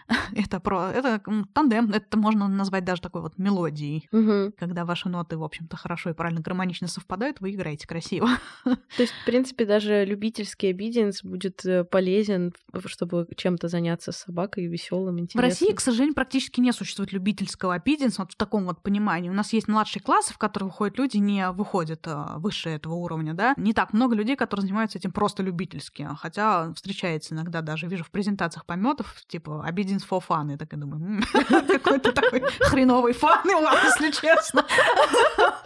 Это 0.35 0.59
про... 0.59 0.91
Это 0.91 1.21
тандем, 1.53 1.91
это 1.91 2.17
можно 2.17 2.47
назвать 2.47 2.85
даже 2.85 3.01
такой 3.01 3.21
вот 3.21 3.37
мелодией. 3.37 4.07
Угу. 4.11 4.53
Когда 4.57 4.85
ваши 4.85 5.09
ноты, 5.09 5.37
в 5.37 5.43
общем-то, 5.43 5.77
хорошо 5.77 6.09
и 6.11 6.13
правильно 6.13 6.41
гармонично 6.41 6.87
совпадают, 6.87 7.39
вы 7.39 7.51
играете 7.51 7.87
красиво. 7.87 8.29
То 8.63 9.01
есть, 9.01 9.13
в 9.13 9.25
принципе, 9.25 9.65
даже 9.65 10.05
любительский 10.05 10.67
обиденс 10.67 11.23
будет 11.23 11.65
э, 11.65 11.83
полезен, 11.83 12.53
чтобы 12.85 13.27
чем-то 13.35 13.67
заняться 13.67 14.11
с 14.11 14.17
собакой 14.17 14.67
веселым, 14.83 15.19
интересным. 15.19 15.41
В 15.41 15.49
России, 15.49 15.73
к 15.73 15.79
сожалению, 15.79 16.15
практически 16.15 16.59
не 16.59 16.71
существует 16.71 17.11
любительского 17.11 17.75
обиденса 17.75 18.21
вот 18.21 18.33
в 18.33 18.35
таком 18.35 18.65
вот 18.65 18.81
понимании. 18.81 19.29
У 19.29 19.33
нас 19.33 19.53
есть 19.53 19.67
младшие 19.67 20.01
классы, 20.01 20.33
в 20.33 20.37
которые 20.37 20.69
выходят 20.69 20.97
люди, 20.97 21.17
не 21.17 21.49
выходят 21.51 22.05
э, 22.07 22.25
выше 22.37 22.69
этого 22.69 22.95
уровня, 22.95 23.33
да. 23.33 23.53
Не 23.57 23.73
так 23.73 23.93
много 23.93 24.15
людей, 24.15 24.35
которые 24.35 24.61
занимаются 24.63 24.97
этим 24.97 25.11
просто 25.11 25.43
любительски, 25.43 26.07
хотя 26.19 26.73
встречается 26.73 27.33
иногда 27.33 27.61
даже, 27.61 27.87
вижу 27.87 28.03
в 28.03 28.11
презентациях 28.11 28.65
пометов, 28.65 29.23
типа 29.27 29.63
обиденс 29.63 30.05
for 30.09 30.23
fun, 30.27 30.53
и 30.53 30.57
так 30.57 30.71
я 30.71 30.77
думаю, 30.77 31.23
какой-то 31.67 32.11
такой 32.11 32.43
хреновый 32.61 33.13
фан 33.13 33.47
у 33.47 33.61
вас, 33.61 33.99
если 33.99 34.11
честно. 34.11 34.65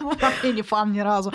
Вообще 0.00 0.52
не 0.52 0.62
фан 0.62 0.92
ни 0.92 1.00
разу. 1.00 1.32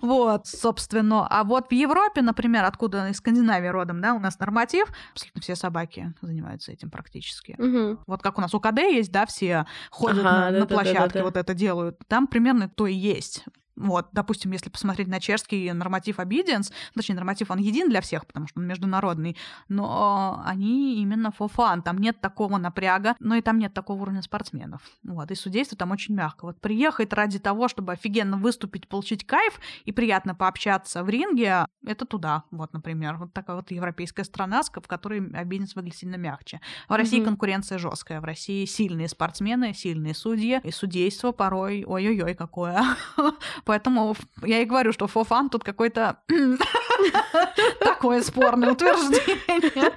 Вот, 0.00 0.46
собственно. 0.46 1.26
А 1.28 1.44
вот 1.44 1.68
в 1.68 1.72
Европе, 1.72 2.22
например, 2.22 2.64
откуда 2.64 3.08
из 3.08 3.16
Скандинавии 3.16 3.68
родом, 3.68 4.00
да, 4.00 4.14
у 4.14 4.18
нас 4.18 4.38
норматив, 4.38 4.88
абсолютно 5.12 5.40
все 5.40 5.56
собаки 5.56 6.12
занимаются 6.20 6.71
этим 6.72 6.90
практически. 6.90 7.56
Угу. 7.58 8.04
Вот 8.06 8.22
как 8.22 8.38
у 8.38 8.40
нас 8.40 8.54
у 8.54 8.60
КД 8.60 8.78
есть, 8.78 9.12
да, 9.12 9.26
все 9.26 9.66
ходят 9.90 10.18
ага, 10.20 10.30
на, 10.30 10.50
да, 10.50 10.58
на 10.60 10.66
площадке, 10.66 10.98
да, 10.98 11.06
да, 11.06 11.18
да. 11.20 11.24
вот 11.24 11.36
это 11.36 11.54
делают. 11.54 11.98
Там 12.08 12.26
примерно 12.26 12.68
то 12.68 12.86
и 12.86 12.94
есть. 12.94 13.44
Вот, 13.76 14.08
допустим, 14.12 14.52
если 14.52 14.70
посмотреть 14.70 15.08
на 15.08 15.20
чешский 15.20 15.72
норматив 15.72 16.18
obedience, 16.18 16.72
точнее, 16.94 17.14
норматив, 17.14 17.50
он 17.50 17.58
един 17.58 17.88
для 17.88 18.00
всех, 18.00 18.26
потому 18.26 18.46
что 18.46 18.60
он 18.60 18.66
международный, 18.66 19.36
но 19.68 20.42
они 20.44 21.00
именно 21.00 21.32
for 21.36 21.50
fun, 21.50 21.82
там 21.82 21.98
нет 21.98 22.20
такого 22.20 22.58
напряга, 22.58 23.16
но 23.18 23.34
и 23.34 23.40
там 23.40 23.58
нет 23.58 23.72
такого 23.72 24.02
уровня 24.02 24.22
спортсменов. 24.22 24.82
Вот, 25.02 25.30
и 25.30 25.34
судейство 25.34 25.76
там 25.76 25.90
очень 25.90 26.14
мягко. 26.14 26.44
Вот 26.44 26.60
приехать 26.60 27.12
ради 27.12 27.38
того, 27.38 27.68
чтобы 27.68 27.92
офигенно 27.92 28.36
выступить, 28.36 28.88
получить 28.88 29.26
кайф 29.26 29.58
и 29.84 29.92
приятно 29.92 30.34
пообщаться 30.34 31.02
в 31.02 31.08
ринге, 31.08 31.66
это 31.86 32.04
туда, 32.04 32.44
вот, 32.50 32.72
например. 32.72 33.16
Вот 33.16 33.32
такая 33.32 33.56
вот 33.56 33.70
европейская 33.70 34.24
страна, 34.24 34.62
в 34.62 34.88
которой 34.88 35.20
obedience 35.20 35.72
выглядит 35.74 35.98
сильно 35.98 36.16
мягче. 36.16 36.60
В 36.88 36.94
России 36.94 37.20
mm-hmm. 37.20 37.24
конкуренция 37.24 37.78
жесткая, 37.78 38.20
в 38.20 38.24
России 38.24 38.64
сильные 38.64 39.08
спортсмены, 39.08 39.74
сильные 39.74 40.14
судьи, 40.14 40.60
и 40.62 40.70
судейство 40.70 41.32
порой, 41.32 41.84
ой-ой-ой, 41.86 42.34
какое 42.34 42.84
Поэтому 43.72 44.14
я 44.42 44.60
и 44.60 44.66
говорю, 44.66 44.92
что 44.92 45.06
фофан 45.06 45.48
тут 45.48 45.64
какой-то 45.64 46.18
такое 47.80 48.20
спорное 48.20 48.72
утверждение. 48.72 49.92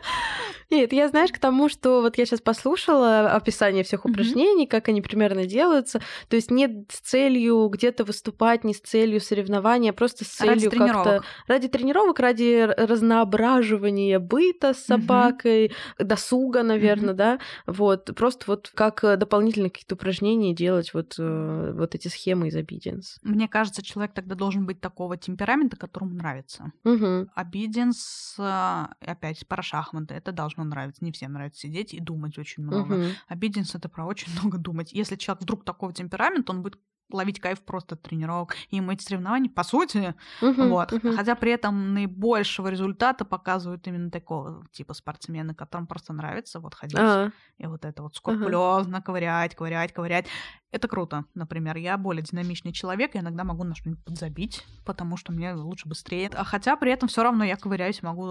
Нет, 0.71 0.93
я, 0.93 1.09
знаешь, 1.09 1.31
к 1.31 1.39
тому, 1.39 1.69
что 1.69 2.01
вот 2.01 2.17
я 2.17 2.25
сейчас 2.25 2.41
послушала 2.41 3.31
описание 3.31 3.83
всех 3.83 4.05
упражнений, 4.05 4.65
mm-hmm. 4.65 4.69
как 4.69 4.87
они 4.89 5.01
примерно 5.01 5.45
делаются. 5.45 6.01
То 6.27 6.35
есть 6.35 6.49
не 6.51 6.85
с 6.89 6.99
целью 7.01 7.67
где-то 7.69 8.03
выступать, 8.03 8.63
не 8.63 8.73
с 8.73 8.79
целью 8.79 9.19
соревнования, 9.21 9.91
а 9.91 9.93
просто 9.93 10.25
с 10.25 10.29
целью 10.29 10.53
ради 10.53 10.69
как-то... 10.69 10.85
Тренировок. 10.85 11.25
Ради 11.47 11.67
тренировок, 11.67 12.19
ради 12.19 12.67
разноображивания 12.77 14.19
быта 14.19 14.73
с 14.73 14.85
собакой, 14.85 15.67
mm-hmm. 15.67 16.03
досуга, 16.03 16.63
наверное, 16.63 17.13
mm-hmm. 17.13 17.17
да. 17.17 17.39
Вот, 17.67 18.15
просто 18.15 18.45
вот 18.47 18.71
как 18.73 19.01
дополнительные 19.01 19.69
какие-то 19.69 19.95
упражнения 19.95 20.53
делать 20.53 20.93
вот, 20.93 21.15
э, 21.19 21.73
вот 21.75 21.95
эти 21.95 22.07
схемы 22.07 22.47
из 22.47 22.55
obedience. 22.57 23.19
Мне 23.21 23.47
кажется, 23.47 23.83
человек 23.83 24.13
тогда 24.13 24.35
должен 24.35 24.65
быть 24.65 24.81
такого 24.81 25.17
темперамента, 25.17 25.77
которому 25.77 26.15
нравится. 26.15 26.71
Mm-hmm. 26.85 27.27
Obedience, 27.37 28.39
э, 28.39 28.85
опять, 29.11 29.47
про 29.47 29.61
шахматы, 29.61 30.15
это 30.15 30.31
должно 30.31 30.54
должно 30.55 30.63
нравиться. 30.63 31.03
Не 31.03 31.11
всем 31.11 31.33
нравится 31.33 31.61
сидеть 31.61 31.93
и 31.93 31.99
думать 31.99 32.37
очень 32.37 32.63
много. 32.63 32.93
Угу. 32.93 33.05
Обиденс 33.27 33.75
это 33.75 33.89
про 33.89 34.05
очень 34.05 34.31
много 34.41 34.57
думать. 34.57 34.91
Если 34.93 35.15
человек 35.15 35.43
вдруг 35.43 35.65
такого 35.65 35.93
темперамента, 35.93 36.51
он 36.51 36.61
будет 36.61 36.79
ловить 37.11 37.39
кайф 37.39 37.61
просто 37.61 37.95
от 37.95 38.01
тренировок. 38.01 38.55
И 38.69 38.81
эти 38.81 39.03
соревнования, 39.03 39.49
по 39.49 39.63
сути, 39.63 40.15
uh-huh, 40.41 40.69
вот. 40.69 40.91
Uh-huh. 40.91 41.15
Хотя 41.15 41.35
при 41.35 41.51
этом 41.51 41.93
наибольшего 41.93 42.67
результата 42.67 43.25
показывают 43.25 43.87
именно 43.87 44.09
такого 44.09 44.65
типа 44.71 44.93
спортсмены, 44.93 45.53
которым 45.53 45.87
просто 45.87 46.13
нравится 46.13 46.59
вот 46.59 46.73
ходить. 46.73 46.97
Uh-huh. 46.97 47.31
И 47.57 47.67
вот 47.67 47.85
это 47.85 48.03
вот 48.03 48.15
скрупулезно 48.15 48.97
uh-huh. 48.97 49.03
ковырять, 49.03 49.55
ковырять, 49.55 49.93
ковырять. 49.93 50.27
Это 50.75 50.89
круто. 50.89 51.23
Например, 51.35 51.77
я 51.77 51.97
более 51.97 52.21
динамичный 52.21 52.73
человек, 52.73 53.15
и 53.15 53.19
иногда 53.19 53.45
могу 53.45 53.63
на 53.63 53.75
что-нибудь 53.75 54.03
подзабить, 54.03 54.65
потому 54.83 55.15
что 55.15 55.31
мне 55.31 55.53
лучше 55.53 55.87
быстрее. 55.87 56.29
А 56.33 56.43
хотя 56.43 56.75
при 56.75 56.91
этом 56.91 57.07
все 57.07 57.23
равно 57.23 57.45
я 57.45 57.55
ковыряюсь, 57.55 58.03
могу 58.03 58.25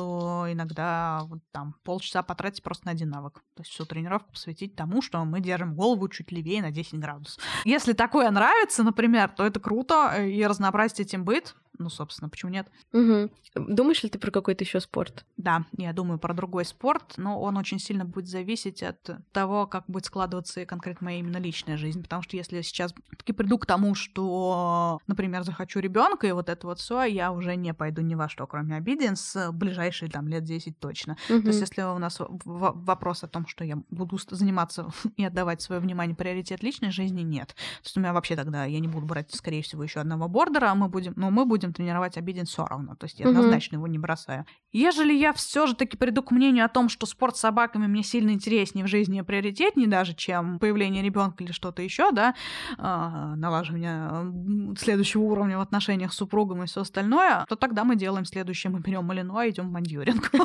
иногда 0.52 1.22
вот 1.24 1.38
там 1.52 1.74
полчаса 1.84 2.22
потратить 2.22 2.62
просто 2.62 2.84
на 2.84 2.92
один 2.92 3.08
навык. 3.08 3.42
То 3.54 3.62
есть 3.62 3.70
всю 3.70 3.86
тренировку 3.86 4.32
посвятить 4.32 4.76
тому, 4.76 5.00
что 5.00 5.24
мы 5.24 5.40
держим 5.40 5.74
голову 5.74 6.06
чуть 6.10 6.32
левее 6.32 6.60
на 6.60 6.70
10 6.70 6.98
градусов. 6.98 7.42
Если 7.64 7.94
такое 7.94 8.30
нравится, 8.30 8.63
нравится, 8.64 8.82
например, 8.82 9.30
то 9.30 9.44
это 9.44 9.60
круто, 9.60 10.12
э, 10.16 10.28
и 10.28 10.46
разнообразить 10.46 11.00
этим 11.00 11.24
быт. 11.24 11.54
Ну, 11.78 11.88
собственно, 11.90 12.28
почему 12.28 12.50
нет? 12.50 12.68
Угу. 12.92 13.30
Думаешь 13.68 14.02
ли 14.02 14.08
ты 14.08 14.18
про 14.18 14.30
какой-то 14.30 14.64
еще 14.64 14.80
спорт? 14.80 15.24
Да, 15.36 15.64
я 15.76 15.92
думаю 15.92 16.18
про 16.18 16.34
другой 16.34 16.64
спорт, 16.64 17.14
но 17.16 17.40
он 17.40 17.56
очень 17.56 17.78
сильно 17.78 18.04
будет 18.04 18.28
зависеть 18.28 18.82
от 18.82 19.10
того, 19.32 19.66
как 19.66 19.84
будет 19.88 20.06
складываться 20.06 20.64
конкретно 20.66 21.06
моя 21.06 21.18
именно 21.18 21.38
личная 21.38 21.76
жизнь. 21.76 22.02
Потому 22.02 22.22
что 22.22 22.36
если 22.36 22.56
я 22.56 22.62
сейчас 22.62 22.94
таки 23.16 23.32
приду 23.32 23.58
к 23.58 23.66
тому, 23.66 23.94
что, 23.94 25.00
например, 25.06 25.42
захочу 25.42 25.80
ребенка 25.80 26.26
и 26.26 26.32
вот 26.32 26.48
это 26.48 26.66
вот 26.66 26.78
все, 26.78 27.04
я 27.04 27.32
уже 27.32 27.56
не 27.56 27.74
пойду 27.74 28.02
ни 28.02 28.14
во 28.14 28.28
что, 28.28 28.46
кроме 28.46 28.76
обиденс, 28.76 29.36
ближайшие 29.52 30.10
там 30.10 30.28
лет 30.28 30.44
10 30.44 30.78
точно. 30.78 31.16
Угу. 31.28 31.42
То 31.42 31.48
есть, 31.48 31.60
если 31.60 31.82
у 31.82 31.98
нас 31.98 32.20
вопрос 32.44 33.24
о 33.24 33.28
том, 33.28 33.46
что 33.46 33.64
я 33.64 33.78
буду 33.90 34.18
заниматься 34.30 34.88
и 35.16 35.24
отдавать 35.24 35.62
свое 35.62 35.80
внимание 35.80 36.16
приоритет 36.16 36.62
личной 36.62 36.90
жизни, 36.90 37.22
нет. 37.22 37.48
То 37.48 37.84
есть 37.84 37.96
у 37.96 38.00
меня 38.00 38.12
вообще 38.12 38.36
тогда 38.36 38.64
я 38.64 38.78
не 38.78 38.88
буду 38.88 39.06
брать, 39.06 39.34
скорее 39.34 39.62
всего, 39.62 39.82
еще 39.82 40.00
одного 40.00 40.28
бордера, 40.28 40.70
а 40.70 40.74
мы 40.74 40.88
будем, 40.88 41.12
но 41.16 41.30
мы 41.30 41.44
будем 41.44 41.63
будем 41.64 41.72
тренировать 41.72 42.16
обиден 42.16 42.44
все 42.44 42.66
равно. 42.66 42.94
То 42.94 43.04
есть 43.04 43.18
я 43.20 43.28
однозначно 43.28 43.76
его 43.76 43.86
не 43.86 43.98
бросаю. 43.98 44.44
Ежели 44.72 45.12
я 45.12 45.32
все 45.32 45.66
же 45.66 45.74
таки 45.74 45.96
приду 45.96 46.22
к 46.22 46.30
мнению 46.30 46.64
о 46.64 46.68
том, 46.68 46.88
что 46.88 47.06
спорт 47.06 47.36
с 47.36 47.40
собаками 47.40 47.86
мне 47.86 48.02
сильно 48.02 48.30
интереснее 48.30 48.84
в 48.84 48.88
жизни 48.88 49.20
и 49.20 49.22
приоритетнее 49.22 49.88
даже, 49.88 50.14
чем 50.14 50.58
появление 50.58 51.02
ребенка 51.02 51.44
или 51.44 51.52
что-то 51.52 51.82
еще, 51.82 52.10
да, 52.12 52.34
э, 52.76 53.34
налаживание 53.36 54.76
следующего 54.76 55.22
уровня 55.22 55.58
в 55.58 55.60
отношениях 55.60 56.12
с 56.12 56.16
супругом 56.16 56.62
и 56.62 56.66
все 56.66 56.82
остальное, 56.82 57.44
то 57.48 57.56
тогда 57.56 57.84
мы 57.84 57.96
делаем 57.96 58.24
следующее. 58.24 58.70
Мы 58.70 58.80
берем 58.80 59.04
Малино 59.04 59.42
и 59.42 59.50
идем 59.50 59.68
в 59.68 59.72
мандюринг. 59.72 60.30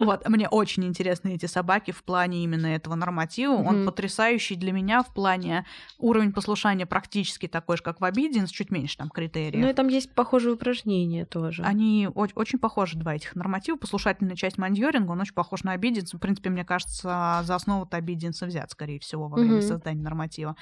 Вот. 0.00 0.28
Мне 0.28 0.48
очень 0.48 0.84
интересны 0.84 1.34
эти 1.34 1.46
собаки 1.46 1.90
в 1.90 2.02
плане 2.02 2.44
именно 2.44 2.66
этого 2.66 2.94
норматива. 2.94 3.54
Он 3.54 3.84
потрясающий 3.84 4.56
для 4.56 4.72
меня 4.72 5.02
в 5.02 5.12
плане 5.12 5.64
уровень 5.98 6.32
послушания 6.32 6.86
практически 6.86 7.48
такой 7.48 7.76
же, 7.76 7.82
как 7.82 8.00
в 8.00 8.04
обиден, 8.04 8.46
чуть 8.46 8.70
меньше 8.70 8.96
там 8.96 9.10
критерий 9.10 9.45
критериев. 9.46 9.64
Ну 9.64 9.70
и 9.70 9.74
там 9.74 9.88
есть 9.88 10.12
похожие 10.14 10.54
упражнения 10.54 11.24
тоже. 11.24 11.62
Они 11.62 12.08
очень 12.14 12.58
похожи, 12.58 12.96
два 12.98 13.14
этих 13.14 13.34
норматива. 13.34 13.76
Послушательная 13.76 14.36
часть 14.36 14.58
мандьоринга, 14.58 15.12
он 15.12 15.20
очень 15.20 15.34
похож 15.34 15.62
на 15.64 15.72
обиденс. 15.72 16.12
В 16.12 16.18
принципе, 16.18 16.50
мне 16.50 16.64
кажется, 16.64 17.42
за 17.44 17.54
основу-то 17.54 17.96
обиденса 17.96 18.46
взят, 18.46 18.70
скорее 18.70 18.98
всего, 19.00 19.28
во 19.28 19.36
время 19.38 19.54
Мгм. 19.56 19.62
создания 19.62 20.02
норматива. 20.02 20.56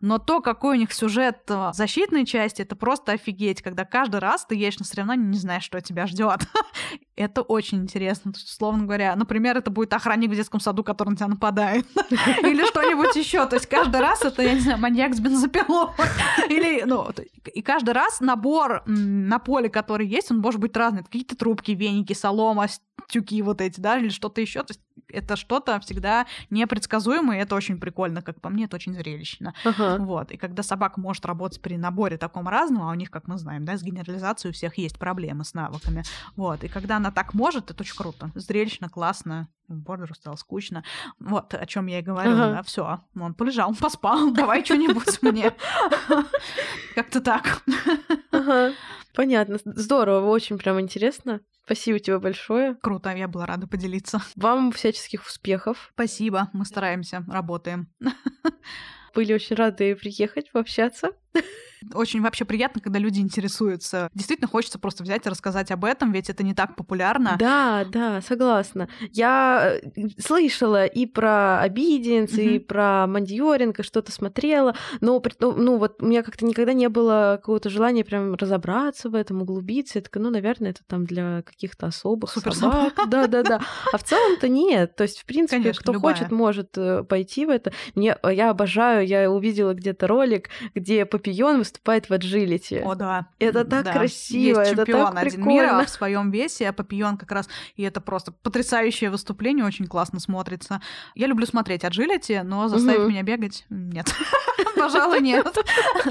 Но 0.00 0.18
то, 0.18 0.40
какой 0.40 0.76
у 0.76 0.80
них 0.80 0.92
сюжет 0.92 1.40
э, 1.48 1.70
защитной 1.74 2.24
части, 2.24 2.62
это 2.62 2.74
просто 2.74 3.12
офигеть, 3.12 3.60
когда 3.60 3.84
каждый 3.84 4.20
раз 4.20 4.46
ты 4.46 4.54
едешь 4.54 4.78
на 4.78 4.86
соревнования, 4.86 5.26
не 5.26 5.36
знаешь, 5.36 5.62
что 5.62 5.80
тебя 5.82 6.06
ждет. 6.06 6.40
это 7.16 7.42
очень 7.42 7.82
интересно. 7.82 8.32
Условно 8.32 8.84
говоря, 8.84 9.14
например, 9.14 9.58
это 9.58 9.70
будет 9.70 9.92
охранник 9.92 10.30
в 10.30 10.34
детском 10.34 10.58
саду, 10.58 10.82
который 10.82 11.10
на 11.10 11.16
тебя 11.16 11.28
нападает. 11.28 11.86
Или 12.42 12.66
что-нибудь 12.66 13.14
еще. 13.14 13.44
То 13.46 13.56
есть 13.56 13.66
каждый 13.66 14.00
раз 14.00 14.22
это, 14.24 14.42
я 14.42 14.54
не 14.54 14.60
знаю, 14.60 14.78
маньяк 14.78 15.14
с 15.14 15.20
бензопилой. 15.20 15.88
Или, 16.48 16.82
ну, 16.86 17.06
и 17.52 17.60
каждый 17.60 17.92
раз 17.92 18.19
набор 18.20 18.82
на 18.86 19.38
поле, 19.38 19.68
который 19.68 20.06
есть, 20.06 20.30
он 20.30 20.38
может 20.38 20.60
быть 20.60 20.76
разный. 20.76 21.04
Какие-то 21.04 21.36
трубки, 21.36 21.72
веники, 21.72 22.12
солома, 22.12 22.66
тюки 23.08 23.42
вот 23.42 23.60
эти, 23.60 23.80
да, 23.80 23.98
или 23.98 24.08
что-то 24.08 24.40
еще. 24.40 24.62
То 24.62 24.72
есть 24.72 24.80
это 25.12 25.36
что-то 25.36 25.78
всегда 25.80 26.26
непредсказуемое, 26.50 27.38
и 27.38 27.42
это 27.42 27.54
очень 27.54 27.78
прикольно, 27.78 28.22
как 28.22 28.40
по 28.40 28.48
мне, 28.48 28.64
это 28.64 28.76
очень 28.76 28.94
зрелищно. 28.94 29.54
Ага. 29.64 29.96
Вот. 29.98 30.30
И 30.32 30.36
когда 30.36 30.62
собака 30.62 31.00
может 31.00 31.26
работать 31.26 31.60
при 31.60 31.76
наборе 31.76 32.16
таком 32.16 32.48
разном, 32.48 32.82
а 32.82 32.90
у 32.90 32.94
них, 32.94 33.10
как 33.10 33.28
мы 33.28 33.38
знаем, 33.38 33.64
да, 33.64 33.76
с 33.76 33.82
генерализацией 33.82 34.50
у 34.50 34.54
всех 34.54 34.78
есть 34.78 34.98
проблемы 34.98 35.44
с 35.44 35.54
навыками. 35.54 36.04
Вот. 36.36 36.64
И 36.64 36.68
когда 36.68 36.96
она 36.96 37.10
так 37.10 37.34
может, 37.34 37.70
это 37.70 37.82
очень 37.82 37.96
круто. 37.96 38.30
Зрелищно, 38.34 38.88
классно. 38.88 39.48
Бордеру 39.68 40.14
стало 40.14 40.36
скучно. 40.36 40.82
Вот 41.20 41.54
о 41.54 41.64
чем 41.66 41.86
я 41.86 42.00
и 42.00 42.02
говорю. 42.02 42.32
Ага. 42.32 42.52
Да, 42.52 42.62
все. 42.62 43.00
Он 43.18 43.34
полежал, 43.34 43.74
поспал. 43.80 44.32
Давай 44.32 44.64
что-нибудь 44.64 45.22
мне. 45.22 45.54
Как-то 46.94 47.20
так. 47.20 47.62
Ага. 48.32 48.72
Понятно. 49.14 49.58
Здорово, 49.64 50.28
очень 50.28 50.58
прям 50.58 50.80
интересно. 50.80 51.40
Спасибо 51.64 51.98
тебе 51.98 52.18
большое. 52.18 52.76
Круто, 52.82 53.10
я 53.10 53.28
была 53.28 53.46
рада 53.46 53.66
поделиться. 53.66 54.20
Вам 54.36 54.72
всяческих 54.72 55.26
успехов. 55.26 55.90
Спасибо, 55.94 56.50
мы 56.52 56.64
стараемся, 56.64 57.24
работаем. 57.28 57.88
Были 59.14 59.34
очень 59.34 59.56
рады 59.56 59.94
приехать, 59.96 60.50
пообщаться. 60.52 61.10
Очень 61.94 62.20
вообще 62.20 62.44
приятно, 62.44 62.82
когда 62.82 62.98
люди 62.98 63.20
интересуются. 63.20 64.10
Действительно 64.14 64.48
хочется 64.48 64.78
просто 64.78 65.02
взять 65.02 65.24
и 65.24 65.30
рассказать 65.30 65.70
об 65.70 65.86
этом, 65.86 66.12
ведь 66.12 66.28
это 66.28 66.42
не 66.42 66.52
так 66.54 66.76
популярно. 66.76 67.36
Да, 67.38 67.86
да, 67.90 68.20
согласна. 68.20 68.88
Я 69.12 69.78
э, 69.96 70.08
слышала 70.18 70.84
и 70.84 71.06
про 71.06 71.60
обиденс, 71.60 72.34
и 72.34 72.56
Мгм. 72.58 72.64
про 72.66 73.06
мандиоринг, 73.06 73.80
и 73.80 73.82
что-то 73.82 74.12
смотрела, 74.12 74.76
но 75.00 75.20
том- 75.20 75.62
ну 75.64 75.78
вот 75.78 76.02
у 76.02 76.06
меня 76.06 76.22
как-то 76.22 76.44
никогда 76.44 76.74
не 76.74 76.88
было 76.90 77.38
какого-то 77.40 77.70
желания 77.70 78.04
прям 78.04 78.34
разобраться 78.34 79.08
в 79.08 79.14
этом, 79.14 79.40
углубиться. 79.40 79.98
Я 79.98 80.02
такая, 80.02 80.22
ну, 80.22 80.28
наверное, 80.30 80.72
это 80.72 80.80
там 80.86 81.06
для 81.06 81.40
каких-то 81.42 81.86
особых 81.86 82.30
Суперсобак. 82.30 82.94
собак. 82.94 82.94
Да, 83.10 83.26
да, 83.26 83.42
да. 83.42 83.60
А 83.92 83.96
в 83.96 84.04
целом-то 84.04 84.48
нет. 84.48 84.96
То 84.96 85.04
есть, 85.04 85.20
в 85.20 85.24
принципе, 85.24 85.62
Конечно, 85.62 85.82
кто 85.82 85.92
любая. 85.94 86.14
хочет, 86.14 86.30
может 86.30 86.76
э, 86.76 87.04
пойти 87.04 87.46
в 87.46 87.48
это. 87.48 87.72
Мне, 87.94 88.16
э, 88.22 88.34
я 88.34 88.50
обожаю, 88.50 89.06
я 89.06 89.30
увидела 89.30 89.72
где-то 89.72 90.06
ролик, 90.06 90.50
где 90.74 91.06
Папион 91.20 91.58
выступает 91.58 92.08
в 92.08 92.12
аджилити. 92.12 92.82
О, 92.84 92.94
да. 92.94 93.26
Это 93.38 93.64
так 93.64 93.84
Да. 93.84 93.92
красиво, 93.92 94.60
Есть 94.60 94.72
это 94.72 94.86
чемпион 94.86 95.14
так 95.14 95.24
один 95.26 95.46
мира 95.46 95.62
прикольно. 95.66 95.84
в 95.86 95.90
своем 95.90 96.30
весе, 96.30 96.68
а 96.68 96.72
Папион 96.72 97.16
как 97.16 97.30
раз, 97.32 97.48
и 97.76 97.82
это 97.82 98.00
просто 98.00 98.32
потрясающее 98.32 99.10
выступление, 99.10 99.64
очень 99.64 99.86
классно 99.86 100.20
смотрится. 100.20 100.80
Я 101.14 101.26
люблю 101.26 101.46
смотреть 101.46 101.84
аджилити, 101.84 102.40
но 102.44 102.68
заставить 102.68 103.00
Мгм. 103.00 103.08
меня 103.10 103.22
бегать 103.22 103.64
нет. 103.70 104.06
Пожалуй, 104.76 105.20
нет. 105.20 105.46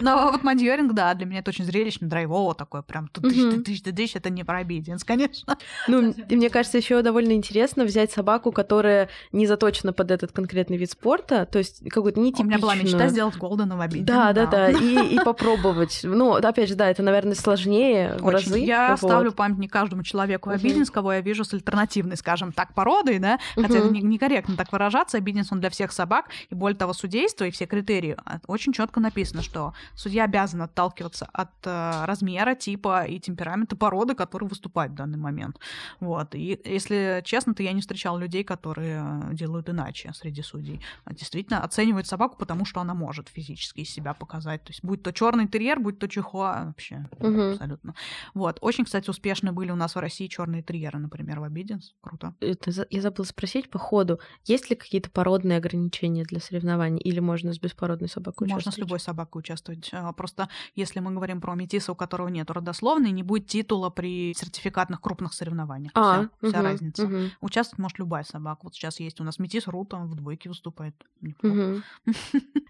Но 0.02 0.32
вот 0.32 0.44
мондьоринг, 0.44 0.94
да, 0.94 1.14
для 1.14 1.26
меня 1.26 1.40
это 1.40 1.50
очень 1.50 1.66
зрелищно, 1.66 2.08
драйвово 2.08 2.54
такое, 2.56 2.82
прям 2.82 3.10
Мгм. 3.18 3.64
тыщ 3.64 3.82
тыщ 3.82 4.16
это 4.16 4.30
не 4.30 4.44
про 4.44 4.58
обидиенс, 4.60 5.04
конечно. 5.04 5.58
Ну, 5.88 6.14
мне 6.30 6.50
кажется, 6.50 6.78
еще 6.78 7.02
довольно 7.02 7.34
интересно 7.34 7.84
взять 7.86 8.12
собаку, 8.12 8.52
которая 8.52 9.10
не 9.32 9.48
заточена 9.48 9.94
под 9.94 10.12
этот 10.12 10.32
конкретный 10.32 10.78
вид 10.78 10.92
спорта, 10.92 11.46
то 11.46 11.58
есть 11.60 11.88
какую-то 11.90 12.20
У 12.20 12.24
нетипичную. 12.24 12.48
меня 12.50 12.60
была 12.60 12.76
мечта 12.76 13.08
сделать 13.08 13.36
Голдена 13.38 13.78
в 13.78 13.82
обиденс. 13.82 14.08
Да, 14.08 14.34
да, 14.34 14.46
да, 14.46 14.72
и, 14.72 14.99
и 15.06 15.20
попробовать. 15.20 16.02
Ну, 16.04 16.34
опять 16.34 16.70
же, 16.70 16.76
да, 16.76 16.90
это, 16.90 17.04
наверное, 17.04 17.36
сложнее 17.36 18.18
в 18.20 18.26
Очень. 18.26 18.38
разы. 18.38 18.60
Я 18.60 18.90
вот. 18.92 19.10
ставлю 19.10 19.32
памятник 19.32 19.72
каждому 19.72 20.04
человеку 20.04 20.50
обиденс, 20.50 20.90
кого 20.90 21.14
я 21.14 21.22
вижу 21.22 21.44
с 21.44 21.54
альтернативной, 21.54 22.18
скажем 22.18 22.52
так, 22.52 22.74
породой, 22.74 23.20
да, 23.20 23.40
хотя 23.56 23.80
это 23.80 23.90
не- 23.90 24.02
некорректно 24.02 24.56
так 24.56 24.72
выражаться, 24.72 25.18
обиденс 25.18 25.52
он 25.52 25.60
для 25.60 25.70
всех 25.70 25.92
собак, 25.92 26.30
и 26.50 26.56
более 26.56 26.78
того, 26.78 26.94
судейство 26.94 27.46
и 27.46 27.52
все 27.52 27.66
критерии, 27.66 28.18
а, 28.26 28.40
очень 28.48 28.74
четко 28.74 29.00
написано, 29.00 29.42
что 29.42 29.74
судья 29.96 30.26
обязан 30.26 30.62
отталкиваться 30.62 31.28
от 31.32 31.50
э, 31.66 32.06
размера, 32.06 32.56
типа 32.56 33.04
и 33.06 33.20
темперамента 33.20 33.76
породы, 33.76 34.16
который 34.16 34.48
выступает 34.48 34.92
в 34.92 34.96
данный 34.96 35.18
момент. 35.18 35.60
Вот. 36.00 36.36
И 36.36 36.60
если 36.66 37.22
честно, 37.26 37.54
то 37.54 37.64
я 37.64 37.72
не 37.72 37.82
встречала 37.82 38.18
людей, 38.18 38.44
которые 38.44 39.04
э, 39.04 39.34
делают 39.34 39.70
иначе 39.70 40.12
среди 40.14 40.42
судей. 40.42 40.82
Действительно, 41.10 41.64
оценивают 41.64 42.08
собаку, 42.08 42.38
потому 42.38 42.66
что 42.66 42.82
она 42.82 42.94
может 42.94 43.30
физически 43.30 43.82
из 43.82 43.90
себя 43.90 44.14
показать. 44.14 44.64
То 44.64 44.72
есть, 44.72 44.84
будь 44.90 45.04
то 45.04 45.14
черный 45.14 45.48
терьер, 45.48 45.80
будь 45.80 46.00
то 46.00 46.08
чихуа, 46.08 46.66
вообще 46.66 47.08
Мгм. 47.20 47.52
абсолютно. 47.52 47.94
Вот. 48.34 48.58
Очень, 48.62 48.86
кстати, 48.86 49.10
успешны 49.10 49.52
были 49.52 49.72
у 49.72 49.76
нас 49.76 49.96
в 49.96 50.00
России 50.00 50.28
черные 50.28 50.62
терьеры, 50.64 51.00
например, 51.00 51.40
в 51.40 51.44
Обиденс. 51.44 51.94
Круто. 52.02 52.34
Это 52.42 52.72
за- 52.72 52.88
я 52.90 53.02
забыла 53.02 53.26
спросить 53.26 53.70
по 53.70 53.80
ходу, 53.80 54.20
есть 54.46 54.70
ли 54.70 54.76
какие-то 54.76 55.10
породные 55.10 55.58
ограничения 55.60 56.24
для 56.24 56.40
соревнований, 56.40 57.00
или 57.00 57.20
можно 57.20 57.54
с 57.54 57.60
беспородной 57.60 58.10
собакой 58.10 58.48
Можно 58.48 58.58
с 58.58 58.66
участвовать? 58.66 58.90
любой 58.90 59.00
собакой 59.00 59.40
участвовать. 59.40 59.90
А, 59.94 60.12
Просто 60.14 60.50
если 60.76 61.00
мы 61.00 61.12
говорим 61.14 61.40
про 61.42 61.56
метиса, 61.56 61.92
у 61.92 61.96
которого 61.96 62.28
нет 62.30 62.50
родословной, 62.52 63.12
не 63.12 63.24
будет 63.24 63.48
титула 63.48 63.90
при 63.90 64.34
сертификатных 64.36 65.00
крупных 65.02 65.34
соревнованиях. 65.34 65.92
А, 65.96 66.02
вся, 66.02 66.30
вся 66.50 66.58
мгм, 66.60 66.66
разница. 66.68 67.08
мгм, 67.08 67.32
Участвовать 67.42 67.80
может 67.80 68.00
любая 68.00 68.24
собака. 68.24 68.62
Вот 68.64 68.74
сейчас 68.76 69.00
есть 69.00 69.22
у 69.22 69.24
нас 69.24 69.40
метис 69.40 69.68
Рута, 69.68 69.98
в 69.98 70.16
двойке 70.16 70.50
выступает. 70.50 70.96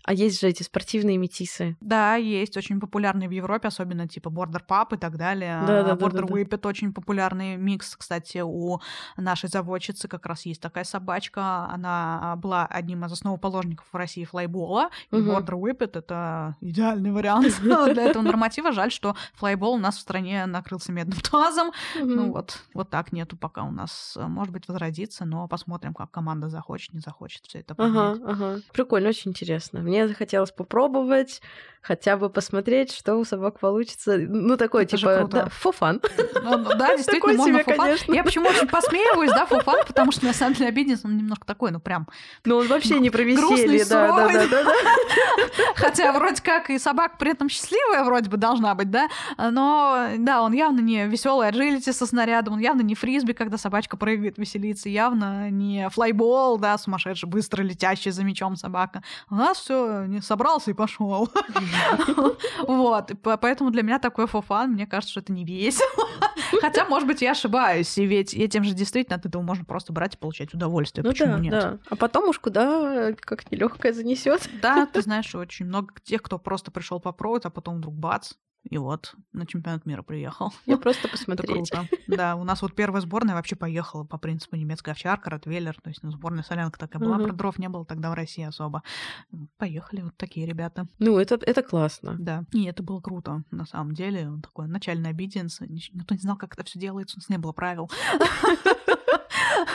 А 0.06 0.14
есть 0.14 0.40
же 0.42 0.48
эти 0.48 0.64
спортивные 0.64 1.18
метисы. 1.18 1.78
Да, 1.82 2.09
есть 2.16 2.58
очень 2.58 2.80
популярные 2.80 3.28
в 3.28 3.32
Европе, 3.32 3.68
особенно 3.68 4.08
типа 4.08 4.30
Border 4.30 4.62
Pup 4.68 4.96
и 4.96 4.98
так 4.98 5.18
далее. 5.18 5.62
Да-да-да-да-да. 5.66 6.06
Border 6.06 6.28
Whippet 6.28 6.68
очень 6.68 6.94
популярный 6.94 7.58
микс, 7.58 7.96
кстати, 7.96 8.42
у 8.44 8.80
нашей 9.18 9.50
заводчицы 9.50 10.08
как 10.08 10.26
раз 10.26 10.46
есть 10.46 10.62
такая 10.62 10.84
собачка. 10.84 11.68
Она 11.72 12.20
а, 12.22 12.36
была 12.36 12.66
одним 12.66 13.06
из 13.06 13.12
основоположников 13.12 13.88
в 13.92 13.96
России 13.96 14.26
флайбола, 14.26 14.90
и 15.12 15.16
Мгм. 15.16 15.32
Border 15.32 15.60
Whippet— 15.60 15.92
это 15.98 16.56
идеальный 16.62 17.12
вариант 17.12 17.60
для 17.62 18.04
этого 18.04 18.24
норматива. 18.24 18.72
Жаль, 18.72 18.92
что 18.92 19.16
флайбол 19.34 19.74
у 19.74 19.80
нас 19.80 19.98
в 19.98 20.02
стране 20.02 20.46
накрылся 20.46 20.92
медным 20.92 21.20
тазом. 21.20 21.72
Ну 21.96 22.32
вот, 22.32 22.60
вот 22.74 22.90
так 22.90 23.12
нету 23.12 23.38
пока 23.38 23.64
у 23.64 23.72
нас. 23.72 24.18
Может 24.20 24.54
быть, 24.54 24.68
возродится, 24.68 25.26
но 25.26 25.48
посмотрим, 25.48 25.94
как 25.94 26.12
команда 26.12 26.50
захочет, 26.50 26.94
не 26.94 27.00
захочет 27.00 27.46
все 27.46 27.60
это 27.60 27.76
Ага, 27.78 28.18
ага. 28.26 28.60
Прикольно, 28.74 29.10
очень 29.10 29.32
интересно. 29.32 29.80
Мне 29.80 30.08
захотелось 30.08 30.52
попробовать, 30.52 31.42
хотя 32.00 32.16
бы 32.16 32.30
посмотреть, 32.30 32.94
что 32.96 33.16
у 33.18 33.26
собак 33.26 33.60
получится. 33.60 34.18
Ну, 34.18 34.56
такой, 34.56 34.84
Это 34.84 34.96
типа, 34.96 35.28
да, 35.30 35.50
фофан. 35.50 36.02
Ну, 36.42 36.58
ну, 36.58 36.70
да, 36.78 36.88
действительно, 36.96 37.20
Такой 37.20 37.36
можно 37.36 37.54
себе, 37.56 37.64
фуфан. 37.66 37.86
конечно. 37.86 38.14
Я 38.14 38.24
почему 38.24 38.48
очень 38.48 38.68
посмеиваюсь, 38.68 39.32
да, 39.32 39.46
фуфан, 39.46 39.86
потому 39.86 40.14
что 40.14 40.26
на 40.26 40.34
самом 40.34 40.54
деле 40.54 40.70
обиденс, 40.70 41.02
он 41.04 41.18
немножко 41.18 41.46
такой, 41.46 41.72
ну 41.72 41.82
прям. 41.82 42.08
Ну, 42.46 42.56
он 42.56 42.68
вообще 42.68 43.00
не 43.00 43.10
про 43.10 43.22
веселье, 43.24 43.84
да, 43.86 44.28
да, 44.28 44.48
да, 44.48 44.64
да. 44.64 44.74
Хотя 45.76 46.12
вроде 46.12 46.42
как 46.42 46.70
и 46.70 46.80
собака 46.80 47.16
при 47.18 47.32
этом 47.32 47.50
счастливая 47.50 48.04
вроде 48.04 48.30
бы 48.30 48.38
должна 48.38 48.76
быть, 48.76 48.92
да, 48.92 49.08
но 49.38 50.10
да, 50.18 50.42
он 50.42 50.54
явно 50.54 50.80
не 50.80 51.08
веселый 51.08 51.48
аджилити 51.48 51.92
со 51.92 52.06
снарядом, 52.06 52.56
он 52.56 52.60
явно 52.60 52.82
не 52.82 52.96
фрисби, 52.96 53.34
когда 53.34 53.58
собачка 53.58 53.98
прыгает, 53.98 54.38
веселится, 54.38 54.90
явно 54.90 55.50
не 55.50 55.90
флайбол, 55.90 56.58
да, 56.58 56.78
сумасшедший, 56.78 57.30
быстро 57.30 57.64
летящий 57.64 58.12
за 58.12 58.24
мячом 58.24 58.56
собака. 58.56 59.04
У 59.30 59.36
нас 59.36 59.60
все 59.60 60.06
не 60.06 60.22
собрался 60.22 60.72
и 60.72 60.74
пошел. 60.74 61.30
Вот, 62.68 63.12
поэтому 63.24 63.72
для 63.72 63.84
меня 63.84 64.00
такой 64.00 64.28
фофан, 64.28 64.72
мне 64.72 64.86
кажется, 64.86 65.12
что 65.12 65.20
это 65.22 65.34
не 65.34 65.44
весело. 65.44 66.08
Хотя, 66.62 66.86
может 66.86 67.08
быть, 67.08 67.22
я 67.22 67.32
ошибаюсь, 67.32 67.98
и 67.98 68.06
ведь 68.06 68.34
этим 68.34 68.64
же 68.64 68.74
действительно 68.74 69.18
от 69.18 69.26
этого 69.26 69.42
можно 69.42 69.66
просто 69.66 69.94
брать 69.94 70.16
и 70.16 70.18
получать 70.18 70.54
удовольствие. 70.54 71.04
Ну 71.04 71.12
Почему 71.12 71.34
да, 71.34 71.40
нет? 71.40 71.52
да. 71.52 71.78
А 71.90 71.96
потом 71.96 72.30
уж 72.30 72.40
куда 72.40 73.14
как 73.14 73.52
нелегкое 73.52 73.94
занесет. 73.94 74.50
Да, 74.62 74.86
ты 74.86 75.02
знаешь, 75.02 75.34
очень 75.36 75.66
много 75.66 75.94
тех, 76.04 76.22
кто 76.22 76.38
просто 76.40 76.72
пришел 76.72 77.00
попробовать, 77.00 77.46
а 77.46 77.50
потом 77.50 77.78
вдруг 77.78 77.96
бац, 77.96 78.34
и 78.70 78.78
вот 78.78 79.16
на 79.34 79.46
чемпионат 79.46 79.86
мира 79.86 80.02
приехал. 80.04 80.54
Я 80.66 80.78
просто 80.78 81.08
Это 81.08 81.18
посмотреть. 81.18 81.70
круто. 81.72 81.88
Да, 82.08 82.36
у 82.36 82.44
нас 82.44 82.62
вот 82.62 82.76
первая 82.76 83.02
сборная 83.02 83.36
вообще 83.36 83.56
поехала 83.56 84.04
по 84.04 84.18
принципу 84.18 84.56
немецкая 84.56 84.92
овчарка, 84.92 85.30
ротвейлер, 85.30 85.76
то 85.82 85.90
есть 85.90 86.04
ну, 86.04 86.12
сборная 86.12 86.44
солянка 86.44 86.78
такая 86.80 87.02
была, 87.02 87.16
Мгм. 87.18 87.26
про 87.26 87.34
дров 87.34 87.58
не 87.60 87.70
было 87.70 87.86
тогда 87.86 88.12
в 88.12 88.14
России 88.14 88.44
особо. 88.44 88.84
Поехали 89.58 90.02
вот 90.02 90.16
такие 90.18 90.46
ребята. 90.46 90.88
Ну, 91.00 91.18
это, 91.18 91.36
это 91.42 91.62
классно. 91.64 92.16
Да, 92.20 92.44
и 92.54 92.66
это 92.66 92.84
было 92.84 93.02
круто, 93.02 93.44
на 93.52 93.66
самом 93.66 93.94
деле. 93.94 94.28
Он 94.30 94.42
Такой 94.42 94.68
начальный 94.68 95.10
обиденс. 95.10 95.62
Нич- 95.62 95.90
Никто 95.94 96.14
не 96.16 96.22
знал, 96.22 96.38
как 96.38 96.54
это 96.54 96.64
все 96.64 96.80
делается, 96.80 97.18
у 97.18 97.20
нас 97.20 97.30
не 97.30 97.38
было 97.38 97.52
правил. 97.52 97.90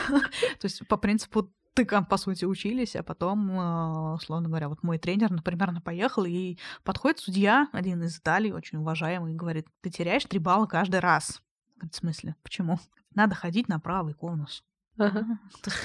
То 0.08 0.64
есть 0.64 0.86
по 0.88 0.96
принципу 0.96 1.50
тыкам, 1.74 2.06
по 2.06 2.16
сути, 2.16 2.44
учились, 2.44 2.96
а 2.96 3.02
потом, 3.02 3.50
э, 3.50 4.14
условно 4.14 4.48
говоря, 4.48 4.68
вот 4.68 4.82
мой 4.82 4.98
тренер, 4.98 5.30
например, 5.30 5.70
она 5.70 5.80
поехала, 5.80 6.26
и 6.26 6.58
подходит 6.82 7.18
судья, 7.18 7.68
один 7.72 8.02
из 8.02 8.18
Италии, 8.18 8.50
очень 8.52 8.78
уважаемый, 8.78 9.32
и 9.32 9.36
говорит, 9.36 9.66
ты 9.80 9.90
теряешь 9.90 10.24
три 10.24 10.38
балла 10.38 10.66
каждый 10.66 11.00
раз. 11.00 11.42
В 11.80 11.94
смысле? 11.94 12.36
Почему? 12.42 12.78
Надо 13.14 13.34
ходить 13.34 13.68
на 13.68 13.78
правый 13.78 14.14
конус. 14.14 14.64
Ага. 14.96 15.26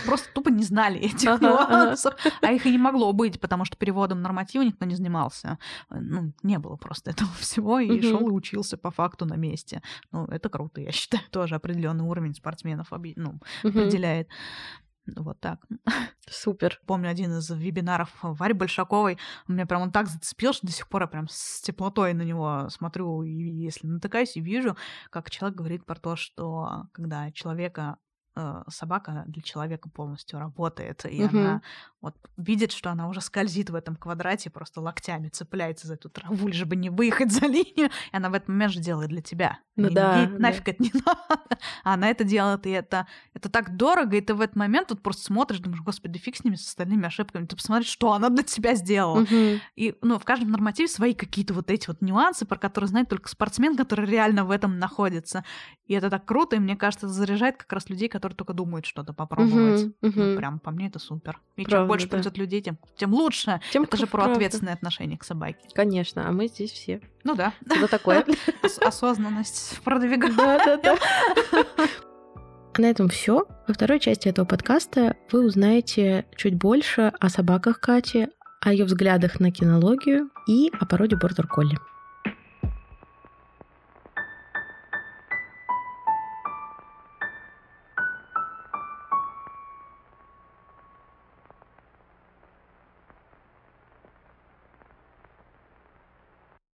Просто 0.05 0.31
тупо 0.33 0.49
не 0.49 0.63
знали 0.63 0.99
этих 0.99 1.27
ага, 1.27 1.47
нюансов. 1.47 2.13
Ага. 2.13 2.35
А 2.41 2.51
их 2.51 2.65
и 2.65 2.71
не 2.71 2.77
могло 2.77 3.11
быть, 3.11 3.39
потому 3.39 3.65
что 3.65 3.75
переводом 3.75 4.21
норматива 4.21 4.61
никто 4.61 4.85
не 4.85 4.95
занимался. 4.95 5.57
Ну, 5.89 6.33
не 6.43 6.59
было 6.59 6.75
просто 6.75 7.11
этого 7.11 7.31
всего, 7.33 7.79
и 7.79 7.91
угу. 7.91 8.03
шел 8.03 8.29
и 8.29 8.31
учился 8.31 8.77
по 8.77 8.91
факту 8.91 9.25
на 9.25 9.35
месте. 9.35 9.81
Ну, 10.11 10.25
это 10.25 10.49
круто, 10.49 10.81
я 10.81 10.91
считаю, 10.91 11.23
тоже 11.31 11.55
определенный 11.55 12.05
уровень 12.05 12.35
спортсменов 12.35 12.91
ну, 12.91 13.29
угу. 13.29 13.39
определяет. 13.63 14.29
Вот 15.15 15.39
так. 15.39 15.59
Супер. 16.29 16.79
Помню 16.85 17.09
один 17.09 17.37
из 17.37 17.49
вебинаров 17.49 18.09
Вари 18.21 18.53
Большаковой. 18.53 19.17
Меня 19.47 19.65
прям 19.65 19.81
он 19.81 19.91
так 19.91 20.07
зацепил, 20.07 20.53
что 20.53 20.67
до 20.67 20.73
сих 20.73 20.87
пор 20.87 21.03
я 21.03 21.07
прям 21.07 21.27
с 21.29 21.61
теплотой 21.61 22.13
на 22.13 22.23
него 22.23 22.67
смотрю. 22.69 23.23
И 23.23 23.31
если 23.31 23.87
натыкаюсь 23.87 24.37
и 24.37 24.41
вижу, 24.41 24.77
как 25.09 25.29
человек 25.29 25.57
говорит 25.57 25.85
про 25.85 25.95
то, 25.95 26.15
что 26.15 26.87
когда 26.93 27.31
человека 27.31 27.97
собака 28.67 29.23
для 29.27 29.41
человека 29.41 29.89
полностью 29.89 30.39
работает, 30.39 31.05
и 31.09 31.23
угу. 31.23 31.37
она 31.37 31.61
вот 32.01 32.15
видит, 32.37 32.71
что 32.71 32.91
она 32.91 33.09
уже 33.09 33.19
скользит 33.19 33.69
в 33.69 33.75
этом 33.75 33.95
квадрате, 33.95 34.49
просто 34.49 34.79
локтями 34.79 35.27
цепляется 35.27 35.87
за 35.87 35.95
эту 35.95 36.09
траву, 36.09 36.47
лишь 36.47 36.63
бы 36.63 36.75
не 36.75 36.89
выехать 36.89 37.31
за 37.31 37.45
линию, 37.45 37.89
и 38.11 38.15
она 38.15 38.29
в 38.29 38.33
этот 38.33 38.47
момент 38.47 38.73
же 38.73 38.79
делает 38.79 39.09
для 39.09 39.21
тебя. 39.21 39.59
Ну 39.75 39.89
и 39.89 39.93
да. 39.93 40.21
Ей 40.21 40.27
да. 40.27 40.37
нафиг 40.37 40.67
это 40.67 40.83
не 40.83 40.91
надо. 41.05 41.59
А 41.83 41.93
она 41.93 42.09
это 42.09 42.23
делает, 42.23 42.65
и 42.65 42.69
это, 42.69 43.07
это 43.33 43.49
так 43.49 43.75
дорого, 43.75 44.17
и 44.17 44.21
ты 44.21 44.33
в 44.33 44.41
этот 44.41 44.55
момент 44.55 44.89
тут 44.89 45.01
просто 45.01 45.23
смотришь, 45.23 45.59
думаешь, 45.59 45.81
господи, 45.81 46.17
фиг 46.19 46.37
с 46.37 46.43
ними, 46.43 46.55
с 46.55 46.67
остальными 46.67 47.05
ошибками. 47.05 47.45
Ты 47.45 47.55
посмотри, 47.55 47.85
что 47.85 48.13
она 48.13 48.29
для 48.29 48.43
тебя 48.43 48.75
сделала. 48.75 49.21
Угу. 49.21 49.59
И 49.75 49.95
ну, 50.01 50.19
в 50.19 50.25
каждом 50.25 50.51
нормативе 50.51 50.87
свои 50.87 51.13
какие-то 51.13 51.53
вот 51.53 51.69
эти 51.69 51.87
вот 51.87 52.01
нюансы, 52.01 52.45
про 52.45 52.57
которые 52.57 52.87
знает 52.87 53.09
только 53.09 53.29
спортсмен, 53.29 53.75
который 53.75 54.05
реально 54.05 54.45
в 54.45 54.51
этом 54.51 54.79
находится. 54.79 55.43
И 55.85 55.93
это 55.93 56.09
так 56.09 56.25
круто, 56.25 56.55
и 56.55 56.59
мне 56.59 56.75
кажется, 56.75 57.07
это 57.07 57.13
заряжает 57.13 57.57
как 57.57 57.71
раз 57.73 57.89
людей, 57.89 58.09
которые 58.09 58.28
только 58.35 58.53
думают 58.53 58.85
что-то 58.85 59.13
попробовать. 59.13 59.83
Угу, 59.83 59.93
угу. 60.01 60.19
Ну, 60.19 60.37
прям 60.37 60.59
по 60.59 60.71
мне 60.71 60.87
это 60.87 60.99
супер. 60.99 61.39
И 61.55 61.63
Правда, 61.63 61.77
чем 61.77 61.87
больше 61.87 62.07
да. 62.07 62.17
придет 62.17 62.37
людей, 62.37 62.61
тем, 62.61 62.77
тем 62.95 63.13
лучше. 63.13 63.61
Тем 63.71 63.83
это 63.83 63.97
же 63.97 64.07
про 64.07 64.19
правда. 64.19 64.33
ответственное 64.33 64.73
отношение 64.73 65.17
к 65.17 65.23
собаке. 65.23 65.59
Конечно, 65.73 66.27
а 66.27 66.31
мы 66.31 66.47
здесь 66.47 66.71
все. 66.71 67.01
Ну 67.23 67.35
да. 67.35 67.53
Что 67.65 67.87
такое? 67.87 68.25
Осознанность 68.81 69.79
продвигаем. 69.83 70.35
Да, 70.35 70.65
да, 70.65 70.77
да. 70.77 70.97
На 72.77 72.85
этом 72.85 73.09
все. 73.09 73.45
Во 73.67 73.73
второй 73.73 73.99
части 73.99 74.29
этого 74.29 74.45
подкаста 74.45 75.17
вы 75.31 75.45
узнаете 75.45 76.25
чуть 76.35 76.55
больше 76.55 77.11
о 77.19 77.29
собаках 77.29 77.79
Кати, 77.81 78.27
о 78.61 78.71
ее 78.71 78.85
взглядах 78.85 79.39
на 79.39 79.51
кинологию 79.51 80.29
и 80.47 80.71
о 80.79 80.85
породе 80.85 81.17
бордер 81.17 81.47
колли. 81.47 81.77